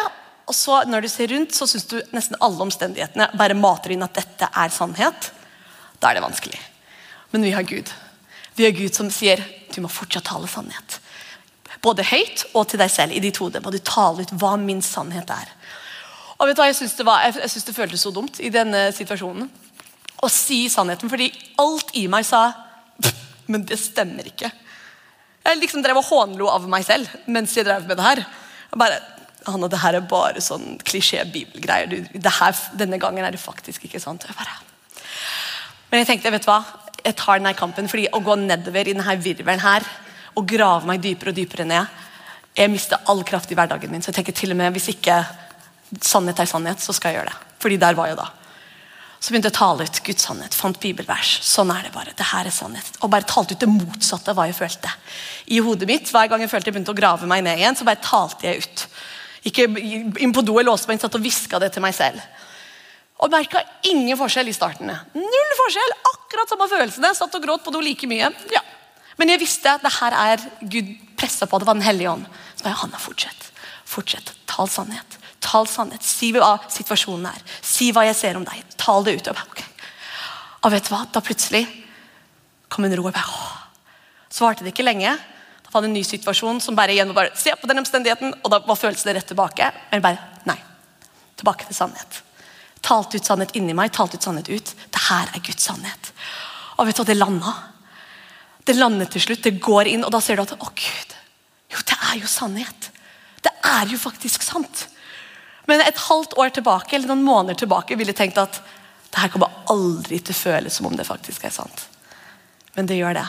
og 0.48 0.54
så 0.54 0.82
når 0.88 1.04
du 1.04 1.08
ser 1.08 1.28
rundt, 1.28 1.54
så 1.54 1.68
syns 1.68 1.86
du 1.88 2.02
nesten 2.12 2.36
alle 2.40 2.60
omstendighetene 2.66 3.30
bare 3.38 3.54
mater 3.54 3.94
inn 3.94 4.02
at 4.02 4.16
dette 4.18 4.48
er 4.50 4.74
sannhet, 4.74 5.30
da 6.00 6.10
er 6.10 6.18
det 6.18 6.26
vanskelig. 6.26 6.60
Men 7.32 7.46
vi 7.46 7.54
har 7.54 7.62
Gud. 7.62 7.92
Vi 8.56 8.66
har 8.66 8.74
Gud 8.76 8.94
som 8.94 9.08
sier 9.10 9.40
du 9.74 9.82
må 9.84 9.90
fortsatt 9.92 10.26
tale 10.30 10.48
sannhet. 10.50 10.98
Både 11.84 12.06
høyt 12.06 12.46
og 12.54 12.68
til 12.70 12.80
deg 12.80 12.92
selv. 12.92 13.12
I 13.12 13.22
ditt 13.22 13.38
hode 13.42 13.60
må 13.64 13.72
du 13.74 13.80
tale 13.84 14.24
ut 14.24 14.34
hva 14.40 14.54
min 14.60 14.82
sannhet 14.84 15.30
er. 15.34 15.50
Og 16.38 16.48
vet 16.48 16.56
du 16.56 16.62
hva, 16.62 16.68
Jeg 16.70 16.78
syns 16.80 16.96
det, 16.98 17.06
synes 17.50 17.68
det 17.68 17.76
føltes 17.76 18.02
så 18.02 18.12
dumt 18.14 18.40
i 18.40 18.50
denne 18.52 18.88
situasjonen 18.94 19.50
å 20.24 20.28
si 20.32 20.64
sannheten, 20.72 21.10
fordi 21.12 21.28
alt 21.60 21.90
i 22.00 22.06
meg 22.08 22.24
sa 22.24 22.46
men 23.52 23.66
det 23.68 23.76
stemmer 23.80 24.30
ikke. 24.30 24.48
Jeg 25.44 25.60
liksom 25.60 25.82
drev 25.84 26.00
og 26.00 26.06
hånlo 26.08 26.48
av 26.48 26.64
meg 26.70 26.86
selv 26.86 27.10
mens 27.28 27.52
jeg 27.56 27.66
drev 27.66 27.84
med 27.88 27.98
det 28.00 28.06
her. 28.06 28.22
Jeg 28.70 28.80
bare, 28.80 29.00
Hanna, 29.44 29.68
det 29.68 29.82
her 29.82 29.98
er 29.98 30.06
bare 30.08 30.40
sånn 30.40 30.78
klisjé-bibelgreier. 30.88 32.08
Denne 32.80 33.00
gangen 33.02 33.26
er 33.26 33.34
det 33.34 33.42
faktisk 33.42 33.84
ikke 33.84 34.00
sant. 34.00 34.24
Jeg 34.24 34.38
bare, 34.38 34.56
men 35.90 36.00
jeg 36.00 36.14
tenkte, 36.14 36.32
vet 36.32 36.46
du 36.46 36.48
hva? 36.48 36.62
Jeg 37.04 37.16
tar 37.20 37.38
denne 37.38 37.54
kampen. 37.56 37.88
fordi 37.88 38.08
å 38.12 38.22
gå 38.24 38.36
nedover 38.40 38.88
i 38.88 38.94
denne 38.94 39.16
virvelen 39.20 39.60
her 39.60 39.84
og 40.34 40.48
grave 40.48 40.86
meg 40.88 41.02
dypere 41.02 41.30
og 41.30 41.36
dypere 41.36 41.66
ned 41.68 42.00
Jeg 42.56 42.70
mister 42.70 43.02
all 43.10 43.24
kraft 43.26 43.50
i 43.50 43.56
hverdagen 43.58 43.90
min. 43.90 44.02
Så 44.02 44.12
jeg 44.12 44.20
tenker 44.20 44.32
til 44.32 44.54
og 44.54 44.56
med 44.56 44.72
hvis 44.76 44.92
ikke 44.92 45.24
sannhet 46.00 46.38
er 46.38 46.46
sannhet, 46.46 46.78
så 46.78 46.94
skal 46.94 47.10
jeg 47.10 47.18
gjøre 47.18 47.32
det. 47.32 47.54
Fordi 47.58 47.78
der 47.82 47.96
var 47.98 48.06
jeg 48.06 48.18
da. 48.20 48.28
Så 49.18 49.32
begynte 49.32 49.48
jeg 49.48 49.56
å 49.56 49.58
tale 49.58 49.86
ut 49.88 49.98
Guds 50.06 50.26
sannhet. 50.28 50.54
Fant 50.54 50.78
bibelvers. 50.78 51.32
Sånn 51.42 51.72
er 51.74 51.86
det 51.86 51.90
bare. 51.94 52.12
det 52.14 52.28
her 52.28 52.46
er 52.46 52.54
sannhet. 52.54 52.92
Og 53.00 53.10
bare 53.10 53.26
talte 53.26 53.56
ut 53.56 53.60
det 53.64 53.70
motsatte 53.72 54.30
av 54.30 54.38
hva 54.38 54.46
jeg 54.46 54.54
følte. 54.58 54.92
I 55.50 55.58
hodet 55.64 55.88
mitt, 55.88 56.10
Hver 56.12 56.28
gang 56.28 56.44
jeg 56.44 56.52
følte 56.52 56.70
jeg 56.70 56.76
begynte 56.76 56.92
å 56.94 56.98
grave 56.98 57.26
meg 57.26 57.42
ned 57.42 57.58
igjen, 57.58 57.74
så 57.74 57.88
bare 57.88 58.04
talte 58.04 58.46
jeg 58.46 58.62
ut. 58.62 58.86
Ikke 59.50 59.66
inn 59.66 60.32
på 60.32 60.44
do, 60.44 60.58
jeg 60.60 60.68
låste 60.68 60.86
meg 60.86 60.98
inn, 60.98 61.04
satt 61.08 61.16
og 61.18 61.24
hviska 61.24 61.58
det 61.58 61.72
til 61.72 61.82
meg 61.82 61.96
selv. 61.96 62.20
Og 63.22 63.30
merka 63.30 63.62
ingen 63.86 64.18
forskjell 64.18 64.50
i 64.50 64.56
starten. 64.56 64.90
Null 65.14 65.52
forskjell! 65.60 65.96
Akkurat 66.10 66.50
samme 66.50 66.66
følelsene. 66.70 67.12
Satt 67.14 67.36
og 67.38 67.44
gråt 67.44 67.64
på 67.64 67.72
do 67.74 67.82
like 67.84 68.08
mye. 68.10 68.30
Ja. 68.52 68.62
Men 69.20 69.30
jeg 69.30 69.44
visste 69.44 69.76
at 69.76 69.84
det 69.84 69.92
her 70.00 70.16
er 70.18 70.46
Gud 70.60 70.90
pressa 71.18 71.46
på. 71.46 71.58
Det 71.58 71.68
var 71.68 71.78
Den 71.78 71.86
hellige 71.86 72.10
ånd. 72.10 72.26
Så 72.56 72.66
jeg, 72.66 72.78
Hanna, 72.80 72.98
fortsett. 72.98 73.46
Fortsett. 73.86 74.34
Tal 74.50 74.68
sannhet. 74.68 75.18
Tal 75.44 75.68
sannhet. 75.70 76.02
Si 76.02 76.32
hva 76.34 76.56
situasjonen 76.72 77.30
er. 77.30 77.54
Si 77.62 77.92
hva 77.94 78.06
jeg 78.08 78.18
ser 78.18 78.40
om 78.40 78.46
deg. 78.46 78.64
Tal 78.80 79.06
det 79.06 79.16
ut. 79.20 79.30
Og, 79.30 79.44
okay. 79.46 79.86
og 80.64 80.74
vet 80.74 80.88
du 80.88 80.94
hva? 80.96 81.04
Da 81.14 81.22
plutselig 81.24 81.62
kom 82.72 82.88
en 82.88 82.96
ro. 82.98 83.06
Og 83.06 83.14
bare, 83.14 83.38
svarte 84.26 84.42
varte 84.42 84.66
det 84.66 84.74
ikke 84.74 84.88
lenge. 84.88 85.14
Da 85.64 85.72
var 85.72 85.84
det 85.84 85.92
en 85.92 85.98
ny 86.00 86.02
situasjon 86.06 86.60
som 86.64 86.76
bare 86.76 86.96
igjen 86.96 87.14
bare, 87.14 87.30
Se 87.38 87.54
på 87.54 87.70
den 87.70 87.78
omstendigheten, 87.82 88.34
og 88.42 88.50
da 88.50 88.60
var 88.66 88.78
følelsene 88.78 89.14
rett 89.14 89.30
tilbake. 89.30 89.70
Men 89.92 90.02
bare 90.02 90.42
nei. 90.50 90.58
Tilbake 91.38 91.70
til 91.70 91.78
sannhet. 91.78 92.24
Talte 92.84 93.18
ut 93.18 93.26
sannhet 93.26 93.54
inni 93.56 93.74
meg, 93.76 93.92
talte 93.94 94.18
ut 94.18 94.26
sannhet 94.26 94.50
ut. 94.52 94.74
Det 94.92 95.04
her 95.08 95.30
er 95.32 95.44
Guds 95.44 95.68
sannhet. 95.70 96.10
Og 96.76 96.88
vet 96.88 96.96
du 96.96 97.02
hva, 97.02 97.08
det 97.08 97.18
landa. 97.18 97.54
Det 98.64 98.76
lander 98.76 99.08
til 99.10 99.24
slutt. 99.24 99.44
Det 99.44 99.56
går 99.62 99.90
inn, 99.92 100.04
og 100.04 100.12
da 100.12 100.20
ser 100.24 100.36
du 100.36 100.44
at 100.44 100.56
å 100.56 100.70
Gud, 100.70 101.14
jo, 101.72 101.80
det 101.80 101.96
er 102.10 102.18
jo 102.20 102.30
sannhet. 102.30 102.90
Det 103.44 103.52
er 103.66 103.88
jo 103.90 104.00
faktisk 104.00 104.44
sant. 104.44 104.86
Men 105.68 105.80
et 105.80 106.00
halvt 106.06 106.36
år 106.40 106.52
tilbake 106.54 106.96
eller 106.96 107.10
noen 107.10 107.24
måneder 107.24 107.62
tilbake 107.62 107.96
ville 107.96 108.14
tenkt 108.16 108.40
at 108.40 108.60
det 109.14 109.22
her 109.22 109.30
kommer 109.32 109.62
aldri 109.72 110.18
til 110.20 110.34
å 110.34 110.42
føles 110.42 110.76
som 110.76 110.88
om 110.88 110.96
det 110.98 111.06
faktisk 111.08 111.46
er 111.46 111.54
sant. 111.54 111.86
Men 112.74 112.88
det 112.90 112.98
gjør 112.98 113.16
det. 113.16 113.26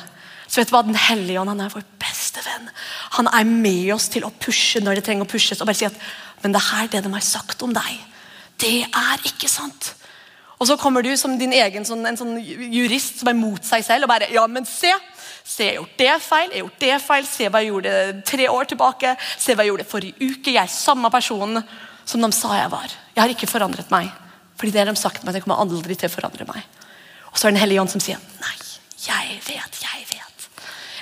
Så 0.47 0.59
vet 0.59 0.69
du 0.69 0.75
hva, 0.75 0.83
Den 0.85 0.97
hellige 0.99 1.41
ånd 1.41 1.51
han 1.53 1.63
er 1.63 1.73
vår 1.73 1.85
beste 2.01 2.41
venn. 2.45 2.67
Han 3.17 3.29
er 3.31 3.47
med 3.49 3.93
oss 3.95 4.09
til 4.13 4.25
å 4.25 4.33
pushe 4.33 4.81
når 4.83 4.99
det 4.99 5.05
trenger 5.07 5.27
å 5.27 5.29
pushes. 5.29 5.61
Og 5.61 5.69
bare 5.69 5.77
si 5.77 5.87
at 5.87 5.97
men 6.43 6.53
det 6.53 6.61
er 6.61 6.71
her 6.73 6.89
det 6.91 7.03
de 7.05 7.13
har 7.13 7.25
sagt 7.25 7.63
om 7.65 7.73
deg. 7.73 7.93
Det 8.61 8.81
er 8.87 9.27
ikke 9.27 9.49
sant. 9.51 9.93
Og 10.55 10.69
så 10.69 10.77
kommer 10.79 11.03
du 11.03 11.11
som 11.19 11.33
din 11.39 11.53
egen 11.53 11.83
sånn, 11.87 12.05
en 12.07 12.17
sånn 12.17 12.37
jurist 12.39 13.19
som 13.19 13.29
er 13.29 13.35
mot 13.37 13.63
seg 13.65 13.83
selv 13.83 14.07
og 14.07 14.13
bare 14.13 14.31
Ja, 14.33 14.45
men 14.47 14.67
se! 14.69 14.93
Se, 15.45 15.61
jeg 15.61 15.75
har 15.75 15.81
gjort 15.83 15.99
det 15.99 16.13
feil, 16.25 16.47
jeg 16.49 16.55
har 16.55 16.63
gjort 16.63 16.79
det 16.81 16.93
feil, 17.03 17.25
se 17.29 17.49
hva 17.53 17.59
jeg 17.61 17.69
gjorde 17.69 17.91
tre 18.25 18.47
år 18.49 18.69
tilbake. 18.71 19.11
Se 19.37 19.53
hva 19.53 19.61
jeg 19.61 19.69
gjorde 19.69 19.85
forrige 19.91 20.29
uke. 20.31 20.55
Jeg 20.55 20.63
er 20.63 20.71
samme 20.73 21.11
person 21.13 21.59
som 22.05 22.23
de 22.25 22.29
sa 22.33 22.55
jeg 22.57 22.71
var. 22.71 22.95
Jeg 23.13 23.21
har 23.21 23.33
ikke 23.33 23.49
forandret 23.51 23.93
meg. 23.93 24.09
Fordi 24.57 24.73
det 24.73 24.81
har 24.81 24.89
de 24.89 24.97
sagt 24.97 25.21
meg, 25.21 25.35
det 25.35 25.43
kommer 25.43 25.61
aldri 25.61 25.97
til 25.99 26.09
å 26.09 26.15
forandre 26.15 26.47
meg. 26.49 26.65
Og 27.29 27.37
så 27.37 27.45
er 27.45 27.51
det 27.51 27.59
Den 27.59 27.61
hellige 27.61 27.83
ånd 27.83 27.91
som 27.91 28.01
sier 28.01 28.17
nei, 28.41 28.55
jeg 29.05 29.39
vet, 29.45 29.79
jeg 29.83 30.05
vet. 30.09 30.49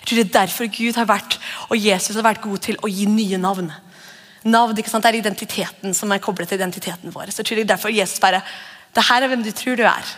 Jeg 0.01 0.07
tror 0.09 0.19
det 0.19 0.25
er 0.25 0.33
derfor 0.33 0.67
Gud 0.75 0.97
har 0.99 1.07
vært, 1.07 1.39
og 1.69 1.77
Jesus 1.79 2.17
har 2.17 2.25
vært 2.25 2.43
god 2.43 2.65
til 2.65 2.79
å 2.83 2.91
gi 2.91 3.05
nye 3.07 3.39
navn. 3.39 3.71
Navn 4.43 4.77
ikke 4.77 4.91
sant? 4.91 5.05
Det 5.05 5.13
er 5.13 5.21
identiteten 5.21 5.95
som 5.95 6.11
er 6.11 6.21
koblet 6.23 6.49
til 6.51 6.59
identiteten 6.59 7.13
vår. 7.13 7.31
Så 7.31 7.41
jeg 7.41 7.49
tror 7.49 7.59
det 7.59 7.65
er 7.65 7.73
derfor 7.75 7.93
Jesus 7.93 8.19
bare 8.23 8.43
det 8.93 9.05
her 9.07 9.23
er 9.23 9.31
hvem 9.31 9.43
du 9.45 9.51
tror 9.55 9.79
du 9.79 9.85
er. 9.87 10.13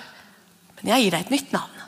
Men 0.79 0.93
jeg 0.93 1.05
gir 1.05 1.15
deg 1.15 1.25
et 1.25 1.33
nytt 1.35 1.53
navn. 1.55 1.83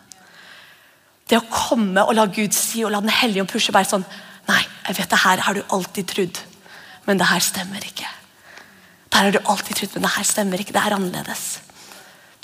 Det 1.28 1.40
å 1.42 1.48
komme 1.52 2.06
og 2.08 2.16
la 2.16 2.28
Gud 2.32 2.56
si 2.56 2.86
og 2.88 2.94
la 2.94 3.02
Den 3.04 3.12
hellige 3.12 3.44
om 3.44 3.50
pushe 3.50 3.74
bare 3.76 3.90
sånn 3.90 4.06
Nei, 4.48 4.62
jeg 4.88 4.96
vet 4.96 5.12
det 5.12 5.20
her 5.26 5.42
har 5.44 5.58
du 5.58 5.74
alltid 5.76 6.08
trodd, 6.08 6.38
men 7.04 7.20
det 7.20 7.26
her 7.28 7.44
stemmer 7.44 7.84
ikke. 7.84 8.08
Der 9.12 9.26
har 9.26 9.34
du 9.36 9.42
alltid 9.44 9.76
trodd, 9.76 9.98
men 9.98 10.06
det 10.06 10.12
her 10.14 10.28
stemmer 10.30 10.62
ikke. 10.64 10.72
Det 10.72 10.84
er 10.88 10.96
annerledes. 10.96 11.42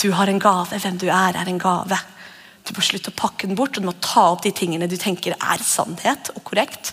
Du 0.03 0.09
har 0.11 0.27
en 0.27 0.41
gave. 0.43 0.79
Hvem 0.83 0.97
du 0.99 1.05
er, 1.07 1.37
er 1.39 1.47
en 1.47 1.61
gave. 1.63 1.99
Du 2.67 2.73
må 2.75 2.83
slutte 2.83 3.13
å 3.13 3.15
pakke 3.15 3.47
den 3.47 3.55
bort, 3.55 3.77
og 3.77 3.85
du 3.85 3.87
må 3.87 3.95
ta 4.03 4.25
opp 4.33 4.43
de 4.43 4.51
tingene 4.51 4.89
du 4.91 4.97
tenker 4.99 5.37
er 5.37 5.63
sannhet 5.63 6.33
og 6.35 6.43
korrekt. 6.43 6.91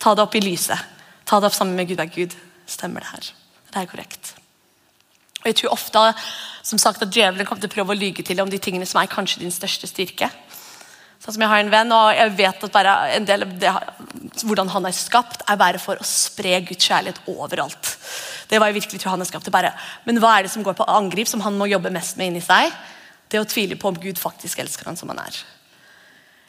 Ta 0.00 0.14
det 0.16 0.24
opp 0.24 0.40
i 0.40 0.44
lyset. 0.44 0.80
Ta 1.26 1.40
det 1.40 1.50
opp 1.50 1.56
sammen 1.56 1.76
med 1.78 1.88
Gud. 1.88 2.00
Er 2.00 2.10
Gud, 2.12 2.36
stemmer 2.66 3.04
det 3.04 3.12
her? 3.12 3.32
Det 3.72 3.82
er 3.82 3.90
korrekt. 3.90 4.34
Og 5.42 5.50
Jeg 5.50 5.58
tror 5.58 5.74
ofte 5.74 6.00
som 6.62 6.78
sagt, 6.78 7.02
at 7.02 7.10
djevelen 7.10 7.46
kommer 7.46 7.62
til 7.64 7.70
å 7.70 7.74
prøve 7.74 7.94
å 7.94 7.98
lyge 7.98 8.22
til 8.22 8.40
om 8.40 8.50
de 8.50 8.60
tingene 8.62 8.86
som 8.86 9.00
er 9.00 9.10
kanskje 9.10 9.42
din 9.42 9.54
største 9.54 9.88
styrke. 9.90 10.28
Sånn 11.22 11.36
som 11.36 11.42
Jeg 11.42 11.50
har 11.50 11.62
en 11.62 11.70
venn, 11.70 11.92
og 11.94 12.14
jeg 12.14 12.34
vet 12.38 12.64
at 12.66 12.74
bare 12.74 12.92
en 13.16 13.26
del 13.26 13.44
av 13.46 13.50
det, 13.62 13.72
hvordan 14.42 14.70
han 14.74 14.86
er 14.86 14.94
skapt, 14.94 15.44
er 15.46 15.58
bare 15.58 15.78
for 15.78 15.98
å 15.98 16.06
spre 16.06 16.60
Guds 16.66 16.86
kjærlighet 16.86 17.20
overalt. 17.30 17.92
Det 18.50 18.58
var 18.58 18.70
jeg 18.70 18.80
virkelig 18.80 19.00
tror 19.00 19.14
han 19.14 19.22
er 19.22 19.30
skapt 19.30 19.46
til 19.46 19.54
bare. 19.54 19.70
Men 20.06 20.18
hva 20.22 20.36
er 20.36 20.46
det 20.46 20.52
som 20.54 20.64
går 20.66 20.74
på 20.78 20.86
angrip, 20.90 21.30
som 21.30 21.42
han 21.46 21.58
må 21.58 21.70
jobbe 21.70 21.94
mest 21.94 22.18
med 22.18 22.32
inni 22.32 22.42
seg? 22.42 22.74
Det 23.30 23.40
å 23.40 23.46
tvile 23.48 23.78
på 23.78 23.90
om 23.90 23.98
Gud 24.02 24.18
faktisk 24.18 24.62
elsker 24.62 24.90
han 24.90 24.98
som 24.98 25.10
han 25.14 25.22
er. 25.22 25.38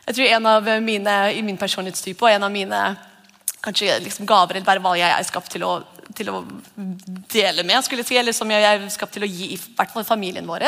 Jeg 0.07 0.17
tror 0.17 0.33
en 0.36 0.49
av 0.51 0.69
mine, 0.83 1.13
I 1.38 1.41
min 1.45 1.57
personlighetstype 1.57 2.25
og 2.25 2.33
en 2.33 2.49
av 2.49 2.51
mine 2.51 2.81
kanskje 3.63 3.99
liksom 4.04 4.28
gaver 4.30 4.60
eller 4.60 4.67
bare 4.67 4.84
hva 4.84 4.93
jeg 4.99 5.12
er 5.12 5.28
skapt 5.28 5.54
til 5.56 5.67
å 5.67 5.73
til 6.13 6.30
å 6.30 6.41
dele 7.32 7.63
med, 7.65 7.82
skulle 7.82 8.04
jeg 8.04 8.10
si, 8.12 8.17
eller 8.19 8.36
som 8.36 8.52
jeg 8.52 8.63
er 8.67 8.82
skapt 8.93 9.15
til 9.15 9.26
å 9.26 9.30
gi 9.30 9.54
i 9.56 9.60
hvert 9.60 9.93
fall 9.93 10.06
familien 10.08 10.47
vår, 10.47 10.65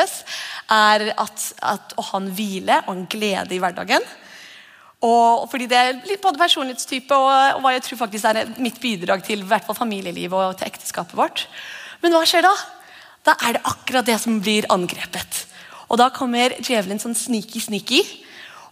er 0.74 1.10
at, 1.12 1.48
at 1.62 1.94
å 1.94 2.04
ha 2.10 2.20
en 2.20 2.30
hvile 2.34 2.80
og 2.86 2.92
en 2.94 3.04
glede 3.10 3.54
i 3.54 3.60
hverdagen. 3.62 4.04
Og 5.06 5.44
fordi 5.52 5.68
Det 5.68 5.76
er 5.76 6.22
både 6.22 6.40
personlighetstype 6.40 7.14
og, 7.14 7.30
og, 7.56 7.60
hva 7.62 7.74
jeg 7.74 7.84
tror 7.84 8.00
faktisk 8.06 8.30
er 8.30 8.54
mitt 8.56 8.80
bidrag 8.80 9.22
til 9.26 9.44
hvert 9.46 9.66
fall 9.66 9.76
familielivet 9.76 10.34
og 10.34 10.56
til 10.56 10.70
ekteskapet 10.70 11.18
vårt. 11.18 11.44
Men 12.02 12.16
hva 12.16 12.24
skjer 12.26 12.46
da? 12.46 12.54
Da 13.26 13.36
er 13.44 13.56
det 13.56 13.66
akkurat 13.68 14.06
det 14.06 14.16
som 14.22 14.40
blir 14.40 14.66
angrepet. 14.72 15.44
Og 15.92 16.00
da 16.00 16.08
kommer 16.14 16.56
djevelen 16.58 16.98
sånn 17.02 17.14
sneaky-sneaky. 17.14 18.00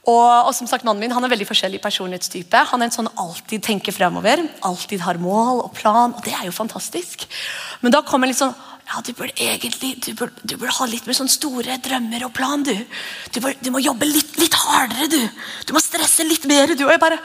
Og, 0.05 0.49
og, 0.49 0.53
som 0.53 0.69
sagt, 0.69 0.85
Mannen 0.85 1.01
min 1.01 1.14
han 1.17 1.25
er 1.25 1.33
veldig 1.33 1.47
forskjellig 1.49 1.81
personlighetstype. 1.81 2.61
Han 2.71 2.83
er 2.83 2.90
en 2.90 2.97
sånn 2.99 3.09
alltid 3.21 3.62
tenker 3.64 3.95
fremover, 3.97 4.43
alltid 4.69 5.01
har 5.01 5.21
mål 5.21 5.62
og 5.64 5.73
plan. 5.79 6.12
og 6.12 6.21
Det 6.27 6.35
er 6.37 6.45
jo 6.45 6.53
fantastisk. 6.53 7.25
Men 7.81 7.95
da 7.95 8.05
kommer 8.05 8.29
litt 8.29 8.40
sånn 8.40 8.55
ja, 8.85 9.01
du 9.01 9.14
burde 9.17 9.33
egentlig 9.40 9.95
du 10.05 10.11
burde, 10.12 10.43
du 10.45 10.59
burde 10.59 10.75
ha 10.77 10.87
litt 10.90 11.07
mer 11.09 11.17
sånn 11.17 11.31
store 11.33 11.79
drømmer 11.81 12.27
og 12.27 12.35
plan. 12.37 12.61
Du 12.67 12.75
Du, 13.33 13.40
burde, 13.40 13.57
du 13.64 13.71
må 13.73 13.81
jobbe 13.81 14.05
litt, 14.05 14.37
litt, 14.37 14.53
hardere. 14.53 15.09
Du 15.09 15.21
Du 15.67 15.73
må 15.73 15.81
stresse 15.81 16.27
litt 16.29 16.45
mer. 16.45 16.75
du 16.77 16.85
Og 16.85 16.93
jeg 16.93 17.01
bare 17.01 17.19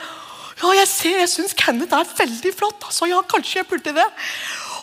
Ja, 0.62 0.72
jeg 0.76 0.88
ser, 0.88 1.18
jeg 1.20 1.28
syns 1.28 1.54
Kenneth 1.56 1.92
er 1.92 2.04
veldig 2.16 2.54
flott. 2.56 2.80
Altså, 2.84 3.06
ja, 3.08 3.20
kanskje 3.22 3.60
jeg 3.60 3.68
burde 3.68 3.92
det. 3.92 4.08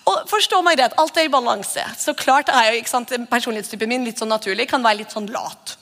Og 0.05 0.29
forstå 0.29 0.61
meg 0.63 0.79
rett, 0.79 0.93
Alt 0.97 1.17
er 1.17 1.25
i 1.25 1.33
balanse. 1.33 1.83
Så 1.97 2.13
klart 2.13 2.49
er 2.49 2.71
jo, 2.71 2.79
ikke 2.79 2.93
sant, 2.93 3.11
Personlighetstypen 3.29 3.89
min 3.89 4.05
litt 4.05 4.17
sånn 4.17 4.29
naturlig, 4.29 4.69
kan 4.69 4.83
være 4.83 5.01
litt 5.01 5.11
sånn 5.11 5.29
lat. 5.33 5.76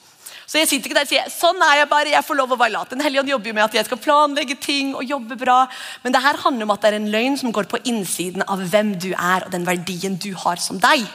Så 0.46 0.60
jeg 0.60 0.70
sitter 0.70 0.92
ikke 0.92 0.98
der 1.00 1.08
og 1.08 1.10
sier 1.10 1.30
sånn 1.34 1.62
er 1.66 1.80
jeg 1.80 1.90
bare, 1.90 2.12
jeg 2.14 2.26
får 2.26 2.38
lov 2.38 2.54
å 2.54 2.58
være 2.60 2.76
lat. 2.76 2.92
Den 2.94 3.02
hellige 3.02 3.24
ånd 3.24 3.32
jobber 3.34 3.50
jo 3.50 3.56
med 3.58 3.66
at 3.66 3.78
jeg 3.80 3.88
skal 3.88 4.02
planlegge 4.02 4.58
ting 4.62 4.94
og 4.94 5.08
jobbe 5.10 5.38
bra. 5.42 5.64
Men 6.04 6.14
det 6.14 6.22
her 6.22 6.42
handler 6.44 6.68
om 6.68 6.74
at 6.76 6.84
det 6.84 6.92
er 6.92 6.98
en 7.00 7.12
løgn 7.14 7.40
som 7.42 7.54
går 7.56 7.70
på 7.72 7.82
innsiden 7.90 8.46
av 8.46 8.62
hvem 8.74 8.94
du 9.02 9.12
er 9.14 9.48
og 9.48 9.54
den 9.56 9.66
verdien 9.66 10.20
du 10.22 10.32
har 10.46 10.62
som 10.62 10.78
deg. 10.82 11.08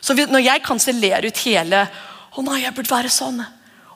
Så 0.00 0.14
når 0.14 0.46
jeg 0.46 0.64
kansellerer 0.64 1.26
ut 1.26 1.42
hele 1.44 1.82
å 2.38 2.44
nei, 2.46 2.62
jeg 2.62 2.76
burde 2.76 2.94
være 2.94 3.10
sånn, 3.12 3.42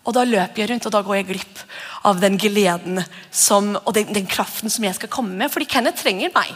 og 0.05 0.13
da 0.13 0.25
løper 0.27 0.61
jeg 0.61 0.69
rundt 0.73 0.87
og 0.89 0.93
da 0.93 1.01
går 1.07 1.21
jeg 1.21 1.29
glipp 1.31 1.63
av 2.05 2.19
den 2.21 2.35
gleden 2.41 3.01
som, 3.33 3.73
og 3.79 3.95
den, 3.97 4.11
den 4.13 4.27
kraften 4.29 4.73
som 4.73 4.85
jeg 4.85 4.99
skal 4.99 5.13
komme 5.13 5.39
med. 5.39 5.53
Fordi 5.55 5.69
Kenneth 5.71 6.03
trenger 6.03 6.35
meg. 6.35 6.51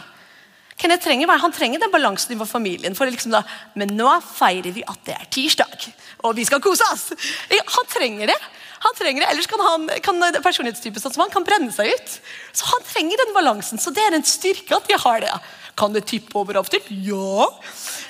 Kenneth 0.79 1.03
trenger 1.03 1.27
Han 1.43 1.51
trenger 1.51 1.79
den 1.79 1.91
balansen 1.91 2.31
i 2.31 2.39
vår 2.39 2.47
familien. 2.47 2.95
for 2.95 3.05
liksom 3.05 3.31
da, 3.31 3.43
Men 3.75 3.95
nå 3.97 4.21
feirer 4.23 4.71
vi 4.71 4.83
at 4.87 5.03
det 5.05 5.15
er 5.15 5.27
tirsdag 5.29 5.91
og 6.23 6.35
vi 6.35 6.45
skal 6.47 6.61
kose 6.63 6.83
oss. 6.91 7.09
Han 7.49 7.87
trenger 7.91 8.31
det. 8.31 8.39
Han 8.79 8.95
trenger 8.95 9.23
det, 9.23 9.29
Ellers 9.33 9.47
kan, 9.51 9.59
han, 9.63 9.87
kan 10.03 10.21
personlighetstypen 10.43 11.03
sånn 11.03 11.15
som 11.15 11.25
han 11.25 11.33
kan 11.33 11.45
brenne 11.47 11.71
seg 11.75 11.91
ut. 11.91 12.13
Så 12.55 12.67
Han 12.69 12.85
trenger 12.87 13.19
den 13.19 13.33
balansen. 13.35 13.79
Så 13.79 13.91
det 13.95 14.03
er 14.03 14.15
en 14.15 14.27
styrke 14.27 14.77
at 14.77 14.87
vi 14.87 14.95
har 14.99 15.23
det. 15.23 15.33
Kan 15.79 15.95
det 15.95 16.05
tippe 16.07 16.35
over 16.39 16.59
av 16.59 16.67
til? 16.71 16.83
Ja. 17.07 17.47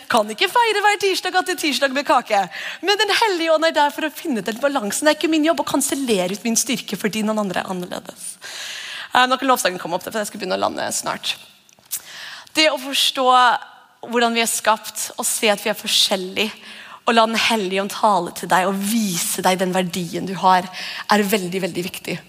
Kan 0.09 0.29
ikke 0.29 0.49
feire 0.49 0.83
hver 0.85 1.01
tirsdag 1.01 1.37
at 1.37 1.49
det 1.49 1.57
er 1.57 1.61
tirsdag 1.65 1.93
med 1.93 2.05
kake. 2.05 2.43
Men 2.85 3.01
Den 3.01 3.13
hellige 3.21 3.53
ånd 3.53 3.65
er 3.65 3.77
der 3.77 3.93
for 3.93 4.05
å 4.05 4.13
finne 4.13 4.45
den 4.45 4.61
balansen. 4.61 5.05
Det 5.05 5.15
er 5.15 5.19
ikke 5.19 5.33
min 5.33 5.45
jobb 5.49 5.61
å 5.65 5.69
kansellere 5.69 6.33
ut 6.33 6.45
min 6.45 6.57
styrke 6.57 6.97
fordi 6.97 7.25
noen 7.25 7.45
andre 7.45 7.61
er 7.63 7.73
annerledes. 7.73 8.33
Eh, 9.13 9.25
nå 9.25 9.37
kan 9.37 9.49
lovsangen 9.49 9.81
komme 9.81 9.97
opp, 9.97 10.05
for 10.05 10.21
jeg 10.21 10.29
skal 10.29 10.41
begynne 10.41 10.57
å 10.57 10.65
lande 10.65 10.85
snart. 10.93 11.33
Det 12.55 12.69
å 12.71 12.79
forstå 12.81 13.25
hvordan 14.09 14.35
vi 14.35 14.43
er 14.43 14.49
skapt, 14.49 15.09
og 15.19 15.27
se 15.27 15.49
at 15.51 15.61
vi 15.63 15.71
er 15.71 15.77
forskjellige 15.77 16.51
og 17.09 17.15
la 17.15 17.25
Den 17.25 17.39
hellige 17.41 17.81
ånd 17.81 17.89
tale 17.89 18.31
til 18.37 18.49
deg 18.51 18.67
og 18.69 18.77
vise 18.77 19.41
deg 19.41 19.57
den 19.57 19.73
verdien 19.73 20.27
du 20.29 20.35
har, 20.37 20.67
er 21.09 21.25
veldig 21.25 21.61
veldig 21.63 21.83
viktig. 21.87 22.19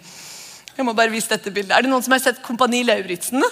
Jeg 0.73 0.87
må 0.87 0.95
bare 0.97 1.13
vise 1.13 1.29
dette 1.29 1.53
bildet. 1.53 1.75
Er 1.77 1.85
det 1.85 1.91
noen 1.93 2.01
som 2.01 2.15
har 2.17 2.23
sett 2.23 2.41
Kompani 2.41 2.81
Lauritzen? 2.89 3.45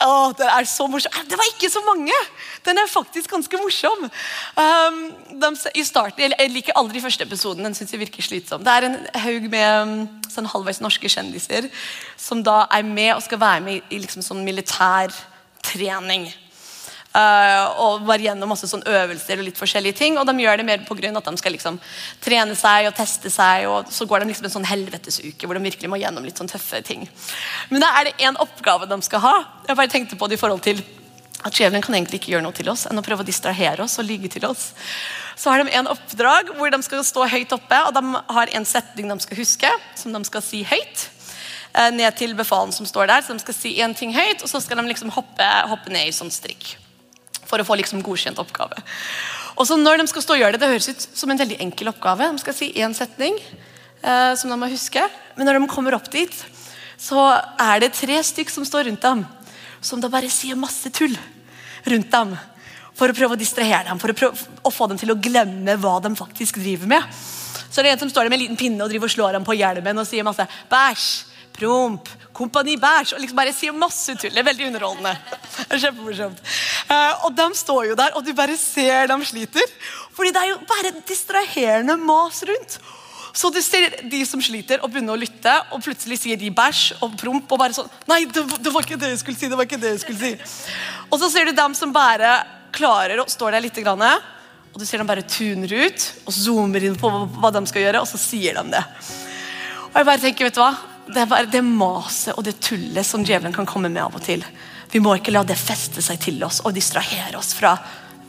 Åh, 0.00 0.32
det 0.34 0.48
er 0.48 0.66
så 0.66 0.88
morsom. 0.90 1.12
Det 1.28 1.36
var 1.38 1.48
ikke 1.52 1.70
så 1.70 1.82
mange! 1.84 2.16
Den 2.66 2.80
er 2.80 2.88
faktisk 2.90 3.30
ganske 3.30 3.60
morsom. 3.60 4.06
Um, 4.56 5.00
de, 5.38 5.50
i 5.76 5.84
starten, 5.84 6.34
Jeg 6.38 6.50
liker 6.50 6.76
aldri 6.80 7.04
første 7.04 7.24
episoden. 7.28 7.64
Den 7.64 7.76
synes 7.76 7.92
jeg 7.92 8.00
virker 8.00 8.24
slitsom. 8.24 8.64
Det 8.64 8.72
er 8.72 8.88
en 8.88 8.96
haug 9.22 9.48
med 9.52 9.82
um, 9.82 9.94
sånn 10.32 10.48
halvveis 10.50 10.80
norske 10.80 11.08
kjendiser 11.12 11.68
som 12.16 12.42
da 12.42 12.64
er 12.72 12.82
med 12.82 13.12
og 13.14 13.22
skal 13.22 13.38
være 13.38 13.60
med 13.60 13.76
i, 13.76 13.82
i 13.94 14.00
liksom 14.02 14.24
sånn 14.24 14.42
militær 14.44 15.12
trening. 15.64 16.28
Uh, 17.10 17.66
og 17.82 18.04
var 18.06 18.22
gjennom 18.22 18.52
masse 18.52 18.68
sånn 18.70 18.84
øvelser 18.86 19.40
og 19.40 19.48
litt 19.48 19.58
forskjellige 19.58 19.98
ting. 19.98 20.18
Og 20.20 20.28
de 20.28 20.44
gjør 20.44 20.60
det 20.60 20.66
mer 20.68 20.84
på 20.86 20.94
grunn 20.98 21.18
at 21.18 21.26
de 21.26 21.40
skal 21.40 21.56
liksom 21.56 21.80
trene 22.22 22.54
seg 22.58 22.86
og 22.86 22.94
teste 22.98 23.32
seg. 23.34 23.66
Og 23.70 23.90
så 23.90 24.06
går 24.06 24.22
de 24.22 24.30
liksom 24.30 24.46
en 24.46 24.54
sånn 24.60 24.70
helvetesuke 24.70 25.48
hvor 25.48 25.58
de 25.58 25.66
virkelig 25.66 25.90
må 25.90 25.98
gjennom 25.98 26.26
litt 26.26 26.38
sånn 26.38 26.50
tøffe 26.50 26.82
ting. 26.86 27.08
Men 27.72 27.82
da 27.82 27.90
er 27.98 28.08
det 28.08 28.28
én 28.28 28.38
oppgave 28.38 28.86
de 28.90 29.00
skal 29.06 29.24
ha. 29.26 29.36
Jeg 29.66 29.78
bare 29.80 29.90
tenkte 29.90 30.18
på 30.20 30.30
det 30.30 30.38
i 30.38 30.42
forhold 30.42 30.62
til 30.66 30.84
at 31.40 31.56
Djevelen 31.56 31.82
kan 31.82 31.96
egentlig 31.96 32.20
ikke 32.20 32.34
gjøre 32.34 32.44
noe 32.44 32.54
til 32.56 32.68
oss 32.68 32.84
enn 32.86 33.00
å 33.00 33.04
prøve 33.04 33.24
å 33.24 33.26
distrahere 33.26 33.82
oss 33.82 33.96
og 33.98 34.06
lyge 34.06 34.28
til 34.30 34.44
oss. 34.46 34.70
Så 35.40 35.50
har 35.50 35.62
de 35.62 35.72
en 35.72 35.88
oppdrag 35.88 36.52
hvor 36.58 36.70
de 36.70 36.78
skal 36.84 37.00
stå 37.06 37.24
høyt 37.32 37.54
oppe, 37.56 37.78
og 37.88 37.94
de 37.96 38.20
har 38.36 38.52
en 38.58 38.66
setning 38.68 39.08
de 39.08 39.16
skal 39.24 39.40
huske, 39.40 39.70
som 39.96 40.12
de 40.12 40.20
skal 40.28 40.44
si 40.44 40.60
høyt. 40.68 41.06
Uh, 41.70 41.88
ned 41.94 42.10
til 42.18 42.34
befalen 42.34 42.72
som 42.74 42.86
står 42.88 43.06
der. 43.12 43.22
Så 43.22 43.36
de 43.36 43.42
skal 43.44 43.56
si 43.56 43.76
én 43.78 43.94
ting 43.96 44.14
høyt, 44.16 44.42
og 44.42 44.50
så 44.50 44.58
skal 44.62 44.80
de 44.80 44.90
liksom 44.90 45.12
hoppe, 45.14 45.50
hoppe 45.70 45.92
ned 45.94 46.10
i 46.10 46.14
sånn 46.14 46.32
strikk 46.34 46.74
for 47.50 47.62
å 47.62 47.66
få 47.66 47.76
liksom 47.80 48.02
godkjent 48.06 48.38
oppgave. 48.42 48.78
Og 49.58 49.66
så 49.68 49.76
når 49.78 50.00
de 50.00 50.06
skal 50.10 50.24
stå 50.24 50.36
og 50.36 50.42
gjøre 50.44 50.54
Det 50.54 50.62
det 50.62 50.70
høres 50.70 50.88
ut 50.92 51.06
som 51.18 51.32
en 51.32 51.40
veldig 51.40 51.58
enkel 51.64 51.90
oppgave. 51.90 52.30
De 52.30 52.42
skal 52.42 52.56
si 52.56 52.70
én 52.78 52.94
setning 52.96 53.36
eh, 53.40 54.32
som 54.38 54.52
de 54.52 54.58
må 54.58 54.70
huske. 54.70 55.02
Men 55.36 55.48
når 55.48 55.58
de 55.58 55.70
kommer 55.72 55.96
opp 55.96 56.08
dit, 56.12 56.36
så 57.00 57.26
er 57.60 57.82
det 57.82 57.94
tre 57.98 58.20
stykk 58.24 58.52
som 58.52 58.66
står 58.68 58.88
rundt 58.88 59.02
dem. 59.04 59.24
Som 59.82 60.02
da 60.02 60.10
bare 60.12 60.30
sier 60.32 60.58
masse 60.60 60.92
tull 60.94 61.16
rundt 61.88 62.10
dem. 62.12 62.36
For 62.96 63.10
å 63.10 63.16
prøve 63.16 63.36
å 63.36 63.40
distrahere 63.40 63.88
dem, 63.88 64.00
for 64.00 64.12
å, 64.12 64.16
prøve, 64.16 64.48
å 64.66 64.72
få 64.74 64.90
dem 64.90 64.98
til 65.00 65.12
å 65.12 65.18
glemme 65.18 65.76
hva 65.80 65.94
de 66.04 66.12
faktisk 66.18 66.58
driver 66.60 66.90
med. 66.90 67.20
Så 67.70 67.80
det 67.80 67.90
er 67.90 67.96
en 67.96 68.02
som 68.02 68.10
står 68.12 68.26
der 68.26 68.32
med 68.32 68.40
en 68.40 68.44
liten 68.44 68.60
pinne 68.60 68.84
og 68.84 68.92
driver 68.92 69.08
og 69.08 69.14
slår 69.14 69.38
ham 69.38 69.46
på 69.46 69.56
hjelmen 69.56 70.02
og 70.02 70.08
sier 70.08 70.26
masse 70.26 70.44
bæsj, 70.68 71.06
promp, 71.60 72.08
Kompani 72.36 72.76
Bæsj. 72.80 73.14
Og 73.14 73.22
liksom 73.22 73.38
bare 73.38 73.54
sier 73.54 73.76
masse 73.76 74.16
tull. 74.16 74.32
Det 74.32 74.42
er 74.42 74.48
veldig 74.48 74.70
underholdende. 74.70 75.16
Det 75.70 75.80
kjempemorsomt. 75.82 76.40
Uh, 76.90 77.26
og 77.26 77.34
de 77.36 77.48
står 77.58 77.90
jo 77.90 77.98
der, 77.98 78.16
og 78.16 78.24
du 78.26 78.32
bare 78.36 78.56
ser 78.58 79.10
dem 79.10 79.24
sliter. 79.28 79.76
Fordi 80.16 80.32
det 80.34 80.42
er 80.42 80.54
jo 80.54 80.62
bare 80.70 80.94
distraherende 81.08 81.98
mas 82.00 82.42
rundt. 82.48 82.80
Så 83.32 83.50
du 83.54 83.60
ser 83.62 84.00
de 84.10 84.24
som 84.26 84.40
sliter 84.42 84.82
og 84.82 84.90
begynner 84.90 85.14
å 85.14 85.20
lytte, 85.20 85.52
og 85.70 85.84
plutselig 85.84 86.18
sier 86.22 86.38
de 86.40 86.50
bæsj 86.50 86.96
og 87.04 87.14
promp. 87.20 87.52
og 87.52 87.60
bare 87.60 87.76
sånn, 87.76 87.90
nei, 88.10 88.24
det, 88.26 88.42
det, 88.58 88.72
var 88.74 88.86
ikke 88.86 88.98
det 88.98 89.12
jeg 89.12 89.20
skulle 89.22 89.38
si, 89.38 89.50
det 89.50 89.58
var 89.58 89.68
ikke 89.68 89.80
det 89.80 89.94
jeg 89.94 90.02
skulle 90.02 90.18
si. 90.18 90.66
Og 91.10 91.20
så 91.22 91.30
ser 91.30 91.46
du 91.46 91.54
dem 91.54 91.76
som 91.78 91.94
bare 91.94 92.40
klarer 92.74 93.22
å 93.22 93.28
stå 93.30 93.52
der 93.54 93.62
litt, 93.62 93.78
og 94.70 94.78
du 94.78 94.86
ser 94.86 95.02
dem 95.02 95.08
bare 95.08 95.26
tuner 95.26 95.70
ut 95.70 96.04
og 96.26 96.34
zoomer 96.34 96.84
inn 96.86 96.98
på 96.98 97.10
hva 97.10 97.50
de 97.54 97.62
skal 97.66 97.86
gjøre, 97.86 98.02
og 98.02 98.10
så 98.10 98.18
sier 98.22 98.58
de 98.58 98.76
det. 98.76 98.84
Og 99.90 99.98
jeg 99.98 100.06
bare 100.06 100.22
tenker, 100.22 100.46
vet 100.46 100.58
du 100.58 100.62
hva? 100.62 100.74
Det 101.14 101.22
er 101.22 101.30
bare 101.30 101.48
det 101.50 101.62
maset 101.64 102.36
og 102.36 102.44
det 102.46 102.58
tullet 102.62 103.06
som 103.06 103.24
djevelen 103.26 103.54
kan 103.54 103.68
komme 103.68 103.90
med 103.92 104.02
av 104.02 104.16
og 104.16 104.22
til. 104.24 104.44
Vi 104.90 105.00
må 105.02 105.14
ikke 105.16 105.34
la 105.34 105.42
det 105.46 105.58
feste 105.58 106.02
seg 106.02 106.20
til 106.22 106.40
oss 106.46 106.60
og 106.64 106.74
distrahere 106.76 107.38
oss 107.38 107.52
fra 107.56 107.76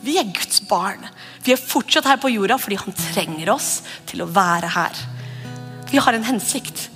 Vi 0.02 0.16
er 0.18 0.30
Guds 0.34 0.64
barn. 0.66 1.04
Vi 1.46 1.54
er 1.54 1.62
fortsatt 1.62 2.08
her 2.10 2.18
på 2.22 2.32
jorda 2.34 2.58
fordi 2.58 2.80
han 2.82 2.96
trenger 2.98 3.52
oss 3.54 3.84
til 4.10 4.24
å 4.24 4.30
være 4.30 4.72
her. 4.74 4.98
Vi 5.92 6.02
har 6.02 6.18
en 6.18 6.26
hensikt. 6.26 6.88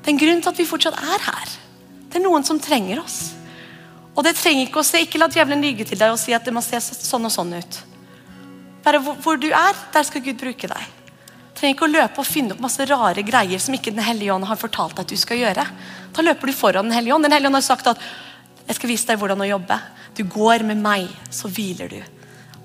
Det 0.00 0.06
er 0.06 0.14
en 0.14 0.22
grunn 0.22 0.42
til 0.44 0.52
at 0.52 0.60
vi 0.60 0.68
fortsatt 0.68 0.98
er 1.00 1.26
her. 1.26 1.56
Det 2.10 2.20
er 2.20 2.24
noen 2.26 2.46
som 2.46 2.60
trenger 2.62 3.02
oss. 3.02 3.18
Og 4.14 4.22
det 4.26 4.36
trenger 4.38 4.68
ikke 4.68 4.82
å 4.82 4.86
se, 4.86 5.02
ikke 5.02 5.18
la 5.18 5.30
djevelen 5.30 5.64
lyge 5.64 5.88
til 5.88 5.98
deg 5.98 6.14
og 6.14 6.20
si 6.22 6.34
at 6.36 6.46
det 6.46 6.54
må 6.54 6.62
se 6.62 6.78
sånn 6.82 7.26
og 7.26 7.34
sånn 7.34 7.54
ut. 7.58 7.82
Bare 8.84 9.02
hvor, 9.02 9.18
hvor 9.22 9.42
du 9.42 9.50
er, 9.50 9.84
der 9.94 10.06
skal 10.06 10.22
Gud 10.24 10.38
bruke 10.38 10.70
deg 10.70 10.99
trenger 11.58 11.74
ikke 11.74 11.86
å 11.88 11.92
løpe 11.92 12.22
og 12.22 12.28
finne 12.28 12.54
opp 12.54 12.62
masse 12.62 12.84
rare 12.88 13.24
greier 13.26 13.62
som 13.62 13.74
ikke 13.76 13.92
Den 13.94 14.04
hellige 14.06 14.34
ånd 14.34 14.46
har 14.48 14.60
fortalt 14.60 14.96
deg 14.96 15.04
at 15.04 15.12
du 15.12 15.20
skal 15.20 15.40
gjøre. 15.40 15.64
Da 16.14 16.24
løper 16.24 16.50
du 16.50 16.56
foran 16.56 16.88
Den 16.88 16.96
hellige 16.96 17.16
ånd. 17.16 17.26
Den 17.26 17.34
hellige 17.34 17.50
ånd 17.50 17.58
har 17.58 17.66
sagt 17.66 17.90
at 17.90 18.02
jeg 18.68 18.78
skal 18.78 18.92
vise 18.92 19.08
deg 19.08 19.18
hvordan 19.20 19.42
å 19.42 19.48
jobbe. 19.48 19.80
Du 20.14 20.22
går 20.24 20.64
med 20.66 20.78
meg, 20.82 21.10
så 21.30 21.50
hviler 21.50 21.90
du. 21.90 22.00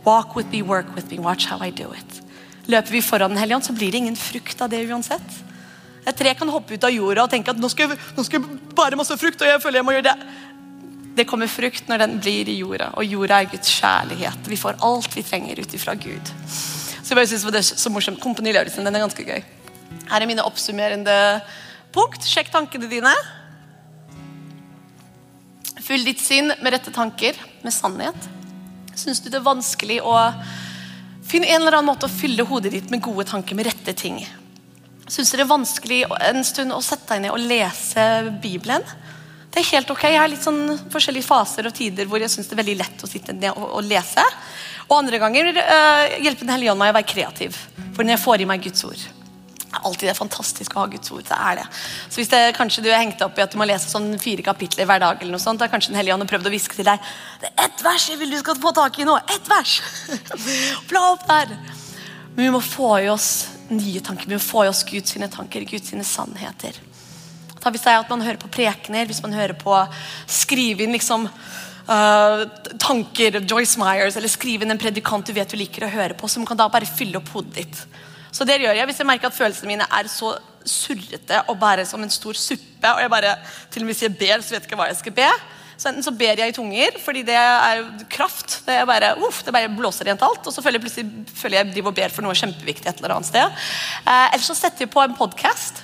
Walk 0.06 0.36
with 0.36 0.52
me, 0.54 0.62
work 0.62 0.94
with 0.96 1.10
me, 1.10 1.18
watch 1.18 1.50
how 1.50 1.58
I 1.64 1.72
do 1.74 1.90
it. 1.98 2.22
Løper 2.70 2.94
vi 2.94 3.02
foran 3.02 3.34
Den 3.34 3.42
hellige 3.42 3.58
ånd, 3.58 3.66
så 3.66 3.74
blir 3.74 3.92
det 3.92 4.04
ingen 4.04 4.18
frukt 4.20 4.62
av 4.62 4.70
det 4.70 4.84
uansett. 4.86 5.42
Et 6.06 6.18
tre 6.18 6.34
kan 6.38 6.50
hoppe 6.54 6.78
ut 6.78 6.84
av 6.86 6.94
jorda 6.94 7.26
og 7.26 7.32
tenke 7.34 7.50
at 7.50 7.58
nå 7.62 7.70
skal 7.74 7.90
jeg, 7.90 8.02
nå 8.14 8.26
skal 8.26 8.42
jeg 8.42 8.60
bære 8.78 9.00
masse 9.00 9.18
frukt. 9.18 9.42
og 9.42 9.50
jeg 9.50 9.62
føler 9.62 9.82
jeg 9.82 9.88
må 9.88 9.96
gjøre 9.98 10.12
det. 10.12 10.16
Det 11.16 11.26
kommer 11.30 11.48
frukt 11.48 11.88
når 11.90 12.04
den 12.04 12.18
blir 12.20 12.50
i 12.52 12.58
jorda, 12.60 12.92
og 13.00 13.08
jorda 13.08 13.40
er 13.40 13.50
Guds 13.50 13.72
kjærlighet. 13.80 14.50
Vi 14.52 14.60
får 14.60 14.82
alt 14.84 15.16
vi 15.16 15.24
trenger 15.24 15.62
ut 15.64 15.74
ifra 15.74 15.96
Gud. 15.96 16.34
Så 17.06 17.14
jeg 17.14 17.20
bare 17.20 17.30
synes 17.30 17.44
det 17.54 17.60
er 17.62 17.68
så 17.86 17.92
morsomt. 17.94 18.18
Kompani 18.18 18.50
Lauritzen, 18.56 18.86
den 18.88 18.96
er 18.98 19.04
ganske 19.04 19.22
gøy. 19.22 19.44
Her 20.10 20.24
er 20.24 20.26
mine 20.26 20.42
oppsummerende 20.42 21.14
punkt. 21.94 22.26
Sjekk 22.26 22.50
tankene 22.50 22.90
dine. 22.90 23.12
Fyll 25.86 26.02
ditt 26.08 26.24
sinn 26.24 26.50
med 26.50 26.74
rette 26.74 26.90
tanker, 26.90 27.38
med 27.62 27.76
sannhet. 27.76 28.26
Syns 28.98 29.22
du 29.22 29.30
det 29.30 29.38
er 29.38 29.46
vanskelig 29.46 30.00
å 30.02 30.16
finne 31.30 31.52
en 31.52 31.62
eller 31.62 31.78
annen 31.78 31.92
måte 31.92 32.10
å 32.10 32.16
fylle 32.16 32.48
hodet 32.50 32.74
ditt 32.74 32.90
med 32.90 33.04
gode 33.06 33.28
tanker, 33.30 33.54
med 33.54 33.70
rette 33.70 33.94
ting? 33.94 34.18
Syns 35.06 35.30
du 35.30 35.38
det 35.38 35.46
er 35.46 35.52
vanskelig 35.52 36.00
en 36.10 36.42
stund 36.48 36.74
å 36.74 36.82
sette 36.82 37.14
deg 37.14 37.28
ned 37.28 37.36
og 37.36 37.46
lese 37.46 38.06
Bibelen? 38.42 38.82
Det 39.54 39.62
er 39.62 39.70
helt 39.76 39.94
ok. 39.94 40.08
Jeg 40.10 40.18
har 40.20 40.32
litt 40.32 40.44
sånn 40.44 40.90
forskjellige 40.92 41.30
faser 41.30 41.70
og 41.70 41.78
tider 41.78 42.10
hvor 42.10 42.20
jeg 42.24 42.34
syns 42.34 42.50
det 42.50 42.58
er 42.58 42.64
veldig 42.64 42.80
lett 42.82 43.06
å 43.06 43.10
sitte 43.12 43.38
ned 43.38 43.54
og, 43.54 43.78
og 43.78 43.86
lese. 43.86 44.26
Og 44.86 44.98
andre 45.00 45.20
ganger 45.22 45.52
uh, 45.58 46.16
hjelper 46.22 46.46
Den 46.46 46.56
hellige 46.56 46.74
ånd 46.74 46.82
meg 46.82 46.94
å 46.94 46.98
være 47.00 47.10
kreativ. 47.10 47.58
For 47.96 48.04
når 48.04 48.18
jeg 48.18 48.26
får 48.26 48.44
i 48.44 48.50
meg 48.50 48.66
Guds 48.66 48.86
ord 48.88 49.06
er 49.76 49.88
alltid 49.88 50.10
det 50.10 50.18
fantastisk 50.18 50.76
å 50.76 50.84
ha 50.84 50.90
Guds 50.92 51.12
ord. 51.12 51.24
det 51.28 51.38
er 51.38 51.60
det. 51.60 51.66
Så 52.10 52.20
hvis 52.20 52.32
det, 52.32 52.42
kanskje 52.58 52.84
du 52.86 52.90
er 52.92 53.02
hengt 53.02 53.22
opp 53.26 53.38
i 53.38 53.44
at 53.44 53.52
du 53.52 53.60
må 53.60 53.68
lese 53.68 53.90
sånn 53.92 54.14
fire 54.22 54.46
kapitler 54.46 54.88
hver 54.88 55.02
dag, 55.04 55.20
eller 55.20 55.36
noe 55.36 55.44
sånt, 55.44 55.60
da 55.60 55.70
kanskje 55.72 55.92
Den 55.92 56.00
hellige 56.00 56.16
ånd 56.16 56.30
prøvd 56.30 56.50
å 56.50 56.54
hviske 56.54 56.78
til 56.78 56.88
deg 56.88 57.12
det 57.42 57.52
er 57.52 57.68
ett 57.68 57.84
vers 57.84 58.08
jeg 58.10 58.20
vil 58.20 58.32
du 58.34 58.40
skal 58.42 58.60
få 58.62 58.72
tak 58.76 59.00
i 59.00 59.08
nå. 59.08 59.18
Ett 59.36 59.50
vers! 59.52 59.78
Bla 60.90 61.04
opp 61.14 61.28
der. 61.28 61.54
Men 62.36 62.48
vi 62.48 62.54
må 62.56 62.62
få 62.64 62.96
i 63.04 63.12
oss 63.12 63.30
nye 63.70 64.02
tanker. 64.04 64.30
Vi 64.30 64.38
må 64.38 64.44
få 64.44 64.66
i 64.66 64.72
oss 64.72 64.84
Guds 64.88 65.16
sine 65.16 65.30
tanker, 65.32 65.66
Guds 65.68 65.92
sine 65.92 66.06
sannheter. 66.08 66.80
Da 67.62 67.72
hvis 67.74 67.86
det 67.86 67.94
er 67.94 68.04
at 68.04 68.12
man 68.12 68.22
hører 68.22 68.42
på 68.42 68.52
prekener, 68.54 69.08
hvis 69.10 69.24
man 69.26 69.34
hører 69.34 69.56
på 69.58 69.78
skrive 70.30 70.86
inn 70.86 70.94
liksom 70.94 71.26
uh, 71.90 72.44
tanker 72.82 73.40
Joyce 73.42 73.80
Myers, 73.82 74.18
eller 74.18 74.32
skrive 74.32 74.66
inn 74.66 74.76
en 74.76 74.82
predikant 74.82 75.26
du 75.26 75.34
vet 75.36 75.52
du 75.52 75.60
liker 75.60 75.88
å 75.88 75.94
høre 75.94 76.18
på, 76.18 76.30
som 76.32 76.46
kan 76.48 76.60
da 76.60 76.70
bare 76.72 76.90
fylle 76.90 77.20
opp 77.22 77.32
hodet 77.36 77.56
ditt. 77.62 77.86
Så 78.36 78.48
det 78.48 78.60
gjør 78.60 78.76
jeg 78.76 78.90
hvis 78.90 79.02
jeg 79.02 79.08
merker 79.08 79.32
at 79.32 79.38
følelsene 79.38 79.72
mine 79.72 79.88
er 79.88 80.10
så 80.12 80.36
surrete 80.66 81.44
og 81.52 81.60
bare 81.62 81.86
som 81.88 82.02
en 82.04 82.12
stor 82.12 82.38
suppe, 82.38 82.90
og 82.90 83.04
jeg 83.04 83.12
bare 83.14 83.36
til 83.72 83.84
og 83.84 83.88
med 83.88 83.94
Hvis 83.94 84.08
jeg 84.08 84.18
ber, 84.18 84.42
så 84.42 84.56
vet 84.56 84.64
jeg 84.64 84.68
ikke 84.70 84.80
hva 84.82 84.90
jeg 84.90 85.00
skal 85.00 85.16
be. 85.16 85.30
Så 85.76 85.90
enten 85.90 86.06
så 86.06 86.14
ber 86.16 86.40
jeg 86.40 86.52
i 86.52 86.56
tunger, 86.56 87.00
fordi 87.04 87.22
det 87.28 87.36
er 87.36 87.82
kraft. 88.12 88.62
Det 88.66 88.78
er 88.80 88.86
bare, 88.88 89.12
uff, 89.28 89.42
det 89.44 89.54
bare 89.54 89.72
blåser 89.72 90.08
rent 90.08 90.24
alt. 90.24 90.48
Og 90.48 90.54
så 90.54 90.64
føler 90.64 90.80
jeg 90.80 90.86
plutselig 90.86 91.34
føler 91.36 91.60
jeg 91.60 91.74
driver 91.74 91.92
og 91.92 91.98
ber 91.98 92.14
for 92.16 92.26
noe 92.26 92.38
kjempeviktig 92.38 92.90
et 92.90 93.02
eller 93.02 93.18
annet 93.18 93.30
sted. 93.30 93.66
Eh, 94.06 94.28
eller 94.30 94.46
så 94.46 94.56
setter 94.56 94.86
vi 94.86 94.94
på 94.94 95.04
en 95.04 95.18
podkast 95.18 95.84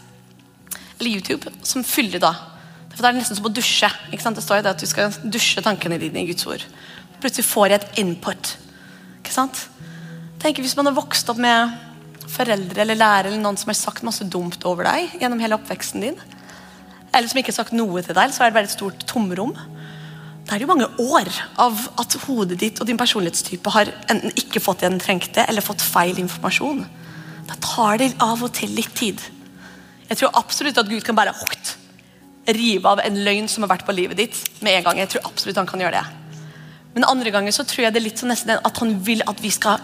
eller 1.01 1.11
YouTube 1.11 1.51
som 1.65 1.83
fyller 1.83 2.23
da. 2.23 2.33
For 3.01 3.07
Det 3.07 3.15
er 3.15 3.17
nesten 3.17 3.37
som 3.39 3.47
å 3.49 3.49
dusje. 3.49 3.87
ikke 4.13 4.21
sant? 4.21 4.37
Det 4.37 4.43
står 4.45 4.59
jo 4.59 4.63
det 4.67 4.71
at 4.75 4.81
du 4.83 4.85
skal 4.85 5.13
dusje 5.25 5.61
tankene 5.65 5.97
dine 5.97 6.21
i 6.21 6.27
Guds 6.29 6.45
ord. 6.45 6.61
Plutselig 7.17 7.47
får 7.47 7.71
jeg 7.71 7.79
et 7.79 7.97
input. 8.03 8.51
ikke 9.17 9.33
sant? 9.33 9.63
Tenk 10.37 10.59
Hvis 10.61 10.75
man 10.77 10.85
har 10.85 10.93
vokst 10.93 11.29
opp 11.33 11.39
med 11.41 11.73
foreldre 12.29 12.83
eller 12.83 12.99
lærere 12.99 13.31
eller 13.31 13.41
noen 13.41 13.57
som 13.57 13.73
har 13.73 13.79
sagt 13.79 14.05
masse 14.05 14.21
dumt 14.29 14.61
over 14.69 14.85
deg 14.85 15.17
gjennom 15.17 15.41
hele 15.41 15.57
oppveksten 15.57 16.05
din, 16.05 16.21
eller 17.11 17.27
som 17.27 17.41
ikke 17.41 17.49
har 17.49 17.57
sagt 17.63 17.73
noe 17.73 18.05
til 18.05 18.13
deg, 18.13 18.29
så 18.29 18.43
er 18.43 18.51
det 18.51 18.59
bare 18.59 18.69
et 18.69 18.77
stort 18.77 19.01
tomrom. 19.09 19.57
Da 20.45 20.53
er 20.53 20.61
det 20.61 20.67
jo 20.67 20.71
mange 20.75 20.93
år 21.01 21.33
av 21.57 21.81
at 21.97 22.19
hodet 22.27 22.59
ditt 22.61 22.81
og 22.81 22.85
din 22.85 23.01
personlighetstype 23.01 23.73
har 23.73 23.89
enten 24.13 24.29
ikke 24.37 24.61
fått 24.61 24.85
det 24.85 24.91
den 24.91 25.01
trengte, 25.01 25.41
eller 25.49 25.65
fått 25.65 25.81
feil 25.81 26.21
informasjon. 26.21 26.85
Da 27.49 27.57
tar 27.65 27.97
det 27.97 28.13
av 28.21 28.45
og 28.45 28.53
til 28.53 28.77
litt 28.77 28.93
tid. 28.93 29.17
Jeg 30.05 30.21
tror 30.21 30.37
absolutt 30.37 30.77
at 30.77 30.89
Gud 30.89 31.01
kan 31.01 31.17
bare 31.17 31.33
rive 32.47 32.89
av 32.89 33.01
en 33.03 33.19
løgn 33.25 33.47
som 33.51 33.65
har 33.65 33.75
vært 33.75 33.85
på 33.85 33.95
livet 33.95 34.17
ditt 34.17 34.37
med 34.65 34.79
en 34.79 34.87
gang. 34.87 35.01
Jeg 35.01 35.13
tror 35.13 35.29
absolutt 35.29 35.59
han 35.61 35.69
kan 35.69 35.83
gjøre 35.83 36.01
det. 36.01 36.21
Men 36.95 37.07
andre 37.07 37.31
ganger 37.31 37.55
så 37.55 37.65
tror 37.67 37.85
jeg 37.85 37.93
det 37.93 38.01
er 38.01 38.07
litt 38.09 38.21
sånn 38.21 38.33
nesten 38.33 38.57
at 38.57 38.81
han 38.81 38.95
vil 39.05 39.23
at 39.29 39.39
vi 39.43 39.51
skal 39.53 39.79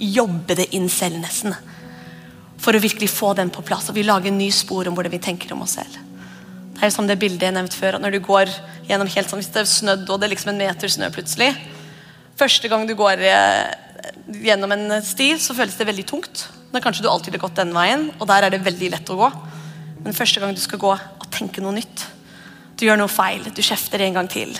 jobbe 0.00 0.56
det 0.58 0.70
inn 0.76 0.88
selv, 0.92 1.20
nesten. 1.22 1.54
For 2.60 2.76
å 2.76 2.82
virkelig 2.82 3.08
få 3.12 3.32
den 3.38 3.52
på 3.52 3.64
plass. 3.64 3.88
Og 3.88 3.96
vi 3.96 4.04
lager 4.04 4.28
en 4.28 4.40
ny 4.40 4.50
spor 4.52 4.88
om 4.88 4.96
hvordan 4.96 5.14
vi 5.14 5.22
tenker 5.22 5.52
om 5.54 5.64
oss 5.64 5.78
selv. 5.78 5.96
Det 6.76 6.88
er 6.88 6.92
som 6.92 7.08
det 7.08 7.18
bildet 7.20 7.48
jeg 7.48 7.56
nevnte 7.56 7.76
før. 7.76 7.96
at 7.96 8.04
Når 8.04 8.16
du 8.16 8.20
går 8.24 8.52
gjennom 8.88 9.08
helt 9.08 9.28
sånn, 9.28 9.40
Hvis 9.40 9.52
det 9.52 9.62
er 9.62 9.68
snødd 9.68 10.08
og 10.08 10.20
det 10.20 10.28
er 10.28 10.34
liksom 10.34 10.52
en 10.54 10.62
meter 10.64 10.88
snø 10.88 11.10
plutselig 11.12 11.52
Første 12.40 12.68
gang 12.72 12.86
du 12.88 12.94
går 12.96 13.20
eh, 13.20 13.72
gjennom 14.46 14.72
en 14.72 15.02
sti, 15.04 15.34
så 15.36 15.52
føles 15.52 15.76
det 15.76 15.84
veldig 15.84 16.06
tungt. 16.08 16.46
Men 16.72 16.80
kanskje 16.80 17.04
du 17.04 17.08
alltid 17.10 17.34
har 17.36 17.42
gått 17.42 17.58
den 17.58 17.74
veien, 17.76 18.06
og 18.16 18.28
der 18.30 18.46
er 18.46 18.54
det 18.54 18.62
veldig 18.64 18.88
lett 18.94 19.12
å 19.12 19.18
gå. 19.18 19.28
Men 20.04 20.16
første 20.16 20.40
gang 20.40 20.54
du 20.56 20.62
skal 20.62 20.80
gå 20.80 20.90
og 20.94 21.28
tenke 21.32 21.62
noe 21.62 21.76
nytt 21.76 22.06
Du 22.80 22.86
gjør 22.86 22.96
noe 22.96 23.12
feil, 23.12 23.44
du 23.44 23.60
kjefter 23.60 24.00
en 24.00 24.14
gang 24.16 24.28
til. 24.32 24.54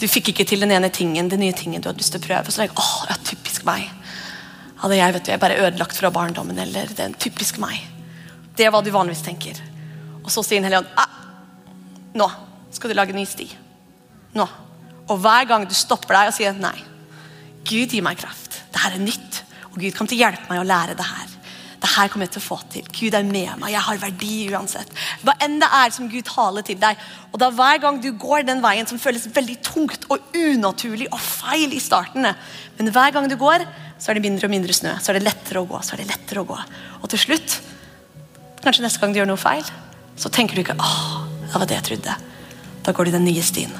Du 0.00 0.06
fikk 0.08 0.30
ikke 0.32 0.46
til 0.48 0.64
den 0.64 0.72
ene 0.72 0.88
tingen, 0.88 1.28
den 1.28 1.42
nye 1.44 1.52
tingen 1.52 1.82
du 1.84 1.90
hadde 1.90 2.00
lyst 2.00 2.14
til 2.14 2.22
å 2.22 2.24
prøve. 2.24 2.48
Så 2.48 2.62
tenker 2.62 2.80
åh, 2.80 2.94
ja, 3.10 3.16
typisk 3.20 3.66
meg. 3.68 3.90
Hadde 4.80 4.96
jeg 4.96 5.12
vet 5.12 5.26
du, 5.26 5.30
jeg 5.34 5.42
bare 5.42 5.58
ødelagt 5.60 5.98
fra 6.00 6.08
barndommen, 6.14 6.56
eller 6.62 6.88
det 6.88 7.04
er 7.04 7.18
typisk 7.20 7.60
meg. 7.60 7.76
Det 8.56 8.64
er 8.64 8.72
hva 8.72 8.80
du 8.80 8.88
vanligvis 8.94 9.26
tenker. 9.26 9.60
Og 10.22 10.32
så 10.32 10.40
sier 10.40 10.62
Den 10.62 10.70
hellige 10.70 10.86
ånd 10.86 10.96
ah, 11.04 11.12
nå 12.16 12.30
skal 12.72 12.90
du 12.90 12.96
lage 12.96 13.12
en 13.12 13.20
ny 13.20 13.26
sti. 13.28 13.46
Nå. 14.36 14.46
Og 15.06 15.20
hver 15.22 15.46
gang 15.48 15.68
du 15.68 15.76
stopper 15.76 16.16
deg 16.16 16.32
og 16.32 16.36
sier 16.36 16.56
nei, 16.56 16.76
Gud 17.66 17.92
gir 17.92 18.04
meg 18.04 18.18
kraft. 18.20 18.60
Det 18.72 18.82
her 18.82 18.96
er 18.96 19.02
nytt. 19.02 19.42
Og 19.72 19.80
Gud 19.80 19.92
kommer 19.92 20.10
til 20.12 20.20
å 20.20 20.24
hjelpe 20.24 20.48
meg 20.48 20.62
å 20.62 20.66
lære 20.66 20.96
det 20.98 21.06
her. 21.06 21.35
Det 21.86 21.92
her 21.94 22.08
kommer 22.10 22.26
jeg 22.26 22.34
til 22.34 22.42
å 22.42 22.46
få 22.48 22.56
til. 22.72 22.86
Gud 22.90 23.14
er 23.14 23.26
med 23.26 23.60
meg. 23.60 23.70
Jeg 23.70 23.84
har 23.86 23.98
verdi 24.02 24.36
uansett. 24.50 24.88
Hva 25.22 25.36
enn 25.44 25.60
det 25.62 25.68
er 25.70 25.92
som 25.94 26.08
Gud 26.10 26.26
taler 26.26 26.64
til 26.66 26.80
deg. 26.82 26.98
Og 27.30 27.38
da 27.38 27.52
hver 27.54 27.78
gang 27.84 28.00
du 28.02 28.08
går 28.18 28.42
den 28.48 28.62
veien 28.64 28.88
som 28.90 28.98
føles 28.98 29.28
veldig 29.30 29.56
tungt 29.62 30.08
og 30.10 30.34
unaturlig 30.34 31.06
og 31.12 31.22
feil 31.22 31.76
i 31.76 31.82
starten, 31.82 32.26
men 32.78 32.90
hver 32.90 33.14
gang 33.14 33.28
du 33.30 33.36
går, 33.38 33.62
så 34.02 34.10
er 34.10 34.18
det 34.18 34.24
mindre 34.26 34.48
og 34.48 34.54
mindre 34.56 34.74
snø. 34.74 34.96
Så 34.98 35.12
er 35.12 35.20
det 35.20 35.28
lettere 35.28 35.62
å 35.62 35.68
gå. 35.68 35.78
så 35.78 35.94
er 35.94 36.02
det 36.02 36.08
lettere 36.10 36.42
å 36.42 36.48
gå. 36.48 36.58
Og 37.02 37.06
til 37.12 37.22
slutt, 37.22 37.60
kanskje 38.64 38.82
neste 38.88 39.02
gang 39.02 39.14
du 39.14 39.20
gjør 39.20 39.30
noe 39.30 39.40
feil, 39.40 39.70
så 40.18 40.32
tenker 40.32 40.58
du 40.58 40.64
ikke 40.64 40.78
åh, 40.80 41.22
det 41.44 41.54
var 41.54 41.70
det 41.70 41.78
jeg 41.78 41.88
trodde. 41.92 42.16
Da 42.82 42.96
går 42.96 43.06
du 43.06 43.14
den 43.14 43.28
nye 43.30 43.46
stien. 43.46 43.70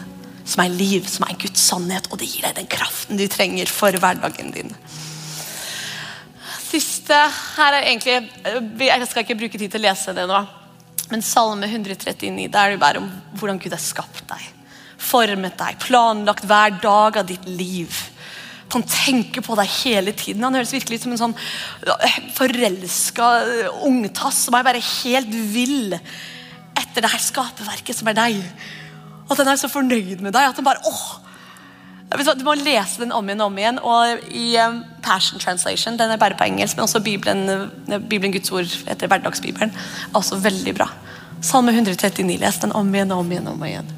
Som 0.46 0.62
er 0.62 0.78
liv, 0.78 1.11
som 1.11 1.26
er 1.26 1.34
Guds 1.42 1.66
sannhet, 1.72 2.07
og 2.12 2.22
det 2.22 2.30
gir 2.30 2.46
deg 2.46 2.54
den 2.61 2.70
kraften 2.70 3.18
du 3.18 3.26
trenger 3.26 3.66
for 3.66 3.98
hverdagen 3.98 4.54
din. 4.54 4.70
Siste 6.77 7.16
her 7.57 7.79
er 7.79 7.87
egentlig 7.89 8.16
Jeg 8.85 9.09
skal 9.09 9.24
ikke 9.24 9.39
bruke 9.39 9.59
tid 9.61 9.72
til 9.72 9.81
å 9.81 9.87
lese 9.87 10.12
det 10.16 10.27
nå. 10.29 10.43
Men 11.09 11.22
Salme 11.24 11.68
139 11.70 12.51
der 12.53 12.59
er 12.66 12.74
det 12.74 12.83
bare 12.83 13.01
om 13.01 13.07
hvordan 13.39 13.61
Gud 13.62 13.72
har 13.72 13.81
skapt 13.81 14.27
deg. 14.29 14.43
Formet 15.01 15.57
deg, 15.57 15.79
planlagt 15.81 16.45
hver 16.49 16.77
dag 16.83 17.20
av 17.22 17.29
ditt 17.29 17.47
liv. 17.49 17.95
Han 18.74 18.83
tenker 18.83 19.45
på 19.47 19.57
deg 19.57 19.70
hele 19.85 20.12
tiden. 20.16 20.43
Han 20.45 20.57
høres 20.59 20.74
virkelig 20.74 20.99
ut 20.99 21.07
som 21.07 21.14
en 21.14 21.22
sånn 21.22 21.37
forelska 22.37 23.29
ungtass 23.87 24.43
som 24.49 24.57
er 24.59 24.66
bare 24.66 24.83
helt 24.83 25.31
vill 25.55 25.95
etter 25.97 27.05
det 27.05 27.12
her 27.12 27.22
skaperverket 27.22 27.97
som 27.97 28.11
er 28.11 28.18
deg. 28.18 28.43
At 29.31 29.39
han 29.41 29.53
er 29.53 29.61
så 29.61 29.70
fornøyd 29.70 30.20
med 30.20 30.35
deg 30.35 30.51
at 30.51 30.59
han 30.59 30.66
bare 30.66 30.83
åh, 30.91 31.07
Du 32.07 32.44
må 32.46 32.54
lese 32.54 33.02
den 33.02 33.11
om 33.12 33.26
igjen 33.26 33.42
og 33.42 33.50
om 33.50 33.57
igjen. 33.59 33.80
Og 33.82 34.28
i 34.30 34.46
um, 34.62 34.78
Passion 35.02 35.42
Translation, 35.42 35.96
den 35.98 36.12
er 36.12 36.20
bare 36.20 36.38
på 36.38 36.46
engelsk, 36.46 36.76
men 36.76 36.86
også 36.86 37.02
Bibelen, 37.02 37.48
uh, 37.50 37.98
Bibelen 37.98 38.34
Guds 38.34 38.52
ord 38.54 38.76
etter 38.86 39.11
hverdagsbibelen, 39.11 39.74
også 40.14 40.38
veldig 40.44 40.76
bra. 40.78 40.86
Salme 41.42 41.74
139, 41.74 42.38
les 42.40 42.61
den 42.62 42.74
om 42.78 42.94
igjen 42.94 43.12
og 43.14 43.24
om 43.24 43.32
igjen. 43.32 43.48
om 43.50 43.64
igjen. 43.66 43.90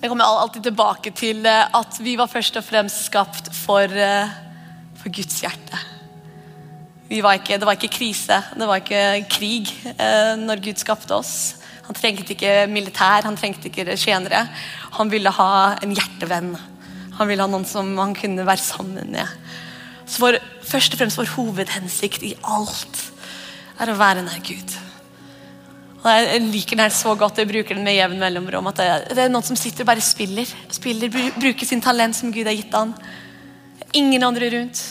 Jeg 0.00 0.10
kommer 0.12 0.24
alltid 0.24 0.62
tilbake 0.70 1.12
til 1.16 1.44
uh, 1.44 1.68
at 1.80 2.00
vi 2.00 2.16
var 2.16 2.32
først 2.32 2.56
og 2.56 2.64
fremst 2.64 3.04
skapt 3.10 3.52
for, 3.52 3.84
uh, 3.84 4.32
for 4.96 5.12
Guds 5.12 5.44
hjerte. 5.44 5.84
Var 7.06 7.38
ikke, 7.38 7.60
det 7.60 7.66
var 7.68 7.76
ikke 7.76 7.92
krise, 7.92 8.40
det 8.56 8.66
var 8.66 8.80
ikke 8.80 9.28
krig 9.30 9.68
eh, 9.92 10.32
når 10.40 10.58
Gud 10.58 10.80
skapte 10.80 11.14
oss. 11.14 11.54
Han 11.86 11.98
trengte 11.98 12.34
ikke 12.34 12.66
militær, 12.70 13.26
han 13.26 13.38
trengte 13.38 13.70
ikke 13.70 13.96
tjenere. 13.98 14.46
Han 14.98 15.10
ville 15.12 15.30
ha 15.30 15.50
en 15.82 15.94
hjertevenn. 15.94 16.54
Han 17.16 17.30
ville 17.30 17.44
ha 17.44 17.50
noen 17.50 17.66
som 17.68 17.94
han 17.98 18.14
kunne 18.16 18.46
være 18.46 18.62
sammen 18.62 19.14
med. 19.14 19.46
Så 20.06 20.22
vår, 20.22 20.40
Først 20.66 20.96
og 20.96 20.98
fremst 20.98 21.18
vår 21.20 21.30
hovedhensikt 21.36 22.24
i 22.26 22.32
alt 22.42 22.98
er 23.78 23.92
å 23.92 23.98
være 24.00 24.24
nær 24.26 24.40
Gud. 24.42 24.72
Og 26.00 26.08
Jeg 26.10 26.42
liker 26.42 26.76
den 26.76 26.84
her 26.84 26.94
så 26.94 27.14
godt, 27.18 27.38
jeg 27.38 27.50
bruker 27.50 27.74
den 27.74 27.86
med 27.86 27.96
jevn 27.96 28.18
mellomrom. 28.18 28.66
at 28.66 28.82
det, 29.14 29.18
er 29.18 29.30
noen 29.30 29.46
som 29.46 29.56
sitter 29.56 29.84
og 29.84 29.90
bare 29.92 30.02
spiller. 30.02 30.46
spiller 30.70 31.10
bruker 31.38 31.66
sin 31.66 31.80
talent 31.80 32.16
som 32.16 32.32
Gud 32.32 32.46
har 32.46 32.54
gitt 32.54 32.74
han. 32.74 32.94
Ingen 33.92 34.22
andre 34.22 34.50
rundt. 34.50 34.82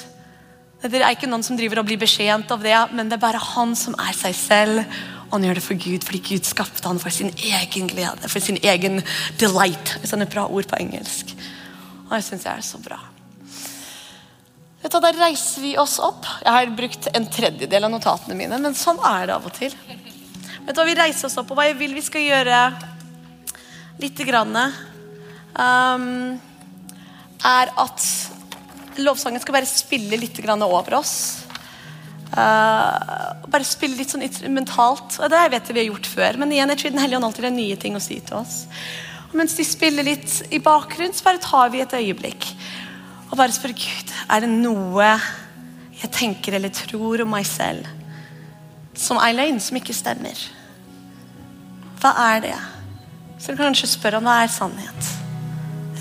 Det 0.82 1.02
er 1.02 1.12
ikke 1.16 1.28
noen 1.28 1.44
som 1.44 1.58
driver 1.58 1.80
og 1.82 1.88
blir 1.88 1.98
beskjent 1.98 2.52
av 2.52 2.62
det, 2.62 2.76
men 2.94 3.10
det 3.10 3.18
er 3.18 3.24
bare 3.24 3.42
han 3.42 3.76
som 3.76 3.96
er 4.00 4.14
seg 4.14 4.36
selv. 4.36 4.84
Han 5.32 5.44
gjør 5.44 5.58
det 5.58 5.66
for 5.66 5.80
Gud, 5.80 6.06
fordi 6.06 6.22
Gud 6.24 6.48
skapte 6.48 6.88
han 6.88 7.02
for 7.02 7.14
sin 7.14 7.32
egen 7.34 7.90
glede, 7.92 8.30
for 8.30 8.44
sin 8.44 8.60
egen 8.62 9.02
delight. 9.42 9.98
Hvis 10.02 10.14
han 10.16 10.24
er 10.24 10.32
bra 10.32 10.46
ord 10.48 10.70
på 10.70 10.80
engelsk. 10.80 11.34
Og 12.06 12.16
det 12.16 12.24
syns 12.28 12.46
jeg 12.46 12.54
er 12.54 12.66
så 12.66 12.80
bra. 12.84 13.00
Vet 14.84 14.94
du, 14.94 15.00
Da 15.02 15.12
reiser 15.18 15.64
vi 15.64 15.76
oss 15.82 15.98
opp. 16.00 16.28
Jeg 16.44 16.54
har 16.54 16.76
brukt 16.78 17.08
en 17.18 17.26
tredjedel 17.34 17.88
av 17.88 17.94
notatene 17.94 18.38
mine, 18.38 18.60
men 18.62 18.78
sånn 18.78 19.02
er 19.02 19.32
det 19.32 19.38
av 19.38 19.48
og 19.50 19.56
til. 19.58 19.74
Vet 20.66 20.76
du 20.76 20.82
hva 20.82 20.86
Vi 20.86 20.98
reiser 21.00 21.26
oss 21.30 21.40
opp, 21.42 21.50
og 21.50 21.58
hva 21.58 21.66
jeg 21.70 21.80
vil 21.80 21.96
vi 21.98 22.06
skal 22.06 22.22
gjøre 22.22 22.60
lite 24.02 24.28
grann, 24.28 24.54
um, 25.56 26.06
er 27.46 27.72
at 27.82 28.06
lovsangen 29.02 29.42
skal 29.42 29.58
bare 29.58 29.70
spille 29.70 30.20
litt 30.20 30.40
over 30.46 31.00
oss. 31.00 31.45
Uh, 32.36 33.48
bare 33.48 33.64
spille 33.64 33.96
litt 33.96 34.12
sånn 34.12 34.26
mentalt. 34.54 35.18
Og 35.22 35.32
det 35.32 35.44
vet 35.54 35.70
jeg 35.70 35.78
vi 35.78 35.84
har 35.84 35.92
gjort 35.92 36.10
før, 36.12 36.40
men 36.42 36.52
igjen, 36.52 36.74
jeg 36.74 36.82
tror 36.82 36.96
Den 36.96 37.04
hellige 37.04 37.20
ånd 37.20 37.30
alltid 37.30 37.50
har 37.50 37.56
nye 37.56 37.78
ting 37.80 37.96
å 37.96 38.04
si 38.04 38.20
til 38.20 38.42
oss. 38.42 38.66
Og 39.30 39.38
mens 39.40 39.56
de 39.58 39.66
spiller 39.68 40.08
litt 40.08 40.42
i 40.52 40.60
bakgrunnen, 40.64 41.16
så 41.16 41.28
bare 41.28 41.44
tar 41.44 41.72
vi 41.74 41.84
et 41.84 41.96
øyeblikk 41.96 42.52
og 43.26 43.40
bare 43.40 43.52
spør 43.56 43.74
Gud 43.76 44.12
er 44.32 44.44
det 44.44 44.50
noe 44.52 45.08
jeg 45.98 46.12
tenker 46.14 46.56
eller 46.56 46.72
tror 46.76 47.24
om 47.24 47.32
meg 47.34 47.48
selv 47.50 47.88
som 48.96 49.20
er 49.20 49.36
løgn, 49.36 49.60
som 49.60 49.76
ikke 49.76 49.96
stemmer. 49.96 50.40
Hva 52.00 52.14
er 52.30 52.44
det? 52.46 52.56
Så 53.40 53.52
du 53.52 53.58
kan 53.58 53.68
kanskje 53.68 53.92
spørre 53.92 54.22
om 54.22 54.28
hva 54.28 54.38
er 54.44 54.52
sannhet. 54.52 55.10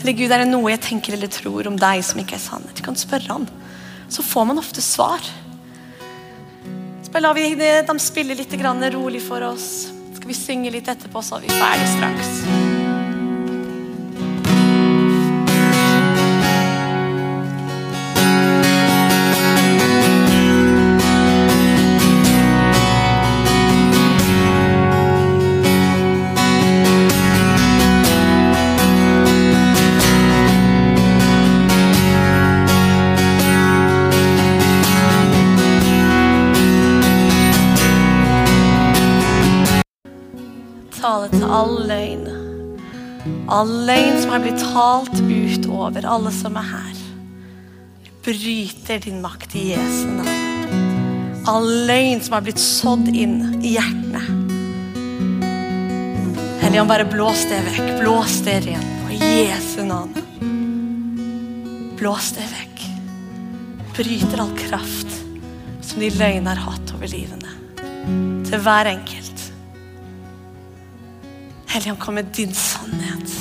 Eller 0.05 0.14
Gud, 0.18 0.30
er 0.30 0.45
det 0.45 0.51
noe 0.51 0.70
jeg 0.70 0.82
tenker 0.85 1.16
eller 1.16 1.30
tror 1.32 1.66
om 1.70 1.78
deg 1.80 2.05
som 2.07 2.20
ikke 2.20 2.37
er 2.37 2.45
sannhet? 2.45 2.76
Du 2.76 2.85
kan 2.87 2.99
spørre 2.99 3.30
han. 3.30 3.49
Så 4.12 4.22
får 4.22 4.47
man 4.51 4.61
ofte 4.61 4.85
svar. 4.85 5.24
Bare 7.14 7.22
la 7.22 7.32
vi 7.32 7.54
dem 7.86 7.98
spille 8.02 8.34
litt 8.34 8.50
rolig 8.90 9.20
for 9.22 9.40
oss. 9.46 9.86
Skal 10.16 10.26
vi 10.26 10.34
synge 10.34 10.74
litt 10.74 10.88
etterpå, 10.90 11.22
så 11.22 11.38
er 11.38 11.46
vi 11.46 11.54
ferdig 11.54 11.86
straks. 11.92 12.53
All 43.64 43.78
løgn 43.88 44.18
som 44.20 44.32
er 44.36 44.42
blitt 44.44 44.60
talt 44.60 45.14
ut 45.24 45.66
over 45.72 46.04
alle 46.04 46.28
som 46.36 46.56
er 46.60 46.66
her. 46.68 46.98
Bryter 48.26 48.98
din 49.00 49.22
makt 49.24 49.54
i 49.56 49.70
Jesu 49.70 50.10
navn. 50.12 51.46
All 51.48 51.70
løgn 51.88 52.20
som 52.20 52.36
er 52.36 52.44
blitt 52.44 52.60
sådd 52.60 53.08
inn 53.08 53.38
i 53.64 53.72
hjertene. 53.78 54.20
Helligånd, 56.60 56.92
bare 56.92 57.08
blås 57.08 57.46
det 57.48 57.62
vekk. 57.70 57.88
Blås 58.02 58.36
det 58.44 58.60
ren 58.66 58.84
på 59.06 59.16
Jesu 59.16 59.80
navn. 59.88 60.12
Blås 61.96 62.34
det 62.36 62.44
vekk. 62.52 62.86
Bryter 63.96 64.44
all 64.44 64.56
kraft 64.60 65.20
som 65.80 66.04
de 66.04 66.12
løgnene 66.18 66.52
har 66.52 66.66
hatt 66.68 66.98
over 66.98 67.08
livene. 67.08 67.56
Til 68.44 68.60
hver 68.60 68.92
enkelt. 68.92 69.23
Helligånd, 71.74 72.00
kom 72.00 72.14
med 72.14 72.24
din 72.24 72.54
sannhet. 72.54 73.38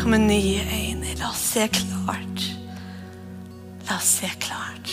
Kom 0.00 0.10
med 0.10 0.20
nye 0.20 0.60
øyne. 0.60 1.14
La 1.16 1.30
oss 1.30 1.40
se 1.54 1.68
klart. 1.72 2.42
La 3.88 3.96
oss 3.96 4.10
se 4.18 4.28
klart. 4.38 4.90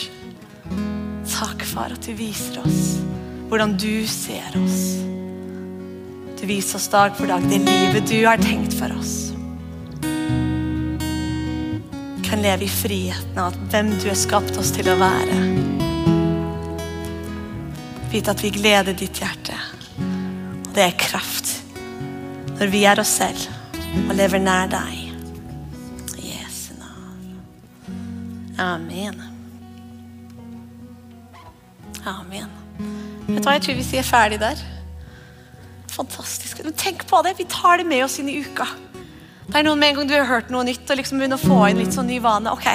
Takk, 1.28 1.64
far, 1.68 1.92
at 1.92 2.06
du 2.06 2.14
viser 2.16 2.62
oss 2.64 2.96
hvordan 3.50 3.74
du 3.76 4.06
ser 4.08 4.56
oss. 4.56 5.04
Du 6.40 6.46
viser 6.48 6.78
oss 6.78 6.88
dag 6.88 7.12
for 7.18 7.28
dag 7.28 7.44
det 7.50 7.60
livet 7.60 8.08
du 8.08 8.24
har 8.24 8.40
tenkt 8.40 8.72
for 8.78 8.88
oss. 8.96 9.34
Vi 12.16 12.24
kan 12.24 12.40
leve 12.40 12.64
i 12.64 12.72
friheten 12.72 13.36
av 13.36 13.60
hvem 13.68 13.92
du 13.98 14.08
har 14.08 14.16
skapt 14.16 14.56
oss 14.56 14.72
til 14.72 14.88
å 14.88 14.96
være. 14.96 15.36
Vite 18.16 18.32
at 18.32 18.40
vi 18.40 18.56
gleder 18.56 18.96
ditt 18.96 19.20
hjerte. 19.20 19.60
Og 20.00 20.72
det 20.72 20.88
er 20.88 20.96
kraft 20.96 21.41
når 22.62 22.70
vi 22.70 22.84
er 22.86 23.00
oss 23.02 23.16
selv 23.18 23.48
og 24.06 24.12
lever 24.14 24.38
nær 24.38 24.68
deg. 24.70 24.98
I 26.14 26.28
Jesu 26.30 26.76
navn. 26.78 27.40
Amen. 28.62 29.18
Amen. 32.06 32.52
Vet 33.26 33.40
du 33.40 33.48
hva, 33.48 33.56
jeg 33.56 33.64
tror 33.66 33.78
vi 33.80 33.86
sier 33.86 34.06
ferdig 34.06 34.38
der. 34.44 34.62
Fantastisk. 35.90 36.62
Tenk 36.78 37.02
på 37.10 37.24
det. 37.26 37.34
Vi 37.40 37.48
tar 37.50 37.82
det 37.82 37.88
med 37.88 38.04
oss 38.06 38.20
inn 38.22 38.30
i 38.30 38.38
uka. 38.44 38.68
Det 39.48 39.58
er 39.58 39.66
noen 39.66 39.82
med 39.82 39.90
en 39.90 39.98
gang 39.98 40.12
du 40.12 40.14
har 40.14 40.30
hørt 40.30 40.54
noe 40.54 40.62
nytt 40.68 40.86
og 40.86 41.00
liksom 41.02 41.18
begynner 41.18 41.42
å 41.42 41.42
få 41.42 41.58
inn 41.72 41.82
litt 41.82 41.96
sånn 41.96 42.06
ny 42.12 42.20
vane. 42.22 42.54
ok, 42.54 42.68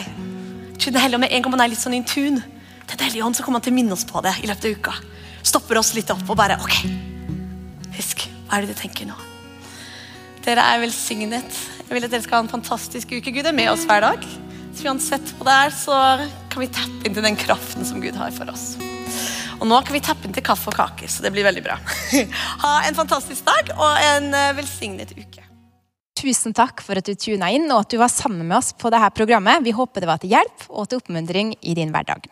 det 0.83 0.99
hellige 0.99 1.23
med 1.23 1.31
En 1.31 1.47
gang 1.47 1.55
man 1.55 1.63
er 1.63 1.71
litt 1.71 1.81
sånn 1.81 1.95
in 1.95 2.05
tune 2.05 2.43
Den 2.91 2.99
hellige 2.99 3.23
ånd, 3.23 3.35
så 3.35 3.43
kommer 3.43 3.59
han 3.59 3.65
til 3.69 3.73
å 3.73 3.79
minne 3.79 3.95
oss 3.95 4.05
på 4.07 4.19
det 4.23 4.35
i 4.43 4.51
løpet 4.51 4.67
av 4.67 4.75
uka. 4.75 4.93
Stopper 5.43 5.79
oss 5.79 5.95
litt 5.95 6.11
opp 6.11 6.27
og 6.27 6.37
bare 6.39 6.59
Ok, 6.59 6.77
husk, 7.97 8.27
hva 8.47 8.59
er 8.59 8.67
det 8.67 8.75
du 8.75 8.79
tenker 8.83 9.07
nå? 9.07 9.36
Dere 10.47 10.63
er 10.63 10.79
velsignet. 10.79 11.55
Jeg 11.81 11.91
vil 11.91 12.05
at 12.07 12.13
dere 12.13 12.23
skal 12.23 12.37
ha 12.37 12.45
en 12.45 12.51
fantastisk 12.51 13.09
uke. 13.11 13.33
Gud 13.35 13.47
er 13.49 13.55
med 13.55 13.67
oss 13.67 13.81
hver 13.83 13.99
dag. 13.99 14.21
Så 14.71 14.85
uansett 14.87 15.33
hva 15.35 15.43
det 15.43 15.55
er, 15.65 15.73
så 15.75 15.97
kan 16.53 16.63
vi 16.63 16.69
tappe 16.71 17.03
inn 17.03 17.17
til 17.17 17.25
den 17.25 17.35
kraften 17.35 17.83
som 17.87 17.99
Gud 17.99 18.15
har 18.15 18.31
for 18.31 18.47
oss. 18.53 18.77
Og 19.57 19.65
nå 19.67 19.81
kan 19.83 19.97
vi 19.97 20.03
tappe 20.05 20.23
inn 20.23 20.35
til 20.37 20.45
kaffe 20.47 20.71
og 20.71 20.77
kaker, 20.77 21.09
så 21.11 21.25
det 21.25 21.33
blir 21.35 21.43
veldig 21.43 21.65
bra. 21.65 21.75
ha 22.63 22.73
en 22.87 22.95
fantastisk 22.95 23.43
dag 23.49 23.73
og 23.75 23.99
en 24.13 24.29
eh, 24.37 24.53
velsignet 24.55 25.11
uke. 25.17 25.43
Tusen 26.17 26.55
takk 26.55 26.79
for 26.85 26.95
at 26.95 27.11
du 27.11 27.17
tuna 27.19 27.51
inn 27.51 27.67
og 27.67 27.83
at 27.83 27.91
du 27.91 27.99
var 27.99 28.13
sammen 28.13 28.47
med 28.47 28.61
oss 28.61 28.71
på 28.71 28.93
dette 28.93 29.11
programmet. 29.19 29.65
Vi 29.67 29.75
håper 29.75 30.05
det 30.05 30.13
var 30.13 30.23
til 30.23 30.31
hjelp 30.37 30.69
og 30.69 30.87
til 30.87 31.03
oppmuntring 31.03 31.57
i 31.59 31.75
din 31.75 31.91
hverdag. 31.91 32.31